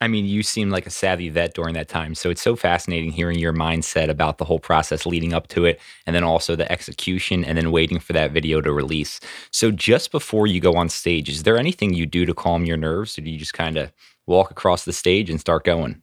I 0.00 0.08
mean, 0.08 0.26
you 0.26 0.42
seem 0.42 0.68
like 0.68 0.86
a 0.86 0.90
savvy 0.90 1.28
vet 1.30 1.54
during 1.54 1.74
that 1.74 1.88
time. 1.88 2.14
So 2.14 2.28
it's 2.28 2.42
so 2.42 2.54
fascinating 2.54 3.12
hearing 3.12 3.38
your 3.38 3.54
mindset 3.54 4.10
about 4.10 4.36
the 4.36 4.44
whole 4.44 4.58
process 4.58 5.06
leading 5.06 5.32
up 5.32 5.46
to 5.48 5.64
it, 5.64 5.80
and 6.06 6.16
then 6.16 6.24
also 6.24 6.56
the 6.56 6.70
execution, 6.70 7.44
and 7.44 7.56
then 7.56 7.70
waiting 7.70 8.00
for 8.00 8.12
that 8.14 8.32
video 8.32 8.60
to 8.60 8.72
release. 8.72 9.20
So 9.52 9.70
just 9.70 10.10
before 10.10 10.48
you 10.48 10.60
go 10.60 10.74
on 10.74 10.88
stage, 10.88 11.28
is 11.28 11.44
there 11.44 11.56
anything 11.56 11.94
you 11.94 12.04
do 12.04 12.26
to 12.26 12.34
calm 12.34 12.64
your 12.64 12.76
nerves, 12.76 13.16
or 13.16 13.22
do 13.22 13.30
you 13.30 13.38
just 13.38 13.54
kind 13.54 13.76
of 13.76 13.92
walk 14.26 14.50
across 14.50 14.84
the 14.84 14.92
stage 14.92 15.30
and 15.30 15.38
start 15.38 15.64
going? 15.64 16.02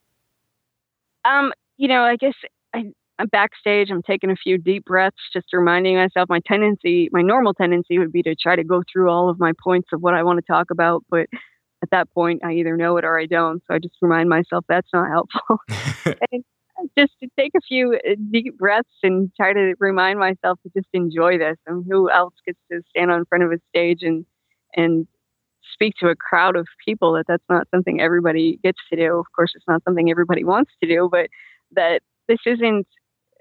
Um, 1.25 1.53
you 1.77 1.88
know, 1.88 2.03
I 2.03 2.15
guess 2.15 2.33
I, 2.73 2.86
I'm 3.19 3.27
backstage. 3.27 3.89
I'm 3.89 4.01
taking 4.01 4.31
a 4.31 4.36
few 4.36 4.57
deep 4.57 4.86
breaths, 4.86 5.17
just 5.31 5.47
reminding 5.53 5.95
myself. 5.95 6.29
My 6.29 6.41
tendency, 6.45 7.09
my 7.12 7.21
normal 7.21 7.53
tendency, 7.53 7.99
would 7.99 8.12
be 8.12 8.23
to 8.23 8.36
try 8.36 8.55
to 8.55 8.63
go 8.63 8.83
through 8.91 9.09
all 9.09 9.29
of 9.29 9.39
my 9.39 9.53
points 9.63 9.89
of 9.93 10.01
what 10.01 10.13
I 10.13 10.23
want 10.23 10.39
to 10.39 10.45
talk 10.51 10.71
about, 10.71 11.03
but 11.09 11.27
at 11.83 11.89
that 11.91 12.09
point, 12.12 12.41
I 12.45 12.53
either 12.53 12.77
know 12.77 12.97
it 12.97 13.03
or 13.03 13.19
I 13.19 13.25
don't. 13.25 13.62
So 13.67 13.75
I 13.75 13.79
just 13.79 13.95
remind 14.01 14.29
myself 14.29 14.63
that's 14.67 14.88
not 14.93 15.09
helpful. 15.09 15.57
and 16.31 16.43
just 16.97 17.12
to 17.21 17.29
take 17.38 17.51
a 17.55 17.62
few 17.62 17.93
uh, 17.93 18.15
deep 18.31 18.57
breaths 18.57 18.88
and 19.03 19.31
try 19.36 19.53
to 19.53 19.75
remind 19.79 20.17
myself 20.17 20.59
to 20.63 20.71
just 20.75 20.88
enjoy 20.93 21.38
this. 21.38 21.57
And 21.67 21.86
who 21.88 22.09
else 22.09 22.33
gets 22.45 22.59
to 22.71 22.81
stand 22.89 23.12
on 23.12 23.25
front 23.25 23.43
of 23.43 23.51
a 23.51 23.57
stage 23.69 24.01
and 24.01 24.25
and 24.75 25.07
speak 25.73 25.95
to 25.99 26.07
a 26.07 26.15
crowd 26.15 26.55
of 26.55 26.67
people 26.86 27.13
that 27.13 27.25
that's 27.27 27.43
not 27.49 27.67
something 27.73 27.99
everybody 27.99 28.59
gets 28.63 28.79
to 28.91 28.95
do. 28.95 29.17
Of 29.17 29.25
course, 29.36 29.51
it's 29.55 29.67
not 29.67 29.83
something 29.83 30.09
everybody 30.09 30.43
wants 30.43 30.71
to 30.81 30.88
do, 30.88 31.09
but 31.12 31.29
that 31.71 32.01
this 32.27 32.39
isn't 32.45 32.88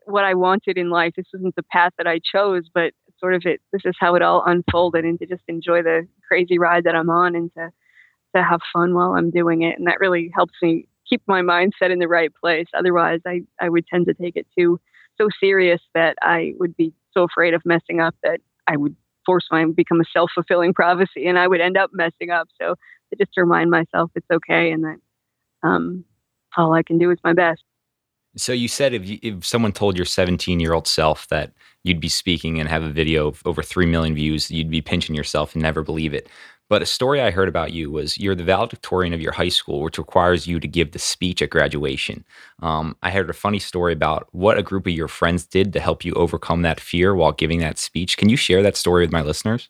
what 0.07 0.25
I 0.25 0.35
wanted 0.35 0.79
in 0.79 0.91
life. 0.91 1.13
This 1.17 1.27
isn't 1.35 1.55
the 1.55 1.63
path 1.63 1.93
that 1.99 2.07
I 2.07 2.19
chose, 2.19 2.65
but 2.73 2.93
sort 3.21 3.35
of 3.35 3.43
it. 3.45 3.61
This 3.73 3.83
is 3.85 3.95
how 4.01 4.15
it 4.15 4.23
all 4.23 4.43
unfolded, 4.45 5.05
and 5.05 5.19
to 5.21 5.27
just 5.27 5.45
enjoy 5.49 5.83
the 5.83 6.07
crazy 6.27 6.59
ride 6.59 6.85
that 6.85 6.97
I'm 6.97 7.11
on, 7.11 7.37
and 7.37 7.53
to 7.55 7.71
to 8.35 8.43
have 8.43 8.61
fun 8.73 8.95
while 8.95 9.15
I'm 9.15 9.31
doing 9.31 9.63
it, 9.63 9.79
and 9.79 9.87
that 9.87 10.01
really 10.01 10.31
helps 10.35 10.55
me 10.63 10.89
keep 11.09 11.23
my 11.27 11.43
mindset 11.43 11.91
in 11.91 11.99
the 11.99 12.09
right 12.09 12.33
place. 12.35 12.67
Otherwise, 12.75 13.21
I 13.27 13.43
I 13.61 13.69
would 13.69 13.87
tend 13.87 14.07
to 14.07 14.15
take 14.15 14.37
it 14.37 14.47
too 14.59 14.81
so 15.21 15.29
serious 15.39 15.81
that 15.95 16.17
I 16.23 16.55
would 16.59 16.77
be 16.77 16.93
so 17.13 17.25
afraid 17.25 17.55
of 17.55 17.63
messing 17.65 18.01
up 18.01 18.15
that 18.23 18.41
I 18.67 18.77
would 18.77 18.97
force 19.25 19.47
my 19.51 19.65
become 19.67 20.01
a 20.01 20.05
self 20.13 20.31
fulfilling 20.35 20.75
prophecy, 20.75 21.27
and 21.27 21.39
I 21.39 21.49
would 21.49 21.61
end 21.61 21.77
up 21.77 21.91
messing 21.93 22.31
up. 22.31 22.49
So 22.61 22.75
I 23.13 23.17
just 23.19 23.37
remind 23.37 23.71
myself 23.71 24.11
it's 24.15 24.27
okay, 24.33 24.71
and 24.73 24.85
that 24.85 24.97
um, 25.63 26.05
all 26.57 26.73
I 26.73 26.83
can 26.83 26.99
do 26.99 27.11
is 27.11 27.19
my 27.25 27.33
best. 27.33 27.63
So 28.37 28.53
you 28.53 28.69
said 28.69 28.95
if 28.95 29.07
you, 29.07 29.19
if 29.23 29.45
someone 29.45 29.73
told 29.73 29.97
your 29.97 30.07
17 30.07 30.59
year 30.59 30.73
old 30.73 30.87
self 30.87 31.29
that 31.29 31.53
you'd 31.83 32.01
be 32.01 32.09
speaking 32.09 32.59
and 32.59 32.69
have 32.69 32.83
a 32.83 32.91
video 32.91 33.29
of 33.29 33.43
over 33.45 33.63
three 33.63 33.87
million 33.87 34.15
views, 34.15 34.51
you'd 34.51 34.71
be 34.71 34.81
pinching 34.81 35.15
yourself 35.15 35.55
and 35.55 35.63
never 35.63 35.83
believe 35.83 36.15
it. 36.15 36.29
But 36.73 36.81
a 36.81 36.87
story 36.87 37.21
I 37.21 37.31
heard 37.31 37.51
about 37.51 37.75
you 37.75 37.91
was 37.91 38.17
you're 38.17 38.35
the 38.35 38.45
valedictorian 38.45 39.13
of 39.13 39.21
your 39.21 39.33
high 39.33 39.51
school, 39.51 39.83
which 39.83 39.99
requires 39.99 40.47
you 40.47 40.59
to 40.59 40.67
give 40.67 40.93
the 40.93 40.99
speech 40.99 41.43
at 41.43 41.51
graduation. 41.51 42.25
Um, 42.63 42.97
I 43.03 43.11
heard 43.11 43.29
a 43.29 43.35
funny 43.35 43.59
story 43.59 43.93
about 43.93 44.27
what 44.33 44.57
a 44.57 44.63
group 44.63 44.87
of 44.87 44.95
your 44.95 45.07
friends 45.07 45.45
did 45.45 45.75
to 45.75 45.81
help 45.81 46.03
you 46.03 46.15
overcome 46.15 46.63
that 46.63 46.81
fear 46.81 47.15
while 47.15 47.33
giving 47.33 47.59
that 47.59 47.77
speech. 47.77 48.17
Can 48.17 48.31
you 48.31 48.39
share 48.39 48.63
that 48.63 48.79
story 48.79 49.05
with 49.05 49.13
my 49.13 49.21
listeners? 49.21 49.69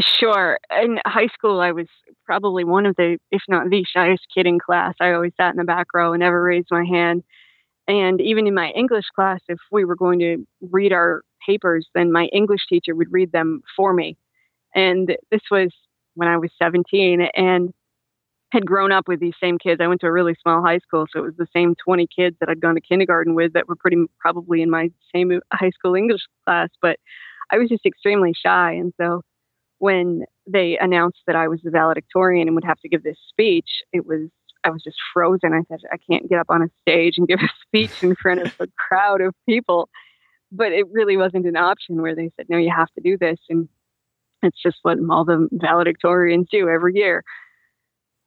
Sure. 0.00 0.58
In 0.70 1.00
high 1.04 1.26
school, 1.34 1.60
I 1.60 1.72
was 1.72 1.88
probably 2.24 2.64
one 2.64 2.86
of 2.86 2.96
the, 2.96 3.18
if 3.30 3.42
not 3.46 3.68
the 3.68 3.84
shyest 3.84 4.26
kid 4.34 4.46
in 4.46 4.58
class. 4.58 4.94
I 5.02 5.12
always 5.12 5.32
sat 5.36 5.50
in 5.50 5.58
the 5.58 5.64
back 5.64 5.88
row 5.92 6.14
and 6.14 6.20
never 6.20 6.42
raised 6.42 6.68
my 6.70 6.86
hand. 6.86 7.24
And 7.86 8.22
even 8.22 8.46
in 8.46 8.54
my 8.54 8.70
English 8.70 9.04
class, 9.14 9.40
if 9.50 9.58
we 9.70 9.84
were 9.84 9.96
going 9.96 10.20
to 10.20 10.46
read 10.62 10.94
our 10.94 11.24
papers, 11.46 11.86
then 11.94 12.10
my 12.10 12.24
English 12.32 12.68
teacher 12.70 12.94
would 12.94 13.12
read 13.12 13.32
them 13.32 13.60
for 13.76 13.92
me. 13.92 14.16
And 14.74 15.14
this 15.30 15.42
was 15.50 15.74
when 16.14 16.28
I 16.28 16.36
was 16.36 16.50
17. 16.60 17.28
And 17.34 17.72
had 18.52 18.66
grown 18.66 18.92
up 18.92 19.08
with 19.08 19.18
these 19.18 19.34
same 19.42 19.58
kids. 19.58 19.80
I 19.82 19.86
went 19.86 20.02
to 20.02 20.06
a 20.06 20.12
really 20.12 20.34
small 20.42 20.62
high 20.62 20.78
school, 20.78 21.06
so 21.10 21.20
it 21.20 21.24
was 21.24 21.36
the 21.38 21.46
same 21.56 21.74
20 21.82 22.06
kids 22.14 22.36
that 22.38 22.50
I'd 22.50 22.60
gone 22.60 22.74
to 22.74 22.82
kindergarten 22.82 23.34
with 23.34 23.54
that 23.54 23.66
were 23.66 23.76
pretty 23.76 23.96
probably 24.20 24.60
in 24.60 24.68
my 24.68 24.90
same 25.14 25.40
high 25.52 25.70
school 25.70 25.94
English 25.94 26.20
class. 26.44 26.68
But 26.82 26.98
I 27.50 27.56
was 27.56 27.70
just 27.70 27.86
extremely 27.86 28.34
shy. 28.34 28.72
And 28.72 28.92
so 29.00 29.22
when 29.78 30.24
they 30.46 30.76
announced 30.78 31.20
that 31.26 31.34
I 31.34 31.48
was 31.48 31.60
the 31.64 31.70
valedictorian 31.70 32.46
and 32.46 32.54
would 32.54 32.64
have 32.64 32.78
to 32.80 32.88
give 32.90 33.02
this 33.02 33.16
speech, 33.30 33.68
it 33.92 34.06
was 34.06 34.28
I 34.64 34.70
was 34.70 34.82
just 34.82 34.98
frozen. 35.12 35.52
I 35.54 35.62
said, 35.68 35.80
I 35.90 35.96
can't 35.96 36.28
get 36.28 36.38
up 36.38 36.46
on 36.48 36.62
a 36.62 36.68
stage 36.82 37.14
and 37.18 37.26
give 37.26 37.40
a 37.40 37.48
speech 37.66 38.02
in 38.02 38.14
front 38.14 38.42
of 38.42 38.54
a 38.60 38.68
crowd 38.78 39.20
of 39.20 39.34
people. 39.48 39.88
But 40.52 40.72
it 40.72 40.86
really 40.92 41.16
wasn't 41.16 41.46
an 41.46 41.56
option 41.56 42.00
where 42.02 42.14
they 42.14 42.30
said, 42.36 42.46
no, 42.48 42.58
you 42.58 42.70
have 42.70 42.92
to 42.92 43.00
do 43.00 43.16
this. 43.16 43.40
And 43.48 43.68
it's 44.42 44.60
just 44.62 44.78
what 44.82 44.98
all 45.10 45.24
the 45.24 45.48
valedictorians 45.52 46.46
do 46.50 46.68
every 46.68 46.94
year. 46.94 47.22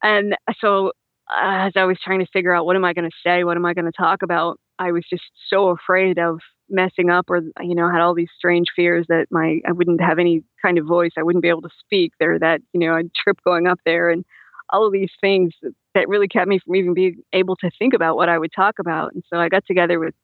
And 0.01 0.35
so 0.59 0.91
uh, 1.29 1.67
as 1.67 1.73
I 1.75 1.85
was 1.85 1.97
trying 2.03 2.19
to 2.19 2.27
figure 2.31 2.53
out 2.53 2.65
what 2.65 2.75
am 2.75 2.85
I 2.85 2.93
going 2.93 3.09
to 3.09 3.17
say, 3.25 3.43
what 3.43 3.57
am 3.57 3.65
I 3.65 3.73
going 3.73 3.85
to 3.85 3.91
talk 3.91 4.21
about, 4.21 4.59
I 4.77 4.91
was 4.91 5.03
just 5.09 5.23
so 5.49 5.69
afraid 5.69 6.19
of 6.19 6.39
messing 6.69 7.09
up 7.09 7.29
or 7.29 7.41
you 7.61 7.75
know 7.75 7.89
had 7.89 8.01
all 8.01 8.15
these 8.15 8.31
strange 8.35 8.67
fears 8.75 9.05
that 9.07 9.27
my 9.29 9.59
I 9.67 9.71
wouldn't 9.71 10.01
have 10.01 10.19
any 10.19 10.43
kind 10.61 10.77
of 10.77 10.85
voice. 10.85 11.11
I 11.17 11.23
wouldn't 11.23 11.43
be 11.43 11.49
able 11.49 11.61
to 11.61 11.69
speak. 11.79 12.13
There 12.19 12.37
that 12.39 12.61
you 12.73 12.79
know 12.79 12.95
I'd 12.95 13.13
trip 13.13 13.37
going 13.45 13.67
up 13.67 13.79
there 13.85 14.09
and 14.09 14.25
all 14.71 14.85
of 14.85 14.93
these 14.93 15.11
things 15.21 15.53
that 15.93 16.09
really 16.09 16.27
kept 16.27 16.47
me 16.47 16.59
from 16.59 16.75
even 16.75 16.93
being 16.93 17.21
able 17.33 17.55
to 17.57 17.69
think 17.77 17.93
about 17.93 18.15
what 18.15 18.29
I 18.29 18.37
would 18.39 18.51
talk 18.53 18.79
about. 18.79 19.13
And 19.13 19.23
so 19.31 19.37
I 19.37 19.47
got 19.47 19.65
together 19.67 19.99
with 19.99 20.15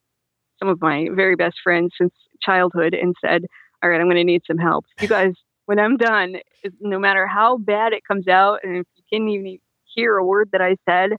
some 0.58 0.68
of 0.68 0.82
my 0.82 1.08
very 1.14 1.36
best 1.36 1.58
friends 1.64 1.94
since 1.98 2.14
childhood 2.42 2.94
and 2.94 3.16
said 3.24 3.46
all 3.84 3.90
right 3.90 4.02
I'm 4.02 4.08
going 4.08 4.18
to 4.18 4.24
need 4.24 4.42
some 4.46 4.58
help. 4.58 4.86
You 5.00 5.08
guys 5.08 5.34
when 5.72 5.80
I'm 5.80 5.96
done 5.96 6.36
no 6.82 7.00
matter 7.00 7.26
how 7.26 7.58
bad 7.58 7.94
it 7.94 8.04
comes 8.06 8.28
out 8.28 8.60
and 8.64 8.76
if 8.76 8.86
you 8.96 9.04
can't 9.10 9.30
even 9.30 9.58
hear 9.86 10.18
a 10.18 10.26
word 10.26 10.50
that 10.52 10.62
I 10.62 10.76
said 10.86 11.12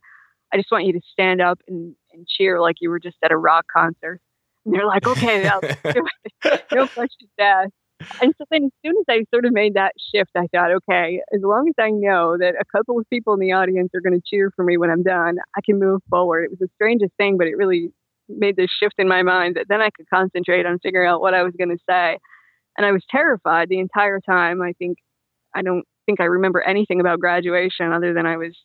I 0.53 0.59
just 0.59 0.71
want 0.71 0.85
you 0.85 0.93
to 0.93 1.01
stand 1.11 1.41
up 1.41 1.59
and, 1.67 1.97
and 2.12 2.27
cheer 2.29 2.61
like 2.61 2.77
you 2.81 2.91
were 2.91 3.01
just 3.01 3.17
at 3.25 3.33
a 3.33 3.37
rock 3.37 3.65
concert 3.75 4.21
and 4.67 4.75
they're 4.75 4.87
like, 4.87 5.07
okay, 5.07 5.43
no 6.73 6.87
questions 6.88 7.31
asked. 7.41 7.73
And 8.21 8.35
so 8.37 8.45
then, 8.51 8.65
as 8.65 8.71
soon 8.85 8.97
as 8.99 9.05
I 9.09 9.25
sort 9.33 9.45
of 9.45 9.53
made 9.53 9.75
that 9.75 9.93
shift, 10.12 10.31
I 10.37 10.49
thought, 10.53 10.73
okay, 10.73 11.21
as 11.33 11.41
long 11.43 11.69
as 11.69 11.75
I 11.79 11.91
know 11.91 12.37
that 12.37 12.55
a 12.61 12.65
couple 12.77 12.99
of 12.99 13.09
people 13.09 13.33
in 13.33 13.41
the 13.41 13.53
audience 13.53 13.91
are 13.95 14.01
going 14.01 14.21
to 14.21 14.23
cheer 14.25 14.51
for 14.55 14.65
me 14.65 14.77
when 14.77 14.91
I'm 14.91 15.05
done, 15.05 15.37
I 15.57 15.61
can 15.65 15.79
move 15.79 16.01
forward. 16.11 16.45
It 16.45 16.51
was 16.51 16.59
the 16.59 16.69
strangest 16.75 17.12
thing, 17.17 17.38
but 17.38 17.47
it 17.47 17.57
really 17.57 17.91
made 18.29 18.57
this 18.57 18.71
shift 18.71 18.95
in 18.99 19.07
my 19.07 19.23
mind 19.23 19.57
that 19.57 19.67
then 19.69 19.81
I 19.81 19.91
could 19.91 20.07
concentrate 20.12 20.67
on 20.67 20.81
figuring 20.81 21.09
out 21.09 21.21
what 21.21 21.35
I 21.35 21.45
was 21.45 21.55
going 21.57 21.71
to 21.71 21.79
say. 21.88 22.19
And 22.76 22.87
I 22.87 22.92
was 22.92 23.04
terrified 23.11 23.68
the 23.68 23.78
entire 23.78 24.20
time. 24.20 24.62
I 24.62 24.72
think 24.72 24.98
I 25.54 25.62
don't 25.62 25.85
think 26.06 26.20
I 26.20 26.24
remember 26.24 26.62
anything 26.62 27.00
about 27.00 27.20
graduation 27.20 27.92
other 27.92 28.14
than 28.14 28.26
I 28.26 28.37
was 28.37 28.56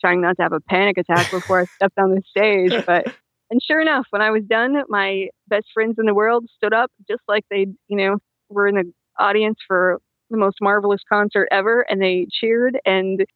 trying 0.00 0.20
not 0.22 0.36
to 0.36 0.42
have 0.42 0.52
a 0.52 0.60
panic 0.60 0.98
attack 0.98 1.30
before 1.30 1.60
I 1.60 1.64
stepped 1.76 1.98
on 1.98 2.14
the 2.14 2.22
stage. 2.28 2.72
But 2.86 3.06
and 3.50 3.60
sure 3.62 3.80
enough, 3.80 4.06
when 4.10 4.22
I 4.22 4.30
was 4.30 4.44
done, 4.44 4.82
my 4.88 5.28
best 5.48 5.66
friends 5.74 5.96
in 5.98 6.06
the 6.06 6.14
world 6.14 6.46
stood 6.56 6.72
up 6.72 6.90
just 7.08 7.22
like 7.28 7.44
they, 7.50 7.66
you 7.88 7.96
know, 7.96 8.18
were 8.48 8.66
in 8.66 8.74
the 8.76 8.92
audience 9.18 9.58
for 9.66 10.00
the 10.30 10.36
most 10.36 10.56
marvelous 10.60 11.00
concert 11.08 11.48
ever 11.50 11.82
and 11.88 12.00
they 12.00 12.26
cheered. 12.30 12.78
And 12.84 13.20
of 13.20 13.26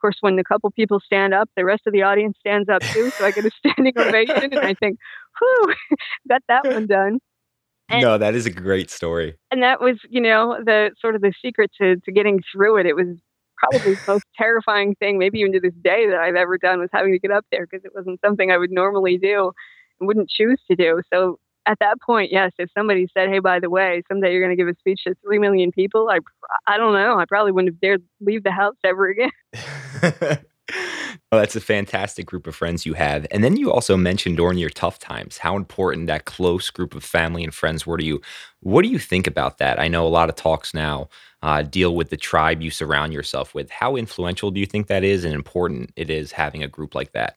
course, 0.00 0.16
when 0.20 0.38
a 0.38 0.44
couple 0.44 0.70
people 0.70 1.00
stand 1.00 1.34
up, 1.34 1.48
the 1.56 1.64
rest 1.64 1.82
of 1.86 1.92
the 1.92 2.02
audience 2.02 2.36
stands 2.38 2.68
up 2.68 2.82
too. 2.82 3.10
So 3.10 3.24
I 3.24 3.30
get 3.30 3.44
a 3.44 3.50
standing 3.50 3.92
ovation 3.98 4.52
and 4.52 4.58
I 4.60 4.74
think, 4.74 4.98
whew, 5.38 5.74
got 6.28 6.42
that 6.48 6.64
one 6.64 6.86
done. 6.86 7.18
And, 7.94 8.02
no, 8.02 8.18
that 8.18 8.34
is 8.34 8.46
a 8.46 8.50
great 8.50 8.90
story. 8.90 9.36
And 9.50 9.62
that 9.62 9.80
was, 9.80 9.98
you 10.08 10.20
know, 10.20 10.58
the 10.64 10.90
sort 11.00 11.14
of 11.14 11.20
the 11.20 11.32
secret 11.42 11.70
to, 11.80 11.96
to 11.96 12.12
getting 12.12 12.42
through 12.52 12.78
it. 12.78 12.86
It 12.86 12.96
was 12.96 13.06
probably 13.56 13.94
the 13.94 14.00
most 14.06 14.24
terrifying 14.36 14.94
thing, 14.96 15.18
maybe 15.18 15.38
even 15.40 15.52
to 15.52 15.60
this 15.60 15.74
day, 15.82 16.08
that 16.08 16.18
I've 16.18 16.34
ever 16.34 16.58
done 16.58 16.80
was 16.80 16.90
having 16.92 17.12
to 17.12 17.18
get 17.18 17.30
up 17.30 17.46
there 17.50 17.66
because 17.66 17.84
it 17.84 17.92
wasn't 17.94 18.20
something 18.24 18.50
I 18.50 18.58
would 18.58 18.70
normally 18.70 19.18
do 19.18 19.52
and 20.00 20.06
wouldn't 20.06 20.28
choose 20.28 20.60
to 20.70 20.76
do. 20.76 21.02
So 21.12 21.38
at 21.66 21.78
that 21.80 22.00
point, 22.00 22.30
yes, 22.30 22.52
if 22.58 22.70
somebody 22.76 23.08
said, 23.14 23.28
"Hey, 23.30 23.38
by 23.38 23.58
the 23.60 23.70
way, 23.70 24.02
someday 24.08 24.32
you're 24.32 24.42
going 24.42 24.56
to 24.56 24.60
give 24.60 24.68
a 24.68 24.78
speech 24.78 25.02
to 25.04 25.14
three 25.24 25.38
million 25.38 25.72
people," 25.72 26.10
I, 26.10 26.18
I 26.66 26.76
don't 26.76 26.92
know, 26.92 27.18
I 27.18 27.24
probably 27.24 27.52
wouldn't 27.52 27.72
have 27.74 27.80
dared 27.80 28.02
leave 28.20 28.42
the 28.42 28.50
house 28.50 28.76
ever 28.84 29.08
again. 29.08 29.30
Oh, 30.72 31.38
that's 31.38 31.56
a 31.56 31.60
fantastic 31.60 32.26
group 32.26 32.46
of 32.46 32.54
friends 32.54 32.86
you 32.86 32.94
have. 32.94 33.26
And 33.30 33.44
then 33.44 33.56
you 33.56 33.70
also 33.70 33.96
mentioned 33.96 34.36
during 34.36 34.58
your 34.58 34.70
tough 34.70 34.98
times 34.98 35.38
how 35.38 35.56
important 35.56 36.06
that 36.06 36.24
close 36.24 36.70
group 36.70 36.94
of 36.94 37.04
family 37.04 37.44
and 37.44 37.54
friends 37.54 37.86
were 37.86 37.98
to 37.98 38.04
you. 38.04 38.20
What 38.60 38.82
do 38.82 38.88
you 38.88 38.98
think 38.98 39.26
about 39.26 39.58
that? 39.58 39.78
I 39.78 39.88
know 39.88 40.06
a 40.06 40.08
lot 40.08 40.28
of 40.28 40.36
talks 40.36 40.72
now 40.72 41.08
uh, 41.42 41.62
deal 41.62 41.94
with 41.94 42.10
the 42.10 42.16
tribe 42.16 42.62
you 42.62 42.70
surround 42.70 43.12
yourself 43.12 43.54
with. 43.54 43.70
How 43.70 43.96
influential 43.96 44.50
do 44.50 44.60
you 44.60 44.66
think 44.66 44.86
that 44.86 45.04
is 45.04 45.24
and 45.24 45.34
important 45.34 45.92
it 45.96 46.08
is 46.08 46.32
having 46.32 46.62
a 46.62 46.68
group 46.68 46.94
like 46.94 47.12
that? 47.12 47.36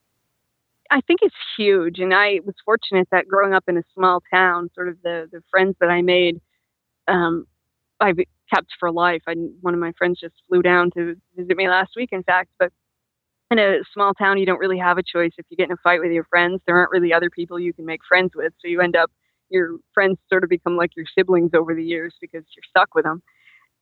I 0.89 1.01
think 1.01 1.19
it's 1.21 1.35
huge. 1.57 1.99
And 1.99 2.13
I 2.13 2.39
was 2.45 2.55
fortunate 2.63 3.09
that 3.11 3.27
growing 3.27 3.53
up 3.53 3.65
in 3.67 3.77
a 3.77 3.83
small 3.93 4.21
town, 4.31 4.69
sort 4.73 4.87
of 4.87 4.97
the, 5.03 5.27
the 5.31 5.43
friends 5.51 5.75
that 5.81 5.89
I 5.89 6.01
made, 6.01 6.39
um, 7.07 7.45
I've 7.99 8.19
kept 8.53 8.69
for 8.79 8.91
life. 8.91 9.23
I, 9.27 9.33
one 9.61 9.73
of 9.73 9.79
my 9.79 9.91
friends 9.97 10.19
just 10.19 10.35
flew 10.47 10.61
down 10.61 10.91
to 10.91 11.17
visit 11.35 11.57
me 11.57 11.67
last 11.67 11.91
week, 11.97 12.09
in 12.13 12.23
fact, 12.23 12.51
but 12.57 12.71
in 13.51 13.59
a 13.59 13.79
small 13.93 14.13
town, 14.13 14.37
you 14.37 14.45
don't 14.45 14.59
really 14.59 14.77
have 14.77 14.97
a 14.97 15.03
choice. 15.03 15.31
If 15.37 15.45
you 15.49 15.57
get 15.57 15.65
in 15.65 15.71
a 15.73 15.77
fight 15.83 16.01
with 16.01 16.11
your 16.11 16.25
friends, 16.25 16.61
there 16.65 16.75
aren't 16.77 16.91
really 16.91 17.13
other 17.13 17.29
people 17.29 17.59
you 17.59 17.73
can 17.73 17.85
make 17.85 18.01
friends 18.07 18.31
with. 18.35 18.53
So 18.61 18.67
you 18.67 18.81
end 18.81 18.95
up, 18.95 19.11
your 19.49 19.77
friends 19.93 20.17
sort 20.29 20.43
of 20.43 20.49
become 20.49 20.75
like 20.75 20.91
your 20.95 21.05
siblings 21.17 21.51
over 21.55 21.73
the 21.73 21.83
years 21.83 22.13
because 22.19 22.43
you're 22.55 22.63
stuck 22.69 22.93
with 22.95 23.05
them. 23.05 23.21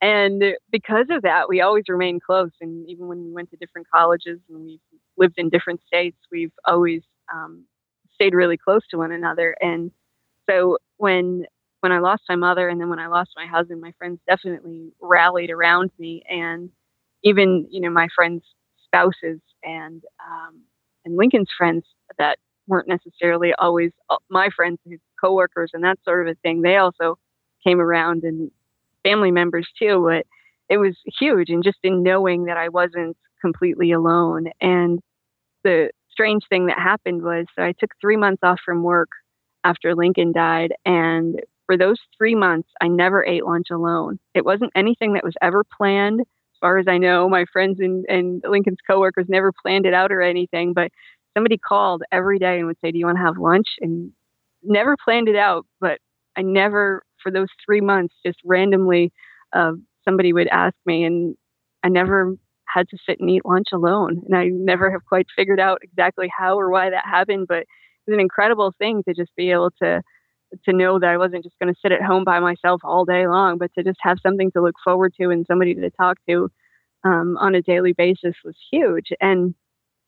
And 0.02 0.44
because 0.72 1.08
of 1.10 1.24
that, 1.24 1.50
we 1.50 1.62
always 1.62 1.86
remain 1.90 2.20
close. 2.20 2.52
And 2.62 2.88
even 2.90 3.08
when 3.08 3.24
we 3.24 3.32
went 3.32 3.50
to 3.52 3.58
different 3.58 3.88
colleges 3.94 4.40
and 4.50 4.66
we've 4.66 4.80
lived 5.18 5.36
in 5.38 5.50
different 5.50 5.82
states, 5.88 6.18
we've 6.32 6.52
always 6.66 7.02
um, 7.34 7.66
stayed 8.14 8.34
really 8.34 8.58
close 8.58 8.82
to 8.92 8.98
one 8.98 9.12
another. 9.12 9.56
And 9.62 9.92
so 10.50 10.78
when 10.98 11.46
when 11.82 11.92
I 11.92 12.00
lost 12.00 12.24
my 12.30 12.36
mother 12.36 12.68
and 12.68 12.82
then 12.82 12.90
when 12.90 13.00
I 13.00 13.08
lost 13.08 13.32
my 13.38 13.46
husband, 13.46 13.80
my 13.82 13.92
friends 13.98 14.20
definitely 14.28 14.92
rallied 15.02 15.52
around 15.52 15.92
me. 16.00 16.24
And 16.30 16.70
even 17.24 17.68
you 17.72 17.82
know 17.82 17.90
my 17.90 18.08
friends' 18.16 18.44
spouses 18.86 19.40
and 19.66 20.04
um, 20.26 20.62
and 21.04 21.18
Lincoln's 21.18 21.50
friends 21.58 21.84
that 22.18 22.38
weren't 22.68 22.88
necessarily 22.88 23.54
always 23.58 23.92
uh, 24.10 24.18
my 24.30 24.50
friends, 24.56 24.80
his 24.88 25.00
coworkers, 25.22 25.72
and 25.74 25.84
that 25.84 26.00
sort 26.04 26.28
of 26.28 26.32
a 26.32 26.36
thing. 26.42 26.62
They 26.62 26.78
also 26.78 27.18
came 27.64 27.80
around 27.80 28.24
and 28.24 28.52
family 29.04 29.32
members 29.32 29.68
too. 29.78 30.04
But 30.08 30.26
it 30.70 30.78
was 30.78 30.96
huge, 31.20 31.50
and 31.50 31.64
just 31.64 31.80
in 31.84 32.04
knowing 32.04 32.46
that 32.46 32.58
I 32.58 32.70
wasn't 32.70 33.18
completely 33.42 33.92
alone. 33.92 34.48
And 34.62 35.00
the 35.64 35.90
strange 36.10 36.44
thing 36.50 36.68
that 36.68 36.80
happened 36.80 37.22
was 37.24 37.46
so 37.56 37.64
I 37.64 37.74
took 37.74 37.92
three 38.00 38.18
months 38.18 38.42
off 38.44 38.60
from 38.64 38.84
work 38.84 39.10
after 39.64 39.96
Lincoln 39.96 40.32
died, 40.32 40.74
and 40.86 41.42
for 41.66 41.78
those 41.78 41.98
three 42.18 42.36
months, 42.36 42.70
I 42.82 42.88
never 42.88 43.26
ate 43.26 43.46
lunch 43.46 43.68
alone. 43.72 44.20
It 44.36 44.46
wasn't 44.46 44.72
anything 44.76 45.14
that 45.14 45.24
was 45.24 45.34
ever 45.42 45.64
planned 45.64 46.22
far 46.60 46.78
as 46.78 46.88
I 46.88 46.98
know, 46.98 47.30
my 47.30 47.46
friends 47.52 47.80
and, 47.80 48.06
and 48.08 48.44
Lincoln's 48.48 48.80
coworkers 48.88 49.26
never 49.30 49.52
planned 49.52 49.86
it 49.86 49.94
out 49.94 50.12
or 50.12 50.22
anything, 50.22 50.74
but 50.74 50.92
somebody 51.36 51.58
called 51.58 52.04
every 52.12 52.40
day 52.40 52.58
and 52.58 52.68
would 52.68 52.78
say, 52.84 52.92
Do 52.92 52.98
you 53.00 53.06
want 53.06 53.18
to 53.18 53.24
have 53.24 53.38
lunch? 53.38 53.68
And 53.82 54.12
never 54.64 54.96
planned 55.04 55.28
it 55.28 55.36
out, 55.36 55.66
but 55.80 56.00
I 56.38 56.42
never, 56.42 57.04
for 57.22 57.32
those 57.32 57.48
three 57.66 57.82
months, 57.82 58.16
just 58.26 58.40
randomly, 58.44 59.12
uh, 59.54 59.74
somebody 60.04 60.34
would 60.34 60.48
ask 60.48 60.76
me, 60.86 61.04
and 61.04 61.36
I 61.84 61.90
never 61.90 62.36
had 62.68 62.90
to 62.90 62.98
sit 63.08 63.20
and 63.20 63.30
eat 63.30 63.46
lunch 63.46 63.68
alone. 63.74 64.22
And 64.26 64.36
I 64.36 64.48
never 64.48 64.92
have 64.92 65.06
quite 65.08 65.28
figured 65.36 65.60
out 65.60 65.80
exactly 65.82 66.30
how 66.36 66.60
or 66.60 66.70
why 66.70 66.90
that 66.90 67.06
happened, 67.06 67.48
but 67.48 67.60
it 67.60 67.68
was 68.08 68.16
an 68.16 68.20
incredible 68.20 68.74
thing 68.78 69.04
to 69.08 69.14
just 69.14 69.36
be 69.36 69.52
able 69.52 69.72
to 69.82 70.02
to 70.66 70.74
know 70.74 71.00
that 71.00 71.10
I 71.10 71.18
wasn't 71.18 71.44
just 71.44 71.58
going 71.60 71.74
to 71.74 71.80
sit 71.82 71.92
at 71.92 72.02
home 72.02 72.24
by 72.24 72.40
myself 72.40 72.82
all 72.84 73.06
day 73.06 73.28
long, 73.28 73.58
but 73.58 73.72
to 73.76 73.84
just 73.84 74.00
have 74.02 74.18
something 74.22 74.52
to 74.52 74.62
look 74.62 74.76
forward 74.84 75.14
to 75.20 75.30
and 75.30 75.46
somebody 75.46 75.76
to 75.76 75.90
talk 75.92 76.18
to 76.28 76.50
um, 77.04 77.38
on 77.40 77.56
a 77.56 77.62
daily 77.62 77.94
basis 77.94 78.36
was 78.44 78.56
huge. 78.72 79.10
And 79.22 79.54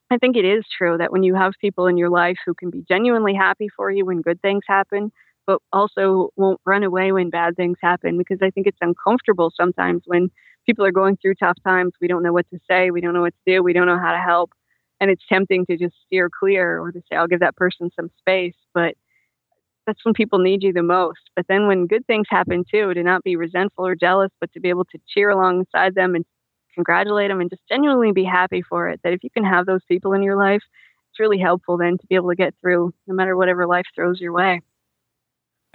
I 0.10 0.18
think 0.18 0.38
it 0.38 0.46
is 0.46 0.64
true 0.78 0.98
that 0.98 1.12
when 1.12 1.24
you 1.24 1.36
have 1.36 1.54
people 1.60 1.88
in 1.88 1.98
your 1.98 2.10
life 2.10 2.38
who 2.46 2.54
can 2.54 2.70
be 2.70 2.84
genuinely 2.88 3.34
happy 3.34 3.68
for 3.76 3.92
you 3.92 4.06
when 4.06 4.22
good 4.22 4.42
things 4.42 4.64
happen, 4.68 5.12
but 5.46 5.62
also 5.74 6.30
won't 6.36 6.62
run 6.66 6.84
away 6.84 7.12
when 7.12 7.30
bad 7.30 7.56
things 7.56 7.78
happen, 7.82 8.18
because 8.18 8.40
I 8.42 8.50
think 8.50 8.68
it's 8.68 8.78
uncomfortable 8.82 9.52
sometimes 9.56 10.04
when 10.06 10.30
people 10.66 10.86
are 10.86 10.92
going 10.92 11.18
through 11.18 11.36
tough 11.36 11.58
times. 11.66 11.94
We 12.02 12.08
don't 12.08 12.24
know 12.24 12.34
what 12.34 12.50
to 12.52 12.60
say, 12.70 12.92
we 12.92 13.02
don't 13.02 13.14
know 13.14 13.22
what 13.22 13.34
to 13.34 13.54
do, 13.54 13.64
we 13.64 13.74
don't 13.74 13.88
know 13.88 14.00
how 14.00 14.12
to 14.12 14.20
help. 14.20 14.52
And 15.00 15.12
it's 15.12 15.24
tempting 15.30 15.66
to 15.68 15.78
just 15.78 15.96
steer 16.06 16.30
clear 16.30 16.80
or 16.82 16.92
to 16.92 17.02
say, 17.10 17.16
I'll 17.16 17.28
give 17.28 17.42
that 17.42 17.56
person 17.56 17.92
some 17.96 18.10
space. 18.20 18.56
But 18.74 18.96
that's 19.88 20.06
when 20.06 20.14
people 20.14 20.40
need 20.40 20.64
you 20.64 20.74
the 20.74 20.84
most. 20.84 21.22
But 21.36 21.48
then 21.48 21.68
when 21.68 21.88
good 21.88 22.06
things 22.06 22.28
happen 22.30 22.66
too, 22.70 22.94
to 22.94 23.04
not 23.04 23.24
be 23.24 23.36
resentful 23.36 23.88
or 23.88 23.96
jealous, 23.96 24.32
but 24.40 24.52
to 24.54 24.60
be 24.60 24.70
able 24.70 24.86
to 24.86 25.00
cheer 25.08 25.32
alongside 25.32 25.96
them 25.96 26.16
and 26.16 26.26
congratulate 26.76 27.32
them 27.32 27.42
and 27.42 27.50
just 27.50 27.64
genuinely 27.68 28.12
be 28.12 28.26
happy 28.26 28.62
for 28.62 28.90
it. 28.90 29.00
That 29.04 29.14
if 29.14 29.24
you 29.24 29.32
can 29.32 29.46
have 29.46 29.66
those 29.66 29.82
people 29.88 30.14
in 30.14 30.22
your 30.22 30.38
life, 30.38 30.62
it's 31.10 31.20
really 31.20 31.40
helpful 31.40 31.78
then 31.78 31.98
to 31.98 32.08
be 32.08 32.16
able 32.16 32.30
to 32.30 32.36
get 32.36 32.54
through 32.62 32.94
no 33.08 33.16
matter 33.16 33.36
whatever 33.36 33.66
life 33.66 33.86
throws 33.96 34.20
your 34.20 34.34
way. 34.34 34.62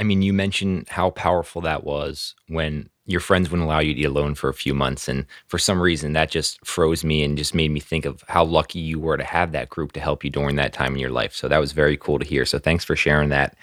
I 0.02 0.04
mean, 0.04 0.20
you 0.20 0.32
mentioned 0.32 0.88
how 0.88 1.10
powerful 1.10 1.62
that 1.62 1.84
was 1.84 2.34
when 2.48 2.90
your 3.06 3.20
friends 3.20 3.48
wouldn't 3.48 3.68
allow 3.68 3.78
you 3.78 3.94
to 3.94 4.00
be 4.00 4.04
alone 4.04 4.34
for 4.34 4.50
a 4.50 4.54
few 4.54 4.74
months. 4.74 5.06
And 5.06 5.26
for 5.46 5.58
some 5.58 5.80
reason, 5.80 6.12
that 6.14 6.28
just 6.28 6.58
froze 6.66 7.04
me 7.04 7.22
and 7.22 7.38
just 7.38 7.54
made 7.54 7.70
me 7.70 7.78
think 7.78 8.04
of 8.04 8.24
how 8.26 8.42
lucky 8.42 8.80
you 8.80 8.98
were 8.98 9.16
to 9.16 9.22
have 9.22 9.52
that 9.52 9.68
group 9.68 9.92
to 9.92 10.00
help 10.00 10.24
you 10.24 10.30
during 10.30 10.56
that 10.56 10.72
time 10.72 10.94
in 10.94 10.98
your 10.98 11.12
life. 11.12 11.36
So 11.36 11.46
that 11.46 11.60
was 11.60 11.70
very 11.70 11.96
cool 11.96 12.18
to 12.18 12.26
hear. 12.26 12.44
So 12.44 12.58
thanks 12.58 12.84
for 12.84 12.96
sharing 12.96 13.28
that. 13.28 13.54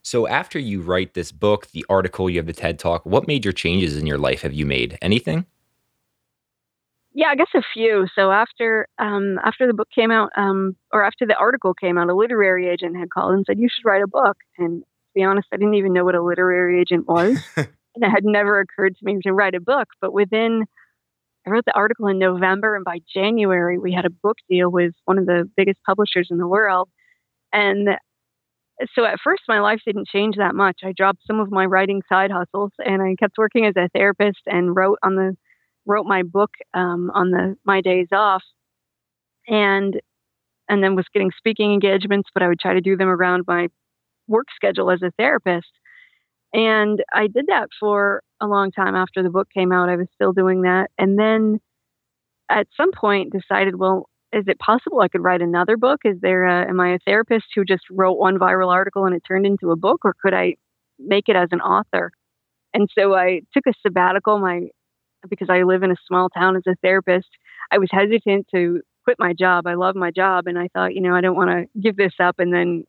So 0.00 0.26
after 0.26 0.58
you 0.58 0.80
write 0.80 1.12
this 1.12 1.30
book, 1.30 1.66
the 1.72 1.84
article, 1.90 2.30
you 2.30 2.38
have 2.38 2.46
the 2.46 2.54
TED 2.54 2.78
Talk, 2.78 3.04
what 3.04 3.28
major 3.28 3.52
changes 3.52 3.98
in 3.98 4.06
your 4.06 4.16
life 4.16 4.40
have 4.40 4.54
you 4.54 4.64
made? 4.64 4.96
Anything? 5.02 5.44
Yeah, 7.12 7.28
I 7.28 7.36
guess 7.36 7.50
a 7.54 7.60
few. 7.74 8.06
So 8.14 8.30
after 8.32 8.88
um, 8.98 9.38
after 9.44 9.66
the 9.66 9.74
book 9.74 9.88
came 9.94 10.10
out, 10.10 10.30
um, 10.38 10.74
or 10.90 11.04
after 11.04 11.26
the 11.26 11.36
article 11.36 11.74
came 11.74 11.98
out, 11.98 12.08
a 12.08 12.14
literary 12.14 12.66
agent 12.70 12.96
had 12.96 13.10
called 13.10 13.34
and 13.34 13.44
said 13.46 13.58
you 13.58 13.68
should 13.68 13.86
write 13.86 14.02
a 14.02 14.06
book. 14.06 14.38
And 14.56 14.82
be 15.14 15.22
honest, 15.22 15.48
I 15.52 15.56
didn't 15.56 15.74
even 15.74 15.92
know 15.92 16.04
what 16.04 16.14
a 16.14 16.22
literary 16.22 16.80
agent 16.80 17.06
was. 17.06 17.38
and 17.56 17.68
it 17.96 18.08
had 18.08 18.24
never 18.24 18.60
occurred 18.60 18.96
to 18.96 19.04
me 19.04 19.18
to 19.22 19.32
write 19.32 19.54
a 19.54 19.60
book. 19.60 19.88
But 20.00 20.12
within, 20.12 20.64
I 21.46 21.50
wrote 21.50 21.64
the 21.64 21.76
article 21.76 22.08
in 22.08 22.18
November, 22.18 22.76
and 22.76 22.84
by 22.84 23.00
January, 23.12 23.78
we 23.78 23.92
had 23.92 24.04
a 24.04 24.10
book 24.10 24.38
deal 24.48 24.70
with 24.70 24.92
one 25.04 25.18
of 25.18 25.26
the 25.26 25.48
biggest 25.56 25.78
publishers 25.84 26.28
in 26.30 26.38
the 26.38 26.46
world. 26.46 26.88
And 27.52 27.88
so 28.94 29.04
at 29.04 29.18
first, 29.22 29.42
my 29.48 29.60
life 29.60 29.80
didn't 29.86 30.08
change 30.08 30.36
that 30.36 30.54
much. 30.54 30.80
I 30.82 30.92
dropped 30.96 31.20
some 31.26 31.40
of 31.40 31.50
my 31.50 31.66
writing 31.66 32.02
side 32.08 32.30
hustles, 32.30 32.72
and 32.78 33.02
I 33.02 33.14
kept 33.18 33.38
working 33.38 33.66
as 33.66 33.74
a 33.76 33.88
therapist 33.94 34.40
and 34.46 34.74
wrote 34.74 34.98
on 35.02 35.16
the 35.16 35.36
wrote 35.84 36.06
my 36.06 36.22
book 36.22 36.50
um, 36.74 37.10
on 37.12 37.30
the 37.30 37.56
my 37.64 37.80
days 37.80 38.08
off, 38.12 38.42
and 39.46 40.00
and 40.68 40.82
then 40.82 40.96
was 40.96 41.06
getting 41.12 41.30
speaking 41.36 41.72
engagements, 41.72 42.30
but 42.32 42.42
I 42.42 42.48
would 42.48 42.60
try 42.60 42.74
to 42.74 42.80
do 42.80 42.96
them 42.96 43.08
around 43.08 43.44
my 43.46 43.68
work 44.32 44.46
schedule 44.56 44.90
as 44.90 45.02
a 45.02 45.12
therapist. 45.18 45.68
And 46.52 47.02
I 47.14 47.28
did 47.28 47.46
that 47.48 47.68
for 47.78 48.22
a 48.40 48.46
long 48.46 48.72
time 48.72 48.94
after 48.94 49.22
the 49.22 49.30
book 49.30 49.48
came 49.54 49.72
out. 49.72 49.88
I 49.88 49.96
was 49.96 50.08
still 50.14 50.32
doing 50.32 50.62
that. 50.62 50.90
And 50.98 51.18
then 51.18 51.60
at 52.50 52.66
some 52.76 52.90
point 52.92 53.32
decided, 53.32 53.76
well, 53.76 54.08
is 54.32 54.44
it 54.46 54.58
possible 54.58 55.00
I 55.00 55.08
could 55.08 55.22
write 55.22 55.42
another 55.42 55.76
book? 55.76 56.00
Is 56.04 56.16
there 56.20 56.44
a, 56.44 56.68
am 56.68 56.80
I 56.80 56.94
a 56.94 56.98
therapist 57.06 57.46
who 57.54 57.64
just 57.64 57.84
wrote 57.90 58.18
one 58.18 58.38
viral 58.38 58.72
article 58.72 59.04
and 59.04 59.14
it 59.14 59.22
turned 59.26 59.46
into 59.46 59.70
a 59.70 59.76
book 59.76 60.00
or 60.04 60.14
could 60.20 60.34
I 60.34 60.56
make 60.98 61.28
it 61.28 61.36
as 61.36 61.48
an 61.52 61.60
author? 61.60 62.12
And 62.74 62.88
so 62.98 63.14
I 63.14 63.42
took 63.54 63.66
a 63.66 63.74
sabbatical 63.82 64.38
my 64.38 64.68
because 65.28 65.48
I 65.50 65.62
live 65.62 65.82
in 65.82 65.92
a 65.92 65.96
small 66.08 66.28
town 66.30 66.56
as 66.56 66.62
a 66.66 66.74
therapist. 66.82 67.28
I 67.70 67.78
was 67.78 67.88
hesitant 67.92 68.46
to 68.54 68.80
quit 69.04 69.16
my 69.18 69.32
job. 69.32 69.66
I 69.66 69.74
love 69.74 69.94
my 69.94 70.10
job 70.10 70.46
and 70.46 70.58
I 70.58 70.68
thought, 70.74 70.94
you 70.94 71.00
know, 71.00 71.14
I 71.14 71.20
don't 71.20 71.36
want 71.36 71.50
to 71.50 71.80
give 71.80 71.96
this 71.96 72.14
up 72.20 72.36
and 72.38 72.52
then 72.52 72.84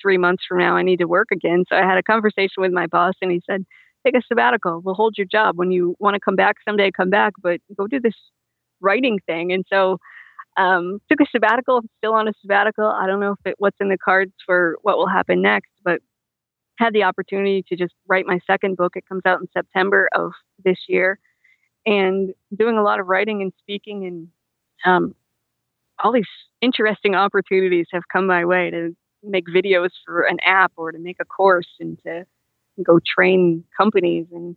three 0.00 0.18
months 0.18 0.44
from 0.48 0.58
now 0.58 0.76
I 0.76 0.82
need 0.82 0.98
to 0.98 1.06
work 1.06 1.28
again. 1.32 1.64
So 1.68 1.76
I 1.76 1.82
had 1.82 1.98
a 1.98 2.02
conversation 2.02 2.58
with 2.58 2.72
my 2.72 2.86
boss 2.86 3.14
and 3.20 3.30
he 3.30 3.42
said, 3.48 3.64
take 4.04 4.14
a 4.14 4.22
sabbatical. 4.26 4.80
We'll 4.84 4.94
hold 4.94 5.14
your 5.16 5.26
job. 5.26 5.58
When 5.58 5.70
you 5.70 5.96
want 5.98 6.14
to 6.14 6.20
come 6.20 6.36
back 6.36 6.56
someday, 6.66 6.90
come 6.90 7.10
back, 7.10 7.34
but 7.42 7.60
go 7.76 7.86
do 7.86 8.00
this 8.00 8.14
writing 8.80 9.18
thing. 9.26 9.52
And 9.52 9.64
so 9.68 9.98
um, 10.56 11.00
took 11.08 11.20
a 11.20 11.26
sabbatical, 11.30 11.82
still 11.98 12.14
on 12.14 12.28
a 12.28 12.32
sabbatical. 12.40 12.86
I 12.86 13.06
don't 13.06 13.20
know 13.20 13.32
if 13.32 13.50
it, 13.52 13.54
what's 13.58 13.76
in 13.80 13.88
the 13.88 13.98
cards 13.98 14.32
for 14.44 14.76
what 14.82 14.98
will 14.98 15.08
happen 15.08 15.42
next, 15.42 15.70
but 15.84 16.00
had 16.78 16.92
the 16.92 17.04
opportunity 17.04 17.64
to 17.68 17.76
just 17.76 17.94
write 18.06 18.26
my 18.26 18.38
second 18.46 18.76
book. 18.76 18.94
It 18.96 19.08
comes 19.08 19.22
out 19.26 19.40
in 19.40 19.48
September 19.52 20.08
of 20.14 20.32
this 20.64 20.78
year 20.88 21.18
and 21.86 22.32
doing 22.56 22.76
a 22.76 22.82
lot 22.82 23.00
of 23.00 23.06
writing 23.06 23.42
and 23.42 23.52
speaking 23.58 24.06
and 24.06 24.28
um, 24.84 25.14
all 26.02 26.12
these 26.12 26.24
interesting 26.60 27.14
opportunities 27.14 27.86
have 27.92 28.04
come 28.12 28.26
my 28.26 28.44
way 28.44 28.70
to 28.70 28.94
make 29.22 29.46
videos 29.46 29.90
for 30.04 30.22
an 30.22 30.38
app 30.44 30.72
or 30.76 30.92
to 30.92 30.98
make 30.98 31.16
a 31.20 31.24
course 31.24 31.68
and 31.80 31.98
to 32.04 32.24
go 32.82 33.00
train 33.04 33.64
companies. 33.76 34.26
And 34.32 34.56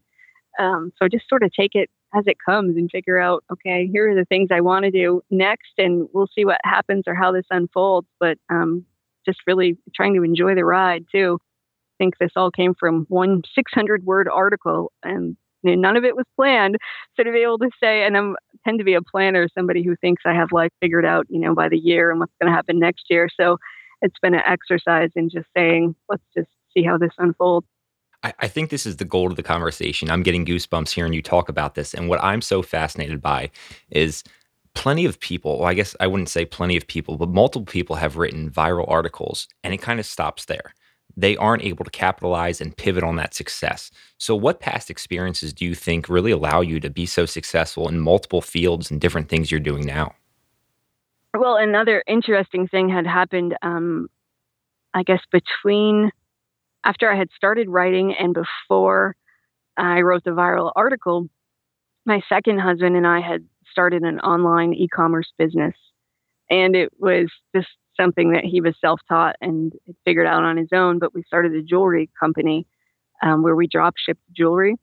um, 0.59 0.91
so 0.97 1.07
just 1.07 1.28
sort 1.30 1.43
of 1.43 1.51
take 1.53 1.76
it 1.76 1.89
as 2.14 2.24
it 2.28 2.38
comes 2.45 2.76
and 2.76 2.91
figure 2.91 3.20
out, 3.20 3.43
okay, 3.51 3.88
here 3.91 4.12
are 4.12 4.16
the 4.16 4.26
things 4.26 4.49
I 4.51 4.62
want 4.62 4.84
to 4.84 4.91
do 4.91 5.22
next, 5.32 5.72
and 5.78 6.09
we'll 6.14 6.28
see 6.36 6.45
what 6.45 6.59
happens 6.64 7.03
or 7.07 7.16
how 7.16 7.32
this 7.32 7.45
unfolds. 7.49 8.07
But 8.20 8.38
um, 8.49 8.86
just 9.26 9.39
really 9.47 9.78
trying 9.95 10.14
to 10.16 10.24
enjoy 10.24 10.55
the 10.55 10.66
ride 10.66 11.05
too. 11.12 11.39
I 11.41 12.03
think 12.03 12.18
this 12.18 12.32
all 12.36 12.51
came 12.51 12.74
from 12.74 13.05
one 13.09 13.43
600 13.55 14.05
word 14.05 14.28
article, 14.28 14.91
and 15.03 15.38
none 15.64 15.95
of 15.95 16.03
it 16.03 16.16
was 16.16 16.26
planned. 16.36 16.78
So 17.18 17.24
to 17.24 17.32
be 17.32 17.39
able 17.39 17.59
to 17.59 17.70
say, 17.84 18.05
and 18.05 18.18
I 18.18 18.22
tend 18.66 18.80
to 18.80 18.86
be 18.86 18.93
a 18.93 19.01
planner, 19.01 19.47
somebody 19.53 19.84
who 19.84 19.95
thinks 19.97 20.24
I 20.26 20.34
have 20.34 20.53
life 20.53 20.72
figured 20.80 21.05
out, 21.05 21.28
you 21.30 21.39
know, 21.39 21.53
by 21.53 21.68
the 21.68 21.78
year 21.78 22.09
and 22.09 22.20
what's 22.20 22.32
going 22.41 22.49
to 22.49 22.55
happen 22.55 22.80
next 22.80 23.03
year. 23.09 23.28
So 23.38 23.57
it's 24.02 24.20
been 24.22 24.34
an 24.34 24.43
exercise 24.45 25.12
in 25.16 25.30
just 25.30 25.47
saying, 25.56 25.95
let's 26.10 26.24
just 26.36 26.49
see 26.74 26.84
how 26.84 26.97
this 26.97 27.14
unfolds. 27.18 27.68
I, 28.24 28.34
I 28.39 28.47
think 28.47 28.70
this 28.70 28.86
is 28.86 28.97
the 28.97 29.06
goal 29.06 29.28
of 29.28 29.36
the 29.36 29.43
conversation. 29.43 30.10
I'm 30.10 30.24
getting 30.24 30.45
goosebumps 30.45 30.91
hearing 30.91 31.14
you 31.14 31.22
talk 31.22 31.49
about 31.49 31.76
this. 31.76 31.93
And 31.93 32.08
what 32.08 32.24
I'm 32.24 32.41
so 32.41 32.62
fascinated 32.62 33.22
by 33.22 33.52
is 33.89 34.24
plenty 34.74 35.06
of 35.06 35.20
people, 35.20 35.60
well, 35.60 35.68
I 35.68 35.74
guess 35.74 35.95
I 35.99 36.08
wouldn't 36.08 36.30
say 36.30 36.45
plenty 36.45 36.78
of 36.78 36.88
people, 36.88 37.18
but 37.18 37.30
multiple 37.30 37.66
people 37.66 37.95
have 37.97 38.18
written 38.18 38.49
viral 38.49 38.89
articles 38.89 39.47
and 39.64 39.74
it 39.74 39.82
kind 39.82 39.99
of 39.99 40.06
stops 40.06 40.45
there. 40.45 40.74
They 41.18 41.36
aren't 41.36 41.64
able 41.64 41.84
to 41.84 41.91
capitalize 41.91 42.62
and 42.62 42.76
pivot 42.76 43.04
on 43.04 43.18
that 43.18 43.34
success. 43.34 43.91
So, 44.18 44.34
what 44.34 44.62
past 44.62 44.89
experiences 44.89 45.52
do 45.52 45.66
you 45.66 45.76
think 45.76 46.08
really 46.08 46.32
allow 46.32 46.62
you 46.62 46.80
to 46.80 46.89
be 46.89 47.06
so 47.06 47.26
successful 47.26 47.89
in 47.89 47.99
multiple 47.99 48.41
fields 48.41 48.89
and 48.89 49.02
different 49.02 49.28
things 49.28 49.52
you're 49.52 49.60
doing 49.60 49.86
now? 49.86 50.16
Well, 51.34 51.55
another 51.55 52.03
interesting 52.07 52.67
thing 52.67 52.89
had 52.89 53.07
happened, 53.07 53.55
um, 53.61 54.07
I 54.93 55.03
guess, 55.03 55.21
between 55.32 56.11
after 56.86 57.11
I 57.11 57.17
had 57.17 57.29
started 57.36 57.69
writing 57.69 58.13
and 58.15 58.34
before 58.34 59.15
I 59.77 60.01
wrote 60.01 60.23
the 60.23 60.32
viral 60.32 60.71
article. 60.75 61.27
My 62.05 62.21
second 62.29 62.59
husband 62.59 62.95
and 62.95 63.07
I 63.07 63.21
had 63.21 63.45
started 63.71 64.03
an 64.03 64.19
online 64.21 64.73
e 64.73 64.88
commerce 64.88 65.32
business. 65.38 65.75
And 66.49 66.75
it 66.75 66.91
was 66.99 67.32
just 67.55 67.69
something 67.99 68.34
that 68.34 68.43
he 68.45 68.61
was 68.61 68.75
self 68.82 69.01
taught 69.09 69.36
and 69.41 69.73
figured 70.05 70.27
out 70.27 70.43
on 70.43 70.57
his 70.57 70.69
own. 70.73 70.99
But 70.99 71.13
we 71.13 71.23
started 71.23 71.53
a 71.55 71.61
jewelry 71.63 72.09
company 72.19 72.67
um, 73.23 73.43
where 73.43 73.55
we 73.55 73.67
drop 73.67 73.95
shipped 73.97 74.21
jewelry. 74.36 74.75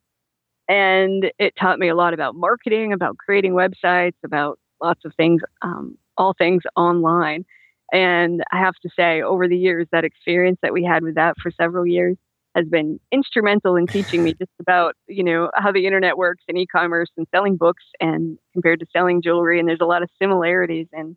And 0.69 1.31
it 1.39 1.55
taught 1.59 1.79
me 1.79 1.89
a 1.89 1.95
lot 1.97 2.15
about 2.15 2.35
marketing, 2.35 2.93
about 2.93 3.19
creating 3.19 3.53
websites, 3.53 4.17
about 4.25 4.59
lots 4.83 5.05
of 5.05 5.15
things 5.17 5.43
um, 5.63 5.97
all 6.19 6.35
things 6.37 6.63
online. 6.77 7.45
And 7.93 8.43
I 8.53 8.59
have 8.59 8.75
to 8.83 8.91
say, 8.95 9.23
over 9.23 9.49
the 9.49 9.57
years, 9.57 9.87
that 9.93 10.05
experience 10.05 10.59
that 10.63 10.75
we 10.75 10.85
had 10.85 11.03
with 11.03 11.15
that 11.15 11.37
for 11.43 11.51
several 11.51 11.87
years 11.87 12.17
has 12.55 12.67
been 12.67 13.01
instrumental 13.13 13.77
in 13.77 13.87
teaching 13.87 14.23
me 14.23 14.35
just 14.39 14.51
about, 14.61 14.95
you 15.07 15.25
know, 15.25 15.51
how 15.55 15.73
the 15.73 15.87
internet 15.87 16.19
works 16.19 16.45
and 16.49 16.59
e-commerce 16.59 17.11
and 17.17 17.27
selling 17.35 17.57
books 17.57 17.85
and 18.01 18.39
compared 18.53 18.81
to 18.81 18.87
selling 18.93 19.23
jewelry. 19.23 19.59
And 19.59 19.69
there's 19.69 19.81
a 19.81 19.87
lot 19.87 20.03
of 20.03 20.11
similarities 20.21 20.89
and 20.93 21.17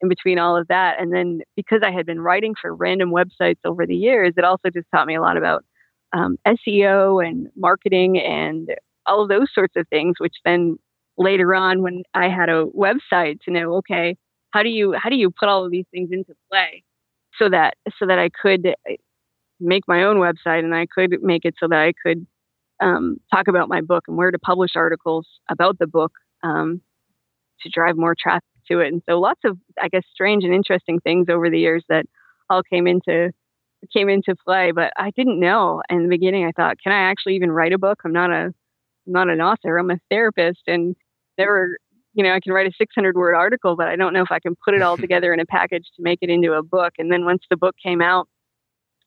in 0.00 0.08
between 0.08 0.38
all 0.38 0.56
of 0.56 0.68
that. 0.68 1.00
And 1.00 1.12
then 1.12 1.40
because 1.54 1.80
I 1.82 1.90
had 1.90 2.06
been 2.06 2.20
writing 2.20 2.54
for 2.60 2.74
random 2.74 3.10
websites 3.10 3.58
over 3.64 3.86
the 3.86 3.96
years, 3.96 4.34
it 4.36 4.44
also 4.44 4.70
just 4.70 4.86
taught 4.94 5.06
me 5.06 5.16
a 5.16 5.20
lot 5.20 5.36
about 5.36 5.64
um, 6.12 6.36
SEO 6.46 7.26
and 7.26 7.48
marketing 7.56 8.18
and 8.18 8.70
all 9.06 9.22
of 9.22 9.28
those 9.28 9.48
sorts 9.54 9.74
of 9.76 9.86
things, 9.88 10.16
which 10.18 10.34
then 10.44 10.78
later 11.18 11.54
on 11.54 11.82
when 11.82 12.02
I 12.14 12.28
had 12.28 12.48
a 12.48 12.66
website 12.66 13.40
to 13.42 13.50
know, 13.50 13.76
okay, 13.76 14.16
how 14.56 14.62
do 14.62 14.70
you 14.70 14.94
how 14.94 15.10
do 15.10 15.16
you 15.16 15.30
put 15.30 15.50
all 15.50 15.66
of 15.66 15.70
these 15.70 15.84
things 15.90 16.08
into 16.10 16.34
play 16.50 16.82
so 17.38 17.50
that 17.50 17.74
so 17.98 18.06
that 18.06 18.18
I 18.18 18.30
could 18.30 18.66
uh, 18.68 18.94
make 19.60 19.82
my 19.86 20.04
own 20.04 20.16
website 20.16 20.60
and 20.60 20.74
I 20.74 20.86
could 20.86 21.22
make 21.22 21.44
it 21.44 21.54
so 21.60 21.68
that 21.68 21.78
I 21.78 21.92
could 21.92 22.26
um, 22.80 23.18
talk 23.32 23.48
about 23.48 23.68
my 23.68 23.82
book 23.82 24.04
and 24.08 24.16
where 24.16 24.30
to 24.30 24.38
publish 24.38 24.72
articles 24.74 25.26
about 25.50 25.78
the 25.78 25.86
book 25.86 26.12
um, 26.42 26.80
to 27.60 27.68
drive 27.68 27.96
more 27.98 28.14
traffic 28.18 28.44
to 28.70 28.80
it. 28.80 28.88
And 28.88 29.02
so 29.06 29.20
lots 29.20 29.40
of 29.44 29.58
I 29.82 29.88
guess 29.88 30.04
strange 30.10 30.42
and 30.42 30.54
interesting 30.54 31.00
things 31.00 31.26
over 31.28 31.50
the 31.50 31.58
years 31.58 31.84
that 31.90 32.06
all 32.48 32.62
came 32.62 32.86
into 32.86 33.32
came 33.92 34.08
into 34.08 34.34
play. 34.42 34.72
But 34.72 34.90
I 34.96 35.10
didn't 35.10 35.38
know 35.38 35.82
in 35.90 36.02
the 36.02 36.08
beginning. 36.08 36.46
I 36.46 36.52
thought, 36.52 36.78
can 36.82 36.92
I 36.92 37.10
actually 37.10 37.36
even 37.36 37.52
write 37.52 37.74
a 37.74 37.78
book? 37.78 38.00
I'm 38.06 38.12
not 38.14 38.30
a 38.30 38.54
I'm 39.06 39.12
not 39.12 39.28
an 39.28 39.42
author. 39.42 39.76
I'm 39.76 39.90
a 39.90 40.00
therapist, 40.10 40.62
and 40.66 40.96
never 41.36 41.76
you 42.16 42.24
know, 42.24 42.32
I 42.32 42.40
can 42.40 42.52
write 42.52 42.66
a 42.66 42.72
600 42.76 43.14
word 43.14 43.34
article, 43.34 43.76
but 43.76 43.88
I 43.88 43.96
don't 43.96 44.14
know 44.14 44.22
if 44.22 44.32
I 44.32 44.40
can 44.40 44.56
put 44.64 44.74
it 44.74 44.80
all 44.80 44.96
together 44.98 45.34
in 45.34 45.38
a 45.38 45.46
package 45.46 45.86
to 45.96 46.02
make 46.02 46.18
it 46.22 46.30
into 46.30 46.54
a 46.54 46.62
book. 46.62 46.94
And 46.98 47.12
then 47.12 47.26
once 47.26 47.42
the 47.50 47.56
book 47.56 47.76
came 47.80 48.00
out, 48.00 48.26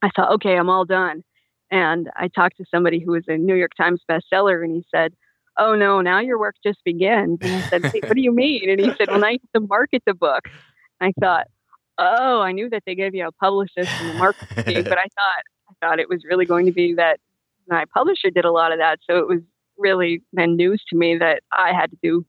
I 0.02 0.10
thought, 0.16 0.32
okay, 0.34 0.56
I'm 0.56 0.70
all 0.70 0.86
done. 0.86 1.24
And 1.72 2.10
I 2.16 2.28
talked 2.28 2.58
to 2.58 2.66
somebody 2.74 3.00
who 3.00 3.12
was 3.12 3.24
a 3.28 3.38
New 3.38 3.56
York 3.56 3.72
Times 3.76 4.02
bestseller, 4.10 4.64
and 4.64 4.74
he 4.74 4.86
said, 4.94 5.14
Oh 5.58 5.76
no, 5.76 6.00
now 6.02 6.20
your 6.20 6.40
work 6.40 6.56
just 6.66 6.80
begins. 6.86 7.40
And 7.42 7.52
I 7.52 7.68
said, 7.68 7.86
hey, 7.92 8.02
What 8.06 8.16
do 8.16 8.22
you 8.22 8.32
mean? 8.32 8.70
And 8.70 8.80
he 8.80 8.92
said, 8.98 9.10
Well, 9.10 9.20
now 9.20 9.30
you 9.30 9.40
have 9.54 9.62
to 9.62 9.68
market 9.68 10.04
the 10.06 10.14
book. 10.14 10.42
And 11.00 11.14
I 11.14 11.20
thought, 11.20 11.48
Oh, 11.98 12.42
I 12.42 12.54
knew 12.54 12.70
that 12.70 12.84
they 12.86 12.96
gave 12.96 13.14
you 13.14 13.28
a 13.28 13.32
publicist 13.34 13.92
and 14.00 14.12
a 14.12 14.14
marketing, 14.14 14.84
but 14.84 14.98
I 14.98 15.04
thought 15.16 15.44
I 15.70 15.74
thought 15.86 16.00
it 16.00 16.10
was 16.10 16.24
really 16.28 16.46
going 16.46 16.66
to 16.66 16.72
be 16.72 16.96
that 16.96 17.20
my 17.68 17.86
publisher 17.94 18.32
did 18.32 18.46
a 18.46 18.52
lot 18.52 18.72
of 18.72 18.80
that. 18.80 19.00
So 19.08 19.18
it 19.18 19.28
was 19.28 19.42
really 19.78 20.22
then 20.34 20.56
news 20.56 20.84
to 20.90 20.98
me 20.98 21.18
that 21.18 21.42
I 21.52 21.72
had 21.74 21.92
to 21.92 21.98
do 22.02 22.26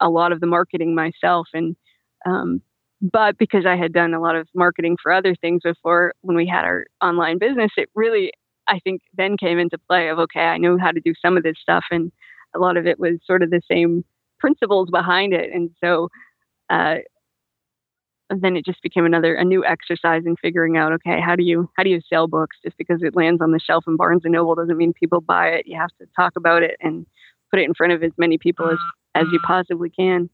a 0.00 0.08
lot 0.08 0.32
of 0.32 0.40
the 0.40 0.46
marketing 0.46 0.94
myself 0.94 1.48
and 1.54 1.76
um, 2.26 2.60
but 3.02 3.36
because 3.38 3.66
I 3.66 3.76
had 3.76 3.92
done 3.92 4.14
a 4.14 4.20
lot 4.20 4.36
of 4.36 4.48
marketing 4.54 4.96
for 5.02 5.12
other 5.12 5.34
things 5.34 5.62
before 5.62 6.14
when 6.22 6.36
we 6.36 6.46
had 6.46 6.64
our 6.64 6.86
online 7.02 7.38
business, 7.38 7.70
it 7.76 7.88
really 7.94 8.32
I 8.68 8.80
think 8.80 9.02
then 9.16 9.36
came 9.36 9.58
into 9.58 9.78
play 9.78 10.08
of 10.08 10.18
okay, 10.18 10.40
I 10.40 10.58
know 10.58 10.78
how 10.78 10.92
to 10.92 11.00
do 11.00 11.14
some 11.20 11.36
of 11.36 11.42
this 11.42 11.56
stuff, 11.60 11.84
and 11.90 12.10
a 12.54 12.58
lot 12.58 12.76
of 12.76 12.86
it 12.86 12.98
was 12.98 13.18
sort 13.24 13.42
of 13.42 13.50
the 13.50 13.60
same 13.70 14.04
principles 14.38 14.90
behind 14.90 15.32
it, 15.34 15.50
and 15.52 15.70
so 15.82 16.08
uh, 16.70 16.96
and 18.28 18.42
then 18.42 18.56
it 18.56 18.64
just 18.64 18.82
became 18.82 19.04
another 19.04 19.34
a 19.34 19.44
new 19.44 19.64
exercise 19.64 20.22
in 20.26 20.34
figuring 20.36 20.76
out 20.76 20.92
okay 20.92 21.20
how 21.20 21.36
do 21.36 21.44
you 21.44 21.70
how 21.76 21.82
do 21.82 21.90
you 21.90 22.00
sell 22.08 22.26
books? 22.26 22.56
Just 22.64 22.76
because 22.78 23.02
it 23.02 23.14
lands 23.14 23.40
on 23.42 23.52
the 23.52 23.60
shelf 23.60 23.84
in 23.86 23.96
barnes 23.96 24.22
and 24.24 24.32
noble 24.32 24.54
doesn't 24.54 24.76
mean 24.76 24.92
people 24.92 25.20
buy 25.20 25.48
it 25.48 25.66
you 25.66 25.78
have 25.78 25.90
to 26.00 26.06
talk 26.16 26.32
about 26.36 26.62
it 26.62 26.76
and 26.80 27.06
put 27.50 27.60
it 27.60 27.64
in 27.64 27.74
front 27.74 27.92
of 27.92 28.02
as 28.02 28.12
many 28.18 28.38
people 28.38 28.68
as 28.68 28.78
as 29.16 29.26
you 29.32 29.40
possibly 29.46 29.90
can 29.90 30.28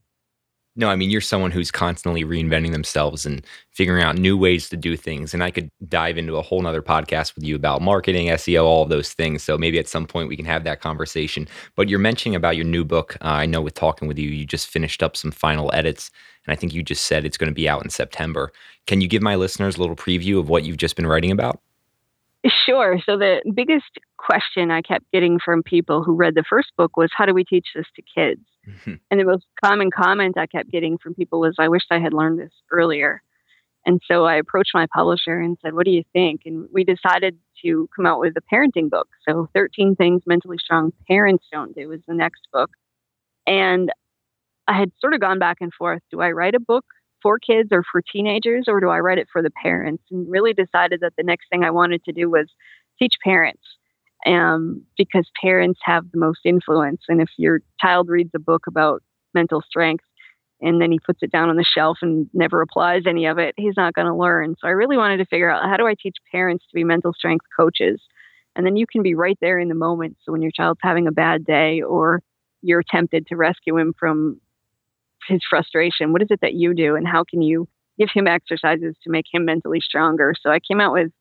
no, 0.75 0.89
I 0.89 0.95
mean, 0.95 1.11
you're 1.11 1.21
someone 1.21 1.51
who's 1.51 1.69
constantly 1.69 2.23
reinventing 2.23 2.71
themselves 2.71 3.27
and 3.27 3.45
figuring 3.69 4.03
out 4.03 4.17
new 4.17 4.35
ways 4.35 4.69
to 4.69 4.77
do 4.77 4.97
things. 4.97 5.31
And 5.31 5.43
I 5.43 5.51
could 5.51 5.69
dive 5.87 6.17
into 6.17 6.35
a 6.35 6.41
whole 6.41 6.61
nother 6.61 6.81
podcast 6.81 7.35
with 7.35 7.43
you 7.43 7.55
about 7.55 7.83
marketing, 7.83 8.27
SEO, 8.29 8.63
all 8.63 8.81
of 8.81 8.89
those 8.89 9.13
things. 9.13 9.43
So 9.43 9.55
maybe 9.55 9.77
at 9.77 9.87
some 9.87 10.07
point 10.07 10.29
we 10.29 10.35
can 10.35 10.45
have 10.45 10.63
that 10.63 10.81
conversation. 10.81 11.47
But 11.75 11.89
you're 11.89 11.99
mentioning 11.99 12.35
about 12.35 12.55
your 12.55 12.65
new 12.65 12.83
book. 12.83 13.17
Uh, 13.21 13.25
I 13.25 13.45
know 13.45 13.61
with 13.61 13.75
talking 13.75 14.07
with 14.07 14.17
you, 14.17 14.29
you 14.29 14.45
just 14.45 14.67
finished 14.67 15.03
up 15.03 15.15
some 15.15 15.31
final 15.31 15.69
edits. 15.75 16.09
And 16.47 16.51
I 16.51 16.55
think 16.55 16.73
you 16.73 16.81
just 16.81 17.05
said 17.05 17.23
it's 17.23 17.37
going 17.37 17.51
to 17.51 17.53
be 17.53 17.69
out 17.69 17.83
in 17.83 17.91
September. 17.91 18.51
Can 18.87 18.99
you 18.99 19.07
give 19.07 19.21
my 19.21 19.35
listeners 19.35 19.77
a 19.77 19.79
little 19.79 19.95
preview 19.95 20.39
of 20.39 20.49
what 20.49 20.63
you've 20.63 20.77
just 20.77 20.95
been 20.95 21.07
writing 21.07 21.31
about? 21.31 21.61
Sure. 22.65 22.99
So 23.05 23.15
the 23.15 23.43
biggest 23.53 23.99
question 24.17 24.71
I 24.71 24.81
kept 24.81 25.05
getting 25.13 25.39
from 25.39 25.61
people 25.61 26.03
who 26.03 26.15
read 26.15 26.33
the 26.33 26.43
first 26.49 26.71
book 26.77 26.97
was, 26.97 27.11
how 27.15 27.27
do 27.27 27.33
we 27.33 27.45
teach 27.45 27.67
this 27.75 27.85
to 27.95 28.01
kids? 28.01 28.41
And 29.11 29.19
the 29.19 29.25
most 29.25 29.45
common 29.63 29.91
comment 29.91 30.37
I 30.37 30.47
kept 30.47 30.71
getting 30.71 30.97
from 30.97 31.13
people 31.13 31.39
was, 31.39 31.55
I 31.59 31.67
wish 31.67 31.83
I 31.91 31.99
had 31.99 32.13
learned 32.13 32.39
this 32.39 32.53
earlier. 32.71 33.21
And 33.85 34.01
so 34.07 34.25
I 34.25 34.35
approached 34.35 34.71
my 34.73 34.87
publisher 34.93 35.39
and 35.39 35.57
said, 35.61 35.73
What 35.73 35.85
do 35.85 35.91
you 35.91 36.03
think? 36.13 36.41
And 36.45 36.67
we 36.71 36.83
decided 36.83 37.37
to 37.63 37.89
come 37.95 38.05
out 38.05 38.19
with 38.19 38.33
a 38.37 38.55
parenting 38.55 38.89
book. 38.89 39.07
So 39.27 39.49
13 39.53 39.95
Things 39.95 40.21
Mentally 40.25 40.57
Strong 40.57 40.93
Parents 41.07 41.45
Don't 41.51 41.75
Do 41.75 41.91
is 41.91 42.01
the 42.07 42.13
next 42.13 42.47
book. 42.51 42.71
And 43.45 43.91
I 44.67 44.77
had 44.77 44.91
sort 44.99 45.13
of 45.13 45.19
gone 45.19 45.39
back 45.39 45.57
and 45.59 45.73
forth. 45.73 46.01
Do 46.11 46.21
I 46.21 46.31
write 46.31 46.55
a 46.55 46.59
book 46.59 46.85
for 47.21 47.39
kids 47.39 47.69
or 47.71 47.83
for 47.89 48.01
teenagers, 48.01 48.65
or 48.67 48.79
do 48.79 48.89
I 48.89 48.99
write 48.99 49.17
it 49.17 49.27
for 49.31 49.41
the 49.41 49.51
parents? 49.51 50.03
And 50.11 50.29
really 50.29 50.53
decided 50.53 51.01
that 51.01 51.13
the 51.17 51.23
next 51.23 51.47
thing 51.49 51.63
I 51.63 51.71
wanted 51.71 52.03
to 52.05 52.13
do 52.13 52.29
was 52.29 52.47
teach 52.99 53.15
parents 53.23 53.63
um, 54.25 54.83
because 54.97 55.29
parents 55.41 55.79
have 55.83 56.11
the 56.11 56.19
most 56.19 56.39
influence. 56.45 57.01
And 57.07 57.21
if 57.21 57.29
your 57.37 57.61
child 57.79 58.09
reads 58.09 58.31
a 58.35 58.39
book 58.39 58.67
about 58.67 59.01
mental 59.33 59.61
strength 59.67 60.05
and 60.61 60.81
then 60.81 60.91
he 60.91 60.99
puts 60.99 61.19
it 61.21 61.31
down 61.31 61.49
on 61.49 61.57
the 61.57 61.65
shelf 61.65 61.97
and 62.01 62.29
never 62.33 62.61
applies 62.61 63.03
any 63.05 63.25
of 63.25 63.37
it, 63.37 63.53
he's 63.57 63.75
not 63.75 63.93
going 63.93 64.07
to 64.07 64.15
learn. 64.15 64.55
So 64.59 64.67
I 64.67 64.71
really 64.71 64.97
wanted 64.97 65.17
to 65.17 65.25
figure 65.25 65.49
out 65.49 65.63
how 65.63 65.77
do 65.77 65.87
I 65.87 65.95
teach 66.01 66.15
parents 66.31 66.63
to 66.69 66.75
be 66.75 66.83
mental 66.83 67.13
strength 67.13 67.45
coaches? 67.55 68.01
And 68.55 68.65
then 68.65 68.75
you 68.75 68.85
can 68.87 69.03
be 69.03 69.15
right 69.15 69.37
there 69.41 69.59
in 69.59 69.67
the 69.67 69.75
moment. 69.75 70.17
So 70.23 70.31
when 70.31 70.41
your 70.41 70.51
child's 70.51 70.79
having 70.81 71.07
a 71.07 71.11
bad 71.11 71.45
day 71.45 71.81
or 71.81 72.21
you're 72.61 72.83
tempted 72.83 73.27
to 73.27 73.35
rescue 73.35 73.77
him 73.77 73.93
from 73.99 74.39
his 75.27 75.41
frustration, 75.49 76.13
what 76.13 76.21
is 76.21 76.29
it 76.31 76.41
that 76.41 76.53
you 76.53 76.73
do 76.73 76.95
and 76.95 77.07
how 77.07 77.23
can 77.23 77.41
you 77.41 77.67
give 77.97 78.09
him 78.13 78.27
exercises 78.27 78.95
to 79.03 79.09
make 79.09 79.25
him 79.31 79.45
mentally 79.45 79.79
stronger? 79.81 80.33
So 80.39 80.49
I 80.49 80.59
came 80.59 80.79
out 80.79 80.93
with 80.93 81.11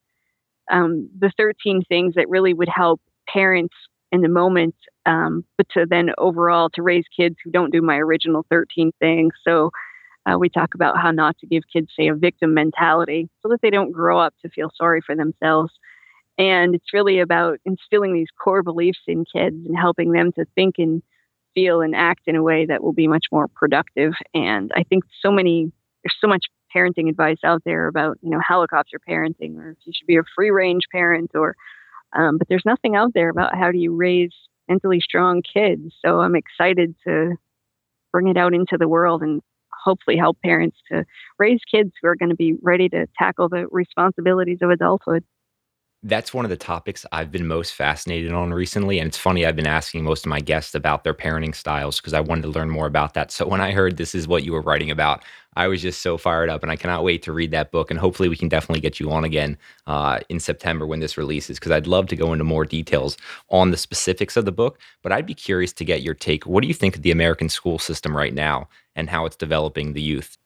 um, 0.71 1.09
the 1.19 1.33
13 1.37 1.83
things 1.89 2.15
that 2.15 2.29
really 2.29 2.55
would 2.55 2.69
help 2.69 3.01
parents 3.29 3.75
in 4.11 4.21
the 4.21 4.29
moment, 4.29 4.75
um, 5.07 5.45
but 5.57 5.67
to 5.71 5.87
then 5.89 6.11
overall 6.19 6.69
to 6.71 6.83
raise 6.83 7.05
kids 7.17 7.37
who 7.43 7.51
don't 7.51 7.73
do 7.73 7.81
my 7.81 7.97
original 7.97 8.45
13 8.51 8.93
things. 9.01 9.33
So 9.47 9.71
uh, 10.27 10.39
we 10.39 10.49
talk 10.49 10.75
about 10.75 10.99
how 10.99 11.11
not 11.11 11.39
to 11.39 11.47
give 11.47 11.63
kids, 11.73 11.89
say, 11.99 12.09
a 12.09 12.15
victim 12.15 12.55
mentality 12.55 13.29
so 13.43 13.49
that 13.49 13.61
they 13.63 13.71
don't 13.71 13.91
grow 13.91 14.19
up 14.19 14.35
to 14.43 14.51
feel 14.51 14.71
sorry 14.77 15.01
for 15.05 15.17
themselves. 15.17 15.73
And 16.39 16.75
it's 16.75 16.93
really 16.93 17.21
about 17.21 17.59
instilling 17.65 18.15
these 18.15 18.29
core 18.43 18.63
beliefs 18.63 19.01
in 19.07 19.25
kids 19.25 19.57
and 19.67 19.77
helping 19.77 20.13
them 20.13 20.33
to 20.33 20.45
think 20.55 20.77
and 20.79 21.03
feel 21.55 21.81
and 21.81 21.95
act 21.95 22.23
in 22.27 22.37
a 22.37 22.43
way 22.43 22.67
that 22.67 22.83
will 22.83 22.93
be 22.93 23.09
much 23.09 23.27
more 23.31 23.49
productive. 23.49 24.13
And 24.33 24.71
I 24.75 24.85
think 24.85 25.05
so 25.21 25.31
many, 25.31 25.73
there's 26.03 26.17
so 26.21 26.29
much 26.29 26.47
parenting 26.75 27.09
advice 27.09 27.39
out 27.45 27.63
there 27.65 27.87
about, 27.87 28.19
you 28.23 28.31
know, 28.31 28.41
helicopter 28.47 28.99
parenting 29.09 29.57
or 29.57 29.71
if 29.71 29.79
you 29.85 29.93
should 29.95 30.07
be 30.07 30.17
a 30.17 30.23
free 30.35 30.51
range 30.51 30.83
parent 30.91 31.31
or, 31.35 31.55
um, 32.15 32.39
but 32.39 32.49
there's 32.49 32.65
nothing 32.67 32.97
out 32.97 33.13
there 33.15 33.31
about 33.31 33.57
how 33.57 33.71
do 33.71 33.79
you 33.79 33.95
raise 33.95 34.33
mentally 34.69 35.01
strong 35.01 35.43
kids. 35.43 35.95
So 36.05 36.21
I'm 36.21 36.37
excited 36.37 36.95
to 37.07 37.37
bring 38.13 38.29
it 38.29 38.37
out 38.37 38.55
into 38.55 38.77
the 38.79 38.89
world 38.89 39.23
and 39.23 39.41
hopefully 39.85 40.17
help 40.17 40.39
parents 40.43 40.77
to 40.91 41.05
raise 41.39 41.61
kids 41.71 41.91
who 42.01 42.09
are 42.09 42.17
going 42.17 42.29
to 42.29 42.37
be 42.37 42.55
ready 42.63 42.89
to 42.91 43.07
tackle 43.19 43.49
the 43.49 43.67
responsibilities 43.71 44.59
of 44.63 44.71
adulthood 44.71 45.25
that's 46.05 46.35
one 46.35 46.45
of 46.45 46.51
the 46.51 46.57
topics 46.57 47.07
I've 47.13 47.31
been 47.31 47.47
most 47.47 47.75
fascinated 47.75 48.33
on 48.33 48.53
recently. 48.53 48.99
And 48.99 49.07
it's 49.07 49.17
funny, 49.17 49.47
I've 49.47 49.55
been 49.55 49.69
asking 49.69 50.03
most 50.03 50.27
of 50.27 50.31
my 50.31 50.41
guests 50.41 50.75
about 50.75 51.05
their 51.05 51.15
parenting 51.15 51.55
styles 51.55 52.01
because 52.01 52.13
I 52.13 52.21
wanted 52.21 52.43
to 52.43 52.49
learn 52.49 52.71
more 52.71 52.87
about 52.87 53.15
that. 53.15 53.31
So 53.31 53.47
when 53.47 53.61
I 53.61 53.71
heard 53.71 53.97
this 53.97 54.15
is 54.15 54.27
what 54.27 54.43
you 54.43 54.53
were 54.53 54.63
writing 54.63 54.91
about, 54.91 55.23
I 55.55 55.69
was 55.69 55.81
just 55.81 56.03
so 56.03 56.19
fired 56.19 56.49
up 56.49 56.63
and 56.63 56.73
I 56.73 56.77
cannot 56.77 57.05
wait 57.05 57.23
to 57.23 57.33
read 57.33 57.53
that 57.53 57.71
book. 57.71 57.91
And 57.91 58.01
hopefully, 58.01 58.29
we 58.29 58.37
can 58.37 58.49
definitely 58.49 58.81
get 58.81 58.99
you 58.99 59.13
on 59.13 59.23
again 59.23 59.57
uh, 59.87 60.19
in 60.29 60.41
September 60.41 60.87
when 60.87 61.01
this 61.01 61.17
releases 61.17 61.59
because 61.59 61.71
I'd 61.73 61.87
love 61.87 62.09
to 62.09 62.17
go 62.17 62.33
into 62.33 62.45
more 62.45 62.65
details 62.65 63.17
on 63.51 63.71
the 63.71 63.77
specifics 63.77 64.37
of 64.37 64.45
the 64.45 64.53
book. 64.53 64.81
But 65.03 65.13
I'd 65.13 65.27
be 65.27 65.35
curious 65.35 65.73
to 65.75 65.85
get 65.85 66.03
your 66.03 66.15
take. 66.15 66.47
What 66.47 66.63
do 66.63 66.69
you 66.69 66.75
think 66.75 66.97
of 66.97 67.03
the 67.03 67.13
American 67.13 67.49
school 67.49 67.79
system 67.79 68.17
right 68.17 68.35
now 68.35 68.69
and 68.97 69.09
how 69.11 69.27
it's 69.27 69.37
developing 69.37 69.93
the 69.93 70.03
youth? 70.03 70.37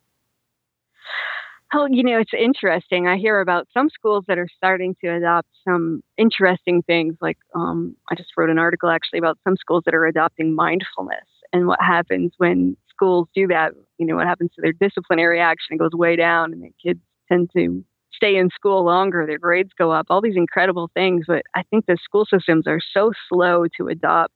Oh, 1.79 1.87
you 1.91 2.03
know, 2.03 2.19
it's 2.19 2.33
interesting. 2.33 3.07
I 3.07 3.19
hear 3.19 3.41
about 3.41 3.69
some 3.75 3.91
schools 3.91 4.25
that 4.29 4.39
are 4.39 4.49
starting 4.57 4.97
to 5.05 5.09
adopt 5.15 5.49
some 5.69 6.03
interesting 6.17 6.83
things. 6.83 7.17
Like, 7.21 7.37
um, 7.55 7.95
I 8.11 8.15
just 8.15 8.31
wrote 8.37 8.49
an 8.49 8.59
article 8.59 8.89
actually 8.89 9.19
about 9.19 9.39
some 9.45 9.57
schools 9.57 9.83
that 9.85 9.95
are 9.95 10.07
adopting 10.07 10.55
mindfulness 10.55 11.27
and 11.53 11.67
what 11.67 11.81
happens 11.83 12.33
when 12.39 12.79
schools 12.89 13.29
do 13.35 13.47
that. 13.49 13.73
You 13.99 14.07
know, 14.07 14.17
what 14.17 14.27
happens 14.27 14.53
to 14.57 14.63
their 14.63 14.73
disciplinary 14.73 15.39
action? 15.39 15.75
It 15.75 15.79
goes 15.79 15.93
way 15.93 16.17
down, 16.17 16.55
and 16.55 16.63
the 16.63 16.71
kids 16.83 17.01
tend 17.29 17.51
to 17.55 17.85
stay 18.15 18.37
in 18.37 18.49
school 18.51 18.83
longer. 18.83 19.27
Their 19.27 19.39
grades 19.39 19.73
go 19.77 19.91
up. 19.93 20.07
All 20.09 20.23
these 20.23 20.37
incredible 20.37 20.91
things. 20.95 21.27
But 21.29 21.43
I 21.55 21.63
think 21.65 21.85
the 21.85 21.99
school 22.03 22.25
systems 22.25 22.67
are 22.67 22.81
so 22.95 23.13
slow 23.29 23.67
to 23.77 23.89
adopt 23.89 24.33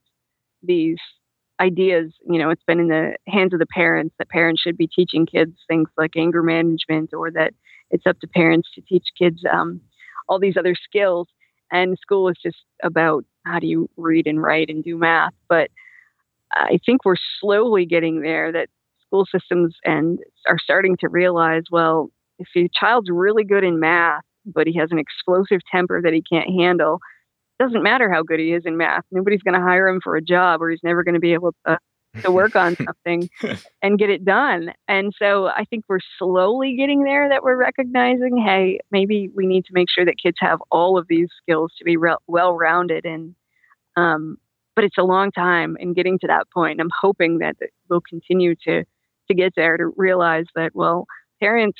these 0.63 0.97
ideas, 1.61 2.11
you 2.27 2.39
know, 2.39 2.49
it's 2.49 2.63
been 2.65 2.79
in 2.79 2.87
the 2.87 3.15
hands 3.27 3.53
of 3.53 3.59
the 3.59 3.67
parents 3.67 4.15
that 4.17 4.29
parents 4.29 4.61
should 4.61 4.77
be 4.77 4.87
teaching 4.87 5.25
kids 5.25 5.53
things 5.67 5.89
like 5.97 6.11
anger 6.17 6.41
management 6.41 7.13
or 7.13 7.31
that 7.31 7.53
it's 7.91 8.07
up 8.07 8.19
to 8.19 8.27
parents 8.27 8.69
to 8.75 8.81
teach 8.81 9.07
kids 9.17 9.41
um, 9.51 9.79
all 10.27 10.39
these 10.39 10.57
other 10.57 10.75
skills. 10.75 11.27
And 11.71 11.97
school 12.01 12.27
is 12.29 12.37
just 12.43 12.57
about 12.83 13.23
how 13.45 13.59
do 13.59 13.67
you 13.67 13.89
read 13.95 14.27
and 14.27 14.41
write 14.41 14.69
and 14.69 14.83
do 14.83 14.97
math. 14.97 15.33
But 15.47 15.69
I 16.53 16.79
think 16.85 17.05
we're 17.05 17.15
slowly 17.39 17.85
getting 17.85 18.21
there 18.21 18.51
that 18.51 18.69
school 19.05 19.25
systems 19.31 19.75
and 19.85 20.19
are 20.47 20.57
starting 20.57 20.97
to 20.97 21.09
realize, 21.09 21.63
well, 21.71 22.09
if 22.39 22.47
your 22.55 22.67
child's 22.77 23.09
really 23.09 23.43
good 23.43 23.63
in 23.63 23.79
math, 23.79 24.23
but 24.45 24.67
he 24.67 24.77
has 24.77 24.89
an 24.91 24.99
explosive 24.99 25.59
temper 25.71 26.01
that 26.01 26.13
he 26.13 26.23
can't 26.23 26.49
handle, 26.49 26.99
doesn't 27.61 27.83
matter 27.83 28.11
how 28.11 28.23
good 28.23 28.39
he 28.39 28.53
is 28.53 28.63
in 28.65 28.77
math. 28.77 29.03
Nobody's 29.11 29.41
going 29.41 29.53
to 29.53 29.61
hire 29.61 29.87
him 29.87 30.01
for 30.03 30.15
a 30.15 30.21
job, 30.21 30.61
or 30.61 30.69
he's 30.69 30.83
never 30.83 31.03
going 31.03 31.15
to 31.15 31.19
be 31.19 31.33
able 31.33 31.53
to 31.65 31.77
to 32.23 32.31
work 32.31 32.55
on 32.55 32.75
something 32.85 33.29
and 33.81 33.97
get 33.97 34.09
it 34.09 34.25
done. 34.25 34.73
And 34.87 35.13
so 35.17 35.47
I 35.47 35.65
think 35.69 35.85
we're 35.87 35.99
slowly 36.19 36.75
getting 36.75 37.03
there 37.03 37.29
that 37.29 37.43
we're 37.43 37.55
recognizing, 37.55 38.37
hey, 38.37 38.79
maybe 38.91 39.29
we 39.33 39.45
need 39.45 39.65
to 39.65 39.73
make 39.73 39.89
sure 39.89 40.05
that 40.05 40.15
kids 40.21 40.37
have 40.39 40.59
all 40.71 40.97
of 40.97 41.07
these 41.07 41.29
skills 41.41 41.71
to 41.77 41.85
be 41.85 41.97
re- 41.97 42.15
well 42.27 42.55
rounded. 42.55 43.05
And 43.05 43.35
um, 43.95 44.37
but 44.75 44.85
it's 44.85 44.97
a 44.97 45.03
long 45.03 45.31
time 45.31 45.77
in 45.79 45.93
getting 45.93 46.17
to 46.19 46.27
that 46.27 46.47
point. 46.53 46.79
I'm 46.79 46.91
hoping 47.01 47.39
that 47.39 47.55
we'll 47.89 48.01
continue 48.01 48.55
to 48.67 48.83
to 49.27 49.33
get 49.33 49.53
there 49.55 49.77
to 49.77 49.93
realize 49.95 50.45
that 50.55 50.71
well, 50.73 51.05
parents 51.39 51.79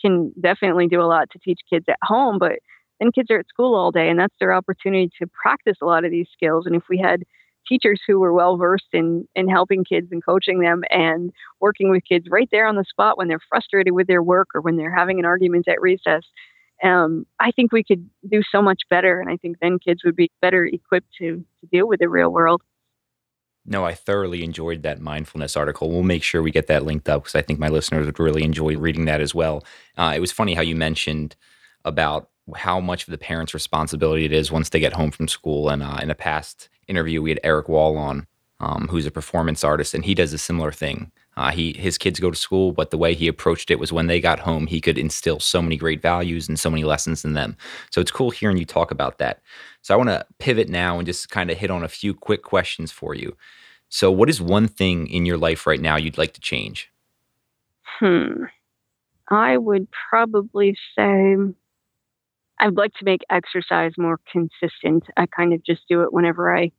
can 0.00 0.32
definitely 0.40 0.88
do 0.88 1.00
a 1.00 1.04
lot 1.04 1.30
to 1.30 1.38
teach 1.38 1.60
kids 1.70 1.86
at 1.88 1.98
home, 2.02 2.38
but 2.38 2.58
then 3.04 3.12
kids 3.12 3.30
are 3.30 3.38
at 3.38 3.48
school 3.48 3.74
all 3.74 3.90
day 3.90 4.08
and 4.08 4.18
that's 4.18 4.34
their 4.40 4.52
opportunity 4.52 5.10
to 5.20 5.26
practice 5.26 5.76
a 5.82 5.86
lot 5.86 6.04
of 6.04 6.10
these 6.10 6.28
skills 6.32 6.66
and 6.66 6.74
if 6.74 6.84
we 6.88 6.98
had 6.98 7.22
teachers 7.68 8.00
who 8.06 8.18
were 8.18 8.32
well 8.32 8.56
versed 8.56 8.92
in 8.92 9.26
in 9.34 9.48
helping 9.48 9.84
kids 9.84 10.08
and 10.10 10.24
coaching 10.24 10.60
them 10.60 10.82
and 10.90 11.32
working 11.60 11.90
with 11.90 12.02
kids 12.04 12.26
right 12.30 12.48
there 12.50 12.66
on 12.66 12.76
the 12.76 12.84
spot 12.84 13.18
when 13.18 13.28
they're 13.28 13.40
frustrated 13.48 13.92
with 13.92 14.06
their 14.06 14.22
work 14.22 14.48
or 14.54 14.60
when 14.60 14.76
they're 14.76 14.94
having 14.94 15.18
an 15.18 15.24
argument 15.24 15.68
at 15.68 15.80
recess 15.80 16.22
um, 16.82 17.24
I 17.38 17.52
think 17.52 17.72
we 17.72 17.84
could 17.84 18.10
do 18.28 18.42
so 18.50 18.60
much 18.60 18.82
better, 18.90 19.20
and 19.20 19.30
I 19.30 19.36
think 19.36 19.58
then 19.60 19.78
kids 19.78 20.02
would 20.04 20.16
be 20.16 20.30
better 20.42 20.66
equipped 20.66 21.06
to 21.18 21.44
to 21.60 21.66
deal 21.70 21.86
with 21.86 22.00
the 22.00 22.08
real 22.08 22.30
world. 22.30 22.62
No, 23.64 23.86
I 23.86 23.94
thoroughly 23.94 24.44
enjoyed 24.44 24.82
that 24.82 25.00
mindfulness 25.00 25.56
article. 25.56 25.90
We'll 25.90 26.02
make 26.02 26.22
sure 26.22 26.42
we 26.42 26.50
get 26.50 26.66
that 26.66 26.84
linked 26.84 27.08
up 27.08 27.22
because 27.22 27.34
I 27.34 27.42
think 27.42 27.58
my 27.58 27.68
listeners 27.68 28.04
would 28.04 28.18
really 28.18 28.42
enjoy 28.42 28.76
reading 28.76 29.06
that 29.06 29.22
as 29.22 29.34
well. 29.34 29.64
Uh, 29.96 30.12
it 30.14 30.20
was 30.20 30.32
funny 30.32 30.54
how 30.54 30.60
you 30.60 30.76
mentioned 30.76 31.36
about 31.84 32.28
how 32.56 32.80
much 32.80 33.06
of 33.06 33.10
the 33.10 33.18
parents' 33.18 33.54
responsibility 33.54 34.24
it 34.24 34.32
is 34.32 34.52
once 34.52 34.68
they 34.68 34.80
get 34.80 34.92
home 34.92 35.10
from 35.10 35.28
school. 35.28 35.68
And 35.68 35.82
uh, 35.82 35.98
in 36.02 36.10
a 36.10 36.14
past 36.14 36.68
interview, 36.88 37.22
we 37.22 37.30
had 37.30 37.40
Eric 37.42 37.68
Wall 37.68 37.96
on, 37.96 38.26
um, 38.60 38.88
who's 38.90 39.06
a 39.06 39.10
performance 39.10 39.64
artist, 39.64 39.94
and 39.94 40.04
he 40.04 40.14
does 40.14 40.32
a 40.32 40.38
similar 40.38 40.72
thing. 40.72 41.10
Uh, 41.36 41.50
he 41.50 41.72
his 41.72 41.98
kids 41.98 42.20
go 42.20 42.30
to 42.30 42.36
school, 42.36 42.70
but 42.70 42.90
the 42.90 42.98
way 42.98 43.12
he 43.12 43.26
approached 43.26 43.70
it 43.70 43.80
was 43.80 43.92
when 43.92 44.06
they 44.06 44.20
got 44.20 44.38
home, 44.38 44.68
he 44.68 44.80
could 44.80 44.96
instill 44.96 45.40
so 45.40 45.60
many 45.60 45.76
great 45.76 46.00
values 46.00 46.48
and 46.48 46.60
so 46.60 46.70
many 46.70 46.84
lessons 46.84 47.24
in 47.24 47.32
them. 47.32 47.56
So 47.90 48.00
it's 48.00 48.12
cool 48.12 48.30
hearing 48.30 48.56
you 48.56 48.64
talk 48.64 48.92
about 48.92 49.18
that. 49.18 49.40
So 49.82 49.92
I 49.92 49.96
want 49.96 50.10
to 50.10 50.24
pivot 50.38 50.68
now 50.68 50.98
and 50.98 51.06
just 51.06 51.30
kind 51.30 51.50
of 51.50 51.58
hit 51.58 51.70
on 51.70 51.82
a 51.82 51.88
few 51.88 52.14
quick 52.14 52.42
questions 52.42 52.92
for 52.92 53.14
you. 53.14 53.36
So, 53.88 54.10
what 54.10 54.28
is 54.28 54.40
one 54.40 54.68
thing 54.68 55.06
in 55.08 55.26
your 55.26 55.36
life 55.36 55.66
right 55.66 55.80
now 55.80 55.96
you'd 55.96 56.18
like 56.18 56.34
to 56.34 56.40
change? 56.40 56.90
Hmm. 57.84 58.44
I 59.28 59.56
would 59.56 59.88
probably 60.10 60.76
say 60.96 61.36
I'd 62.60 62.76
like 62.76 62.94
to 62.94 63.04
make 63.04 63.22
exercise 63.30 63.92
more 63.98 64.18
consistent. 64.30 65.04
I 65.16 65.26
kind 65.26 65.52
of 65.52 65.64
just 65.64 65.82
do 65.88 66.02
it 66.02 66.12
whenever 66.12 66.56
I 66.56 66.70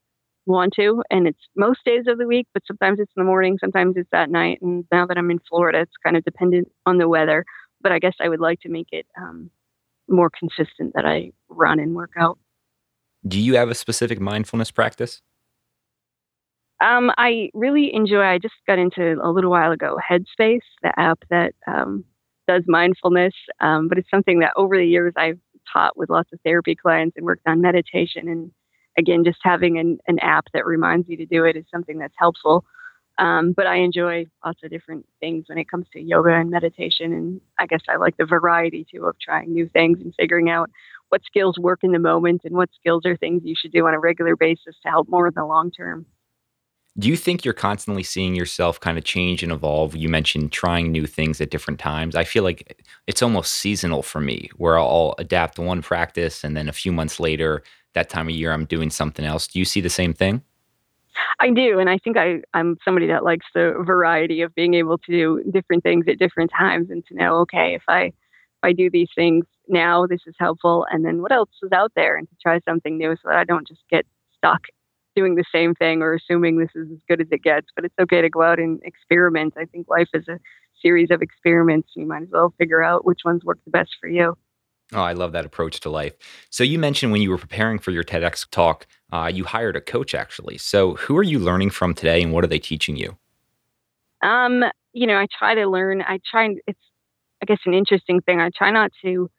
want 0.45 0.73
to, 0.75 1.03
and 1.09 1.27
it's 1.27 1.39
most 1.55 1.79
days 1.85 2.05
of 2.07 2.17
the 2.17 2.27
week, 2.27 2.47
but 2.53 2.63
sometimes 2.67 2.99
it's 2.99 3.11
in 3.15 3.21
the 3.21 3.27
morning, 3.27 3.57
sometimes 3.59 3.95
it's 3.97 4.09
at 4.13 4.29
night. 4.29 4.59
And 4.61 4.85
now 4.91 5.05
that 5.05 5.17
I'm 5.17 5.31
in 5.31 5.39
Florida, 5.49 5.81
it's 5.81 5.91
kind 6.03 6.15
of 6.15 6.23
dependent 6.23 6.71
on 6.85 6.97
the 6.97 7.09
weather. 7.09 7.45
But 7.81 7.91
I 7.91 7.99
guess 7.99 8.15
I 8.19 8.29
would 8.29 8.39
like 8.39 8.61
to 8.61 8.69
make 8.69 8.87
it 8.91 9.05
um, 9.17 9.49
more 10.07 10.29
consistent 10.29 10.93
that 10.95 11.05
I 11.05 11.31
run 11.49 11.79
and 11.79 11.95
work 11.95 12.11
out. 12.17 12.37
Do 13.27 13.39
you 13.39 13.55
have 13.55 13.69
a 13.69 13.75
specific 13.75 14.19
mindfulness 14.19 14.71
practice? 14.71 15.21
Um, 16.81 17.11
I 17.17 17.49
really 17.53 17.93
enjoy. 17.93 18.21
I 18.21 18.37
just 18.37 18.53
got 18.67 18.77
into 18.77 19.17
a 19.23 19.31
little 19.31 19.49
while 19.49 19.71
ago 19.71 19.97
Headspace, 20.09 20.59
the 20.83 20.91
app 20.97 21.19
that 21.29 21.53
um, 21.67 22.03
does 22.47 22.63
mindfulness, 22.67 23.33
um, 23.61 23.87
but 23.87 23.97
it's 23.97 24.09
something 24.11 24.39
that 24.39 24.51
over 24.55 24.77
the 24.77 24.85
years 24.85 25.13
I've 25.17 25.39
taught 25.71 25.97
with 25.97 26.09
lots 26.09 26.31
of 26.33 26.39
therapy 26.43 26.75
clients 26.75 27.17
and 27.17 27.25
worked 27.25 27.47
on 27.47 27.61
meditation. 27.61 28.27
And 28.27 28.51
again, 28.97 29.23
just 29.23 29.39
having 29.43 29.77
an, 29.77 29.99
an 30.07 30.19
app 30.19 30.45
that 30.53 30.65
reminds 30.65 31.09
you 31.09 31.17
to 31.17 31.25
do 31.25 31.45
it 31.45 31.55
is 31.55 31.65
something 31.71 31.97
that's 31.97 32.13
helpful. 32.17 32.65
Um, 33.17 33.53
but 33.55 33.65
I 33.65 33.77
enjoy 33.77 34.25
lots 34.45 34.59
of 34.63 34.69
different 34.69 35.05
things 35.21 35.45
when 35.47 35.57
it 35.57 35.69
comes 35.69 35.87
to 35.93 36.01
yoga 36.01 36.33
and 36.33 36.49
meditation. 36.49 37.13
And 37.13 37.41
I 37.57 37.65
guess 37.65 37.81
I 37.87 37.95
like 37.95 38.17
the 38.17 38.25
variety 38.25 38.85
too 38.89 39.05
of 39.05 39.15
trying 39.19 39.53
new 39.53 39.69
things 39.69 39.99
and 40.01 40.13
figuring 40.19 40.49
out 40.49 40.69
what 41.09 41.23
skills 41.23 41.57
work 41.57 41.79
in 41.83 41.91
the 41.91 41.99
moment 41.99 42.41
and 42.43 42.55
what 42.55 42.69
skills 42.77 43.05
are 43.05 43.15
things 43.15 43.43
you 43.45 43.55
should 43.57 43.71
do 43.71 43.87
on 43.87 43.93
a 43.93 43.99
regular 43.99 44.35
basis 44.35 44.75
to 44.83 44.89
help 44.89 45.07
more 45.07 45.27
in 45.27 45.33
the 45.35 45.45
long 45.45 45.71
term. 45.71 46.05
Do 46.97 47.09
you 47.09 47.17
think 47.17 47.43
you're 47.43 47.53
constantly 47.53 48.03
seeing 48.03 48.35
yourself 48.35 48.79
kind 48.79 48.97
of 48.97 49.03
change 49.03 49.43
and 49.43 49.51
evolve? 49.51 49.97
You 49.97 50.07
mentioned 50.07 50.53
trying 50.53 50.91
new 50.93 51.05
things 51.05 51.41
at 51.41 51.49
different 51.49 51.77
times. 51.79 52.15
I 52.15 52.23
feel 52.23 52.43
like 52.43 52.81
it's 53.05 53.21
almost 53.21 53.55
seasonal 53.55 54.01
for 54.01 54.21
me, 54.21 54.49
where 54.55 54.79
I'll 54.79 55.13
adapt 55.17 55.59
one 55.59 55.81
practice 55.81 56.43
and 56.43 56.55
then 56.55 56.69
a 56.69 56.73
few 56.73 56.93
months 56.93 57.19
later, 57.19 57.63
that 57.95 58.09
time 58.09 58.29
of 58.29 58.35
year, 58.35 58.53
I'm 58.53 58.65
doing 58.65 58.89
something 58.89 59.25
else. 59.25 59.47
Do 59.47 59.59
you 59.59 59.65
see 59.65 59.81
the 59.81 59.89
same 59.89 60.13
thing? 60.13 60.41
I 61.39 61.49
do, 61.49 61.79
and 61.79 61.89
I 61.89 61.97
think 61.97 62.17
I, 62.17 62.41
I'm 62.53 62.77
somebody 62.83 63.07
that 63.07 63.23
likes 63.23 63.45
the 63.53 63.73
variety 63.85 64.41
of 64.41 64.53
being 64.53 64.73
able 64.73 64.97
to 64.97 65.11
do 65.11 65.51
different 65.51 65.83
things 65.83 66.05
at 66.09 66.19
different 66.19 66.51
times, 66.51 66.89
and 66.89 67.05
to 67.07 67.15
know, 67.15 67.37
okay, 67.39 67.73
if 67.73 67.83
I 67.87 68.05
if 68.05 68.63
I 68.63 68.73
do 68.73 68.89
these 68.89 69.09
things 69.15 69.45
now, 69.69 70.07
this 70.07 70.21
is 70.27 70.35
helpful, 70.39 70.85
and 70.91 71.05
then 71.05 71.21
what 71.21 71.31
else 71.31 71.49
is 71.63 71.71
out 71.71 71.93
there, 71.95 72.17
and 72.17 72.27
to 72.29 72.35
try 72.41 72.59
something 72.67 72.97
new, 72.97 73.15
so 73.15 73.29
that 73.29 73.37
I 73.37 73.43
don't 73.45 73.67
just 73.67 73.81
get 73.89 74.05
stuck 74.37 74.63
doing 75.15 75.35
the 75.35 75.45
same 75.51 75.73
thing 75.75 76.01
or 76.01 76.13
assuming 76.13 76.57
this 76.57 76.69
is 76.75 76.91
as 76.91 76.99
good 77.07 77.21
as 77.21 77.27
it 77.31 77.43
gets. 77.43 77.67
But 77.75 77.85
it's 77.85 77.95
okay 77.99 78.21
to 78.21 78.29
go 78.29 78.41
out 78.41 78.59
and 78.59 78.81
experiment. 78.83 79.53
I 79.57 79.65
think 79.65 79.87
life 79.89 80.09
is 80.13 80.27
a 80.27 80.39
series 80.81 81.09
of 81.11 81.21
experiments. 81.21 81.89
You 81.95 82.05
might 82.05 82.23
as 82.23 82.29
well 82.31 82.53
figure 82.57 82.83
out 82.83 83.05
which 83.05 83.21
ones 83.25 83.43
work 83.43 83.59
the 83.65 83.71
best 83.71 83.91
for 83.99 84.07
you. 84.07 84.37
Oh, 84.93 85.01
I 85.01 85.13
love 85.13 85.31
that 85.31 85.45
approach 85.45 85.79
to 85.81 85.89
life. 85.89 86.13
So 86.51 86.63
you 86.63 86.77
mentioned 86.77 87.11
when 87.11 87.21
you 87.21 87.31
were 87.31 87.39
preparing 87.39 87.79
for 87.79 87.91
your 87.91 88.03
TEDx 88.03 88.47
talk, 88.51 88.85
uh, 89.11 89.31
you 89.33 89.43
hired 89.43 89.75
a 89.75 89.81
coach 89.81 90.13
actually. 90.13 90.57
So 90.59 90.95
who 90.95 91.17
are 91.17 91.23
you 91.23 91.39
learning 91.39 91.71
from 91.71 91.95
today, 91.95 92.21
and 92.21 92.31
what 92.31 92.43
are 92.43 92.47
they 92.47 92.59
teaching 92.59 92.95
you? 92.95 93.17
Um, 94.21 94.63
you 94.93 95.07
know, 95.07 95.17
I 95.17 95.27
try 95.37 95.55
to 95.55 95.67
learn. 95.67 96.01
I 96.01 96.19
try 96.29 96.45
and 96.45 96.59
it's, 96.67 96.79
I 97.41 97.45
guess, 97.45 97.59
an 97.65 97.73
interesting 97.73 98.21
thing. 98.21 98.39
I 98.39 98.49
try 98.55 98.69
not 98.69 98.91
to 99.03 99.29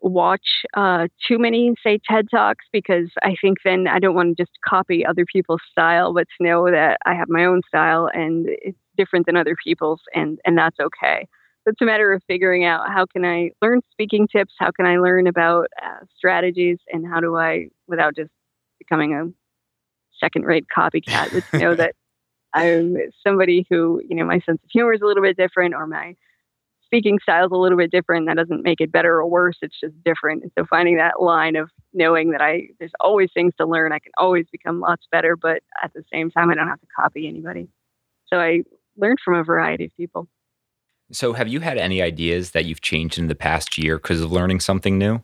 watch 0.00 0.46
uh, 0.74 1.08
too 1.26 1.38
many, 1.38 1.74
say, 1.82 1.98
TED 2.08 2.28
Talks 2.30 2.64
because 2.72 3.10
I 3.22 3.34
think 3.40 3.58
then 3.64 3.86
I 3.88 3.98
don't 3.98 4.14
want 4.14 4.36
to 4.36 4.42
just 4.42 4.56
copy 4.66 5.04
other 5.04 5.24
people's 5.30 5.60
style, 5.70 6.12
but 6.14 6.26
to 6.38 6.44
know 6.44 6.70
that 6.70 6.98
I 7.04 7.14
have 7.14 7.28
my 7.28 7.44
own 7.44 7.62
style 7.66 8.08
and 8.12 8.46
it's 8.48 8.78
different 8.96 9.26
than 9.26 9.36
other 9.36 9.56
people's, 9.62 10.00
and 10.14 10.38
and 10.44 10.56
that's 10.56 10.78
okay. 10.80 11.26
So 11.64 11.72
it's 11.72 11.80
a 11.80 11.84
matter 11.84 12.12
of 12.12 12.22
figuring 12.26 12.64
out 12.64 12.88
how 12.88 13.06
can 13.06 13.24
I 13.24 13.50
learn 13.60 13.80
speaking 13.92 14.28
tips, 14.28 14.54
how 14.58 14.70
can 14.70 14.86
I 14.86 14.98
learn 14.98 15.26
about 15.26 15.68
uh, 15.84 16.04
strategies, 16.16 16.78
and 16.92 17.06
how 17.06 17.20
do 17.20 17.36
I, 17.36 17.68
without 17.86 18.16
just 18.16 18.30
becoming 18.78 19.14
a 19.14 19.26
second-rate 20.18 20.66
copycat, 20.74 21.32
but 21.32 21.44
to 21.50 21.58
know 21.58 21.74
that 21.76 21.94
I'm 22.54 22.96
somebody 23.26 23.66
who, 23.68 24.00
you 24.08 24.16
know, 24.16 24.24
my 24.24 24.40
sense 24.40 24.60
of 24.64 24.70
humor 24.72 24.94
is 24.94 25.00
a 25.02 25.06
little 25.06 25.22
bit 25.22 25.36
different, 25.36 25.74
or 25.74 25.86
my 25.86 26.16
speaking 26.88 27.18
style 27.22 27.44
is 27.46 27.52
a 27.52 27.56
little 27.56 27.76
bit 27.76 27.90
different. 27.90 28.26
That 28.26 28.36
doesn't 28.36 28.62
make 28.62 28.80
it 28.80 28.90
better 28.90 29.16
or 29.16 29.26
worse. 29.26 29.58
It's 29.60 29.78
just 29.78 29.94
different. 30.04 30.42
And 30.42 30.52
so 30.58 30.64
finding 30.68 30.96
that 30.96 31.20
line 31.20 31.54
of 31.54 31.70
knowing 31.92 32.30
that 32.30 32.40
I 32.40 32.68
there's 32.78 32.92
always 33.00 33.30
things 33.32 33.52
to 33.58 33.66
learn. 33.66 33.92
I 33.92 33.98
can 33.98 34.12
always 34.16 34.46
become 34.50 34.80
lots 34.80 35.06
better, 35.12 35.36
but 35.36 35.62
at 35.82 35.92
the 35.92 36.02
same 36.12 36.30
time, 36.30 36.50
I 36.50 36.54
don't 36.54 36.68
have 36.68 36.80
to 36.80 36.86
copy 36.98 37.28
anybody. 37.28 37.68
So 38.26 38.38
I 38.38 38.62
learned 38.96 39.18
from 39.24 39.34
a 39.34 39.44
variety 39.44 39.84
of 39.86 39.96
people. 39.96 40.28
So 41.12 41.32
have 41.34 41.48
you 41.48 41.60
had 41.60 41.78
any 41.78 42.02
ideas 42.02 42.50
that 42.50 42.64
you've 42.64 42.80
changed 42.80 43.18
in 43.18 43.28
the 43.28 43.34
past 43.34 43.78
year 43.78 43.98
because 43.98 44.20
of 44.20 44.32
learning 44.32 44.60
something 44.60 44.98
new? 44.98 45.22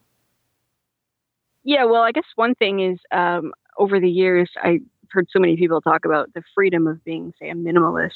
Yeah, 1.62 1.84
well, 1.84 2.02
I 2.02 2.12
guess 2.12 2.24
one 2.36 2.54
thing 2.54 2.80
is 2.80 2.98
um, 3.10 3.52
over 3.78 3.98
the 4.00 4.08
years, 4.08 4.50
I 4.56 4.80
heard 5.10 5.28
so 5.30 5.38
many 5.38 5.56
people 5.56 5.80
talk 5.80 6.04
about 6.04 6.32
the 6.34 6.42
freedom 6.54 6.86
of 6.86 7.02
being, 7.04 7.32
say, 7.40 7.48
a 7.48 7.54
minimalist 7.54 8.12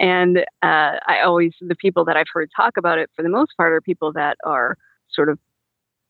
and 0.00 0.38
uh, 0.62 0.96
I 1.06 1.20
always, 1.24 1.52
the 1.60 1.76
people 1.76 2.06
that 2.06 2.16
I've 2.16 2.26
heard 2.32 2.50
talk 2.56 2.78
about 2.78 2.98
it 2.98 3.10
for 3.14 3.22
the 3.22 3.28
most 3.28 3.52
part 3.58 3.74
are 3.74 3.82
people 3.82 4.12
that 4.14 4.38
are 4.44 4.78
sort 5.12 5.28
of 5.28 5.38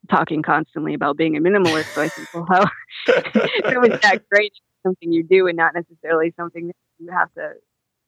talking 0.09 0.41
constantly 0.41 0.93
about 0.93 1.17
being 1.17 1.35
a 1.35 1.41
minimalist. 1.41 1.93
So 1.93 2.01
I 2.01 2.07
think, 2.07 2.29
well, 2.33 2.47
how 2.49 2.65
that 3.05 4.21
great 4.31 4.53
something 4.81 5.11
you 5.11 5.23
do 5.23 5.45
and 5.45 5.57
not 5.57 5.73
necessarily 5.75 6.33
something 6.37 6.67
that 6.67 6.75
you 6.99 7.11
have 7.11 7.31
to, 7.33 7.51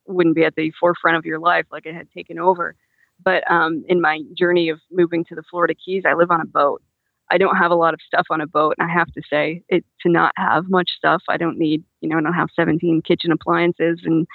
wouldn't 0.07 0.35
be 0.35 0.45
at 0.45 0.55
the 0.55 0.71
forefront 0.79 1.17
of 1.17 1.25
your 1.25 1.39
life 1.39 1.65
like 1.69 1.85
it 1.85 1.93
had 1.93 2.09
taken 2.11 2.39
over. 2.39 2.75
But 3.23 3.49
um, 3.51 3.83
in 3.87 4.01
my 4.01 4.21
journey 4.37 4.69
of 4.69 4.79
moving 4.89 5.25
to 5.25 5.35
the 5.35 5.43
Florida 5.49 5.75
Keys, 5.75 6.03
I 6.07 6.13
live 6.13 6.31
on 6.31 6.41
a 6.41 6.45
boat. 6.45 6.81
I 7.29 7.37
don't 7.37 7.57
have 7.57 7.71
a 7.71 7.75
lot 7.75 7.93
of 7.93 7.99
stuff 8.05 8.27
on 8.29 8.41
a 8.41 8.47
boat. 8.47 8.75
And 8.77 8.89
I 8.89 8.93
have 8.93 9.11
to 9.13 9.21
say, 9.29 9.63
it 9.67 9.85
to 10.01 10.09
not 10.09 10.33
have 10.37 10.69
much 10.69 10.91
stuff, 10.97 11.23
I 11.29 11.37
don't 11.37 11.57
need, 11.57 11.83
you 11.99 12.09
know, 12.09 12.17
I 12.17 12.21
don't 12.21 12.33
have 12.33 12.49
17 12.55 13.01
kitchen 13.01 13.31
appliances 13.31 13.99
and 14.03 14.27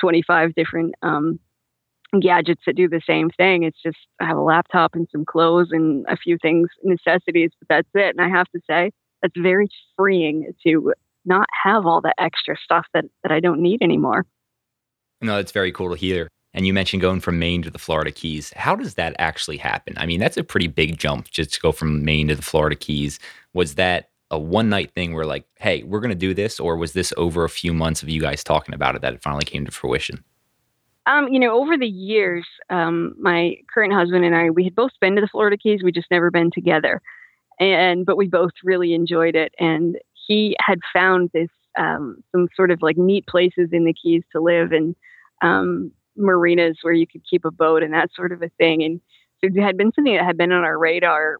25 0.00 0.54
different 0.54 0.94
um, 1.02 1.38
gadgets 2.20 2.62
that 2.66 2.76
do 2.76 2.88
the 2.88 3.00
same 3.06 3.30
thing. 3.30 3.62
It's 3.62 3.80
just 3.82 3.98
I 4.20 4.26
have 4.26 4.36
a 4.36 4.42
laptop 4.42 4.94
and 4.94 5.06
some 5.12 5.24
clothes 5.24 5.68
and 5.70 6.04
a 6.08 6.16
few 6.16 6.38
things, 6.40 6.68
necessities, 6.82 7.50
but 7.60 7.68
that's 7.68 7.88
it. 7.94 8.16
And 8.16 8.20
I 8.20 8.28
have 8.28 8.48
to 8.54 8.60
say, 8.68 8.90
that's 9.22 9.36
very 9.36 9.68
freeing 9.96 10.52
to 10.66 10.92
not 11.24 11.46
have 11.62 11.86
all 11.86 12.00
the 12.00 12.14
extra 12.18 12.56
stuff 12.62 12.86
that, 12.94 13.04
that 13.22 13.32
I 13.32 13.40
don't 13.40 13.60
need 13.60 13.82
anymore. 13.82 14.24
No, 15.20 15.36
that's 15.36 15.52
very 15.52 15.72
cool 15.72 15.90
to 15.90 15.96
hear. 15.96 16.28
And 16.52 16.66
you 16.66 16.72
mentioned 16.72 17.02
going 17.02 17.20
from 17.20 17.38
Maine 17.38 17.62
to 17.62 17.70
the 17.70 17.78
Florida 17.78 18.10
Keys. 18.10 18.52
How 18.56 18.74
does 18.74 18.94
that 18.94 19.14
actually 19.18 19.58
happen? 19.58 19.94
I 19.96 20.06
mean, 20.06 20.18
that's 20.18 20.36
a 20.36 20.42
pretty 20.42 20.66
big 20.66 20.98
jump 20.98 21.30
just 21.30 21.54
to 21.54 21.60
go 21.60 21.70
from 21.70 22.04
Maine 22.04 22.28
to 22.28 22.34
the 22.34 22.42
Florida 22.42 22.74
Keys. 22.74 23.20
Was 23.54 23.76
that 23.76 24.09
a 24.30 24.38
one 24.38 24.68
night 24.68 24.92
thing 24.92 25.14
where 25.14 25.24
like, 25.24 25.44
hey, 25.56 25.82
we're 25.82 26.00
going 26.00 26.10
to 26.10 26.14
do 26.14 26.34
this, 26.34 26.60
or 26.60 26.76
was 26.76 26.92
this 26.92 27.12
over 27.16 27.44
a 27.44 27.48
few 27.48 27.72
months 27.72 28.02
of 28.02 28.08
you 28.08 28.20
guys 28.20 28.44
talking 28.44 28.74
about 28.74 28.94
it 28.94 29.02
that 29.02 29.14
it 29.14 29.22
finally 29.22 29.44
came 29.44 29.64
to 29.64 29.72
fruition? 29.72 30.24
Um, 31.06 31.28
you 31.28 31.40
know, 31.40 31.58
over 31.58 31.76
the 31.76 31.88
years, 31.88 32.46
um, 32.68 33.14
my 33.18 33.56
current 33.72 33.92
husband 33.92 34.24
and 34.24 34.36
I, 34.36 34.50
we 34.50 34.64
had 34.64 34.74
both 34.74 34.92
been 35.00 35.16
to 35.16 35.20
the 35.20 35.28
Florida 35.28 35.56
Keys. 35.56 35.82
We 35.82 35.92
just 35.92 36.10
never 36.10 36.30
been 36.30 36.50
together, 36.50 37.00
and 37.58 38.06
but 38.06 38.16
we 38.16 38.28
both 38.28 38.52
really 38.62 38.94
enjoyed 38.94 39.34
it. 39.34 39.52
And 39.58 39.96
he 40.26 40.56
had 40.60 40.78
found 40.92 41.30
this 41.32 41.48
um, 41.78 42.22
some 42.32 42.48
sort 42.54 42.70
of 42.70 42.82
like 42.82 42.96
neat 42.96 43.26
places 43.26 43.70
in 43.72 43.84
the 43.84 43.94
Keys 43.94 44.22
to 44.32 44.40
live 44.40 44.72
and 44.72 44.94
um, 45.42 45.90
marinas 46.16 46.78
where 46.82 46.92
you 46.92 47.06
could 47.06 47.22
keep 47.28 47.44
a 47.44 47.50
boat 47.50 47.82
and 47.82 47.94
that 47.94 48.10
sort 48.14 48.32
of 48.32 48.42
a 48.42 48.50
thing. 48.58 48.82
And 48.82 49.00
so 49.40 49.48
it 49.52 49.60
had 49.60 49.76
been 49.76 49.92
something 49.94 50.14
that 50.14 50.24
had 50.24 50.36
been 50.36 50.52
on 50.52 50.64
our 50.64 50.78
radar 50.78 51.38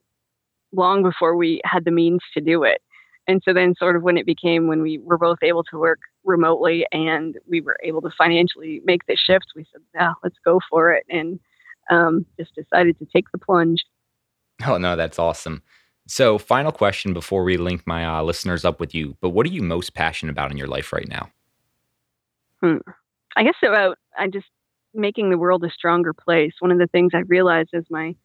long 0.72 1.02
before 1.02 1.36
we 1.36 1.60
had 1.64 1.84
the 1.84 1.90
means 1.90 2.20
to 2.34 2.40
do 2.40 2.62
it. 2.64 2.82
And 3.28 3.42
so 3.44 3.52
then, 3.52 3.74
sort 3.78 3.96
of, 3.96 4.02
when 4.02 4.16
it 4.16 4.26
became 4.26 4.66
when 4.66 4.82
we 4.82 4.98
were 4.98 5.18
both 5.18 5.38
able 5.42 5.62
to 5.64 5.78
work 5.78 6.00
remotely 6.24 6.86
and 6.90 7.36
we 7.48 7.60
were 7.60 7.76
able 7.82 8.00
to 8.02 8.10
financially 8.16 8.80
make 8.84 9.06
the 9.06 9.16
shift, 9.16 9.46
we 9.54 9.66
said, 9.70 9.82
"Yeah, 9.94 10.14
let's 10.24 10.38
go 10.44 10.60
for 10.68 10.92
it," 10.92 11.04
and 11.08 11.38
um, 11.90 12.26
just 12.38 12.54
decided 12.54 12.98
to 12.98 13.06
take 13.06 13.30
the 13.30 13.38
plunge. 13.38 13.84
Oh 14.66 14.78
no, 14.78 14.96
that's 14.96 15.18
awesome. 15.18 15.62
So, 16.06 16.38
final 16.38 16.72
question 16.72 17.12
before 17.12 17.44
we 17.44 17.56
link 17.56 17.86
my 17.86 18.04
uh, 18.04 18.22
listeners 18.22 18.64
up 18.64 18.80
with 18.80 18.94
you. 18.94 19.16
But 19.20 19.30
what 19.30 19.46
are 19.46 19.50
you 19.50 19.62
most 19.62 19.94
passionate 19.94 20.32
about 20.32 20.50
in 20.50 20.56
your 20.56 20.66
life 20.66 20.92
right 20.92 21.08
now? 21.08 21.30
Hmm. 22.60 22.78
I 23.36 23.44
guess 23.44 23.54
about 23.62 23.96
I 24.18 24.26
just 24.26 24.48
making 24.92 25.30
the 25.30 25.38
world 25.38 25.62
a 25.64 25.70
stronger 25.70 26.12
place. 26.12 26.52
One 26.58 26.72
of 26.72 26.78
the 26.78 26.88
things 26.88 27.12
I 27.14 27.20
realized 27.20 27.70
as 27.74 27.84
my 27.90 28.16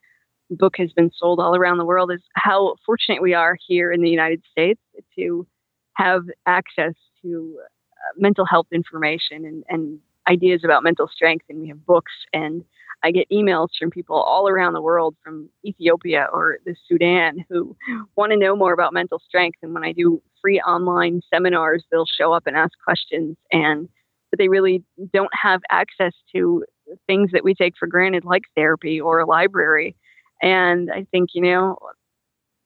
book 0.52 0.76
has 0.78 0.92
been 0.94 1.12
sold 1.16 1.40
all 1.40 1.56
around 1.56 1.78
the 1.78 1.86
world 1.86 2.12
is 2.12 2.22
how 2.34 2.76
fortunate 2.86 3.22
we 3.22 3.34
are 3.34 3.58
here 3.68 3.92
in 3.92 4.02
the 4.02 4.10
United 4.10 4.44
States 4.50 4.82
to 5.18 5.48
have 5.96 6.24
access 6.46 6.94
to 7.22 7.58
uh, 7.62 8.14
mental 8.18 8.46
health 8.46 8.68
information 8.72 9.46
and, 9.46 9.64
and 9.70 10.00
ideas 10.30 10.62
about 10.64 10.84
mental 10.84 11.08
strength, 11.08 11.46
and 11.50 11.62
we 11.62 11.68
have 11.68 11.86
books 11.86 12.12
and 12.34 12.64
I 13.04 13.12
get 13.12 13.30
emails 13.30 13.68
from 13.78 13.92
people 13.92 14.16
all 14.16 14.48
around 14.48 14.74
the 14.74 14.82
world, 14.82 15.16
from 15.24 15.50
Ethiopia 15.64 16.28
or 16.34 16.58
the 16.66 16.76
Sudan, 16.88 17.46
who 17.50 17.76
want 18.16 18.32
to 18.32 18.38
know 18.38 18.56
more 18.56 18.74
about 18.74 18.94
mental 18.94 19.20
strength. 19.20 19.60
And 19.62 19.74
when 19.76 19.84
I 19.84 19.92
do 19.92 20.24
free 20.42 20.60
online 20.62 21.22
seminars, 21.32 21.84
they'll 21.92 22.08
show 22.08 22.34
up 22.34 22.48
and 22.48 22.56
ask 22.56 22.72
questions, 22.84 23.38
and 23.52 23.88
but 24.32 24.40
they 24.40 24.48
really 24.48 24.84
don't 25.14 25.34
have 25.34 25.62
access 25.70 26.14
to 26.34 26.64
things 27.06 27.32
that 27.32 27.44
we 27.44 27.54
take 27.54 27.78
for 27.78 27.88
granted, 27.88 28.26
like 28.26 28.44
therapy 28.56 29.00
or 29.00 29.20
a 29.20 29.26
library. 29.26 29.96
And 30.42 30.92
I 30.92 31.06
think 31.12 31.30
you 31.34 31.42
know 31.42 31.78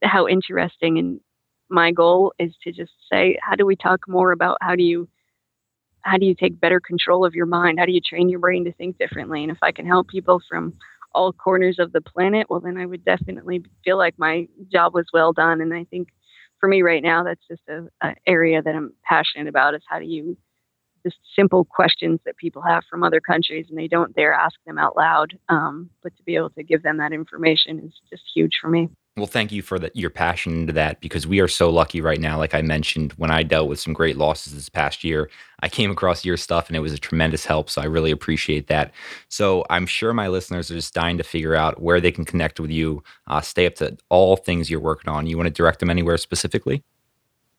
how 0.03 0.27
interesting 0.27 0.97
and 0.97 1.19
my 1.69 1.91
goal 1.91 2.33
is 2.39 2.53
to 2.63 2.71
just 2.71 2.91
say, 3.11 3.37
how 3.41 3.55
do 3.55 3.65
we 3.65 3.75
talk 3.75 3.99
more 4.07 4.31
about 4.31 4.57
how 4.61 4.75
do 4.75 4.83
you 4.83 5.07
how 6.01 6.17
do 6.17 6.25
you 6.25 6.33
take 6.33 6.59
better 6.59 6.79
control 6.79 7.25
of 7.25 7.35
your 7.35 7.45
mind? 7.45 7.77
How 7.77 7.85
do 7.85 7.91
you 7.91 8.01
train 8.01 8.29
your 8.29 8.39
brain 8.39 8.63
to 8.65 8.73
think 8.73 8.97
differently? 8.97 9.43
And 9.43 9.51
if 9.51 9.57
I 9.61 9.71
can 9.71 9.85
help 9.85 10.07
people 10.07 10.41
from 10.49 10.73
all 11.13 11.33
corners 11.33 11.77
of 11.77 11.91
the 11.91 12.01
planet, 12.01 12.47
well, 12.49 12.61
then 12.61 12.77
I 12.77 12.85
would 12.85 13.03
definitely 13.03 13.63
feel 13.83 13.97
like 13.97 14.15
my 14.17 14.47
job 14.71 14.93
was 14.93 15.07
well 15.13 15.33
done. 15.33 15.59
And 15.59 15.73
I 15.73 15.83
think 15.85 16.07
for 16.59 16.69
me 16.69 16.81
right 16.81 17.03
now, 17.03 17.23
that's 17.23 17.45
just 17.49 17.61
a, 17.67 17.87
a 18.01 18.15
area 18.25 18.61
that 18.61 18.75
I'm 18.75 18.93
passionate 19.03 19.47
about 19.47 19.75
is 19.75 19.81
how 19.87 19.99
do 19.99 20.05
you 20.05 20.37
just 21.03 21.17
simple 21.35 21.65
questions 21.65 22.19
that 22.25 22.37
people 22.37 22.61
have 22.61 22.83
from 22.89 23.03
other 23.03 23.19
countries 23.19 23.65
and 23.69 23.77
they 23.77 23.87
don't 23.87 24.15
dare 24.15 24.33
ask 24.33 24.55
them 24.65 24.77
out 24.77 24.95
loud. 24.95 25.37
Um, 25.49 25.89
but 26.03 26.15
to 26.17 26.23
be 26.23 26.35
able 26.35 26.49
to 26.51 26.63
give 26.63 26.83
them 26.83 26.97
that 26.97 27.13
information 27.13 27.79
is 27.79 27.93
just 28.09 28.23
huge 28.33 28.57
for 28.61 28.69
me. 28.69 28.89
Well, 29.19 29.27
thank 29.27 29.51
you 29.51 29.61
for 29.61 29.77
the, 29.77 29.91
your 29.93 30.09
passion 30.09 30.53
into 30.53 30.73
that 30.73 31.01
because 31.01 31.27
we 31.27 31.41
are 31.41 31.47
so 31.47 31.69
lucky 31.69 31.99
right 31.99 32.21
now. 32.21 32.37
Like 32.37 32.53
I 32.53 32.61
mentioned, 32.61 33.11
when 33.13 33.31
I 33.31 33.43
dealt 33.43 33.67
with 33.67 33.79
some 33.79 33.91
great 33.91 34.15
losses 34.15 34.53
this 34.53 34.69
past 34.69 35.03
year, 35.03 35.29
I 35.61 35.67
came 35.67 35.91
across 35.91 36.23
your 36.23 36.37
stuff 36.37 36.69
and 36.69 36.77
it 36.77 36.79
was 36.79 36.93
a 36.93 36.97
tremendous 36.97 37.45
help. 37.45 37.69
So 37.69 37.81
I 37.81 37.85
really 37.85 38.11
appreciate 38.11 38.67
that. 38.67 38.93
So 39.27 39.65
I'm 39.69 39.85
sure 39.85 40.13
my 40.13 40.29
listeners 40.29 40.71
are 40.71 40.75
just 40.75 40.93
dying 40.93 41.17
to 41.17 41.23
figure 41.23 41.53
out 41.53 41.81
where 41.81 41.99
they 41.99 42.13
can 42.13 42.23
connect 42.23 42.61
with 42.61 42.71
you, 42.71 43.03
uh, 43.27 43.41
stay 43.41 43.65
up 43.65 43.75
to 43.75 43.97
all 44.07 44.37
things 44.37 44.69
you're 44.69 44.79
working 44.79 45.09
on. 45.09 45.27
You 45.27 45.35
want 45.35 45.47
to 45.47 45.53
direct 45.53 45.81
them 45.81 45.89
anywhere 45.89 46.17
specifically? 46.17 46.83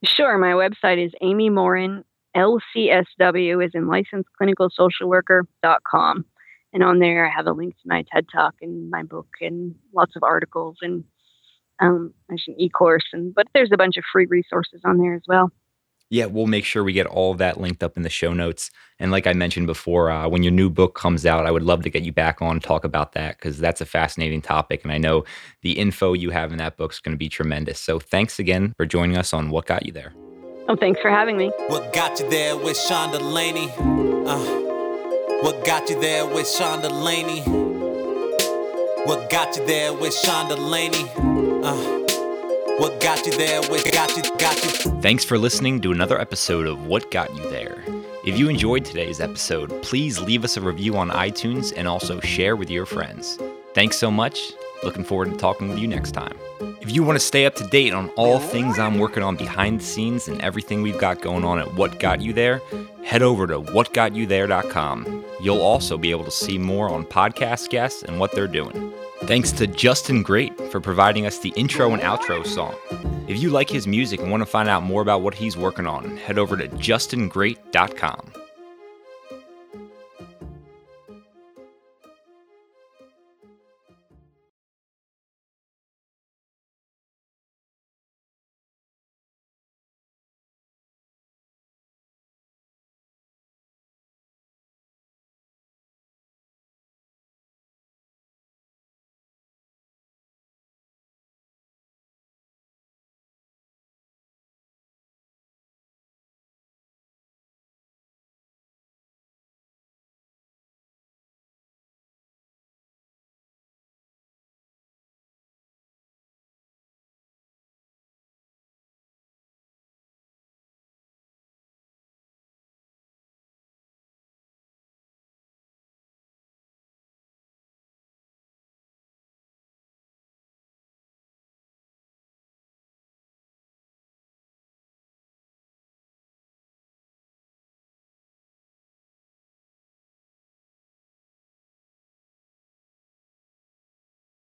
Sure. 0.03 0.39
My 0.39 0.53
website 0.53 1.05
is 1.05 1.13
Amy 1.21 1.51
Morin, 1.51 2.05
LCSW, 2.37 3.65
is 3.65 3.73
in 3.75 3.89
licensed 3.89 4.29
clinical 4.37 4.69
social 4.73 5.09
worker.com. 5.09 6.25
And 6.73 6.83
on 6.85 7.01
there, 7.01 7.27
I 7.27 7.31
have 7.31 7.47
a 7.47 7.53
link 7.53 7.75
to 7.75 7.89
my 7.89 8.05
TED 8.13 8.27
Talk 8.33 8.55
and 8.63 8.91
my 8.91 9.03
book 9.03 9.29
and 9.41 9.75
lots 9.93 10.15
of 10.15 10.23
articles 10.23 10.77
and 10.83 11.05
um, 11.81 12.13
an 12.29 12.39
e-course, 12.59 13.05
and 13.13 13.35
but 13.35 13.47
there's 13.55 13.71
a 13.73 13.77
bunch 13.77 13.97
of 13.97 14.05
free 14.13 14.27
resources 14.27 14.83
on 14.85 14.99
there 14.99 15.15
as 15.15 15.23
well. 15.27 15.51
Yeah, 16.13 16.27
we'll 16.27 16.49
make 16.49 16.65
sure 16.65 16.83
we 16.83 16.93
get 16.93 17.07
all 17.07 17.31
of 17.31 17.39
that 17.39 17.61
linked 17.61 17.85
up 17.85 17.97
in 17.97 18.03
the 18.03 18.11
show 18.11 18.33
notes. 18.33 18.73
And 18.99 19.13
like 19.13 19.29
I 19.29 19.33
mentioned 19.33 19.69
before, 19.69 20.11
uh, 20.11 20.29
when 20.29 20.43
your 20.43 20.51
new 20.51 20.69
book 20.69 20.97
comes 20.97 21.25
out, 21.25 21.47
I 21.47 21.53
would 21.53 21.63
love 21.63 21.83
to 21.85 21.91
get 21.91 22.03
you 22.03 22.11
back 22.11 22.43
on 22.43 22.59
talk 22.59 22.83
about 22.83 23.13
that 23.13 23.39
because 23.39 23.59
that's 23.59 23.81
a 23.81 23.87
fascinating 23.87 24.43
topic. 24.43 24.83
And 24.83 24.93
I 24.93 24.99
know 24.99 25.25
the 25.63 25.79
info 25.79 26.13
you 26.13 26.31
have 26.31 26.51
in 26.51 26.59
that 26.59 26.77
book 26.77 26.93
is 26.93 26.99
going 26.99 27.15
to 27.15 27.19
be 27.19 27.29
tremendous. 27.29 27.79
So 27.79 28.01
thanks 28.01 28.41
again 28.41 28.75
for 28.77 28.87
joining 28.87 29.17
us 29.17 29.33
on 29.33 29.51
What 29.51 29.67
Got 29.67 29.87
You 29.87 29.93
There. 29.93 30.13
Oh, 30.69 30.77
thanks 30.79 31.01
for 31.01 31.11
having 31.11 31.37
me. 31.37 31.51
What 31.67 31.93
got 31.93 32.21
you 32.21 32.29
there 32.31 32.57
with 32.57 32.77
Sean 32.77 33.11
Delaney? 33.11 33.71
Uh, 33.79 34.39
what 35.43 35.65
got 35.65 35.89
you 35.91 36.01
there 36.01 36.27
with 36.27 36.49
Sean 36.49 36.81
Delaney? 36.81 37.41
What 39.07 39.31
got 39.31 39.57
you 39.57 39.67
there 39.67 39.93
with 39.93 40.15
Sean 40.15 40.49
Delaney? 40.49 41.11
Uh, 41.65 41.99
what 42.79 43.01
got 43.01 43.27
you 43.27 43.33
there? 43.33 43.61
What 43.63 43.91
got 43.93 44.17
you? 44.17 44.23
Got 44.39 44.63
you? 44.63 45.01
Thanks 45.01 45.25
for 45.25 45.39
listening 45.39 45.81
to 45.81 45.93
another 45.93 46.21
episode 46.21 46.67
of 46.67 46.87
What 46.87 47.11
Got 47.11 47.35
You 47.37 47.51
There. 47.51 47.83
If 48.25 48.39
you 48.39 48.49
enjoyed 48.49 48.85
today's 48.85 49.21
episode, 49.21 49.83
please 49.83 50.21
leave 50.21 50.45
us 50.45 50.57
a 50.57 50.61
review 50.61 50.97
on 50.97 51.11
iTunes 51.11 51.73
and 51.77 51.89
also 51.89 52.21
share 52.21 52.55
with 52.55 52.71
your 52.71 52.87
friends. 52.87 53.39
Thanks 53.75 53.97
so 53.97 54.11
much. 54.11 54.53
Looking 54.85 55.05
forward 55.05 55.31
to 55.31 55.37
talking 55.37 55.69
with 55.69 55.79
you 55.79 55.89
next 55.89 56.13
time. 56.13 56.37
If 56.81 56.91
you 56.91 57.03
want 57.03 57.17
to 57.19 57.25
stay 57.25 57.45
up 57.45 57.55
to 57.57 57.65
date 57.65 57.93
on 57.93 58.09
all 58.11 58.39
things 58.39 58.79
I'm 58.79 58.99
working 58.99 59.23
on 59.23 59.37
behind 59.37 59.81
the 59.81 59.85
scenes 59.85 60.29
and 60.29 60.41
everything 60.41 60.81
we've 60.81 60.97
got 60.97 61.21
going 61.21 61.45
on 61.45 61.59
at 61.59 61.75
What 61.75 61.99
Got 62.01 62.23
You 62.23 62.33
There, 62.33 62.63
head 63.05 63.23
over 63.23 63.47
to 63.47 63.61
whatgotyouthere.com. 63.61 65.25
You'll 65.43 65.61
also 65.61 65.99
be 65.99 66.11
able 66.11 66.25
to 66.25 66.31
see 66.31 66.57
more 66.57 66.89
on 66.89 67.05
podcast 67.05 67.69
guests 67.69 68.03
and 68.03 68.19
what 68.19 68.33
they're 68.33 68.49
doing. 68.49 68.95
Thanks 69.25 69.53
to 69.53 69.67
Justin 69.67 70.23
Great 70.23 70.59
for 70.71 70.81
providing 70.81 71.27
us 71.27 71.39
the 71.41 71.53
intro 71.55 71.93
and 71.93 72.01
outro 72.01 72.47
song. 72.47 72.75
If 73.29 73.39
you 73.39 73.51
like 73.51 73.69
his 73.69 73.87
music 73.87 74.21
and 74.21 74.31
want 74.31 74.41
to 74.41 74.47
find 74.47 74.69
out 74.69 74.83
more 74.83 75.03
about 75.03 75.21
what 75.21 75.35
he's 75.35 75.59
working 75.59 75.87
on, 75.87 76.17
head 76.17 76.39
over 76.39 76.57
to 76.57 76.67
justingreat.com. 76.69 78.33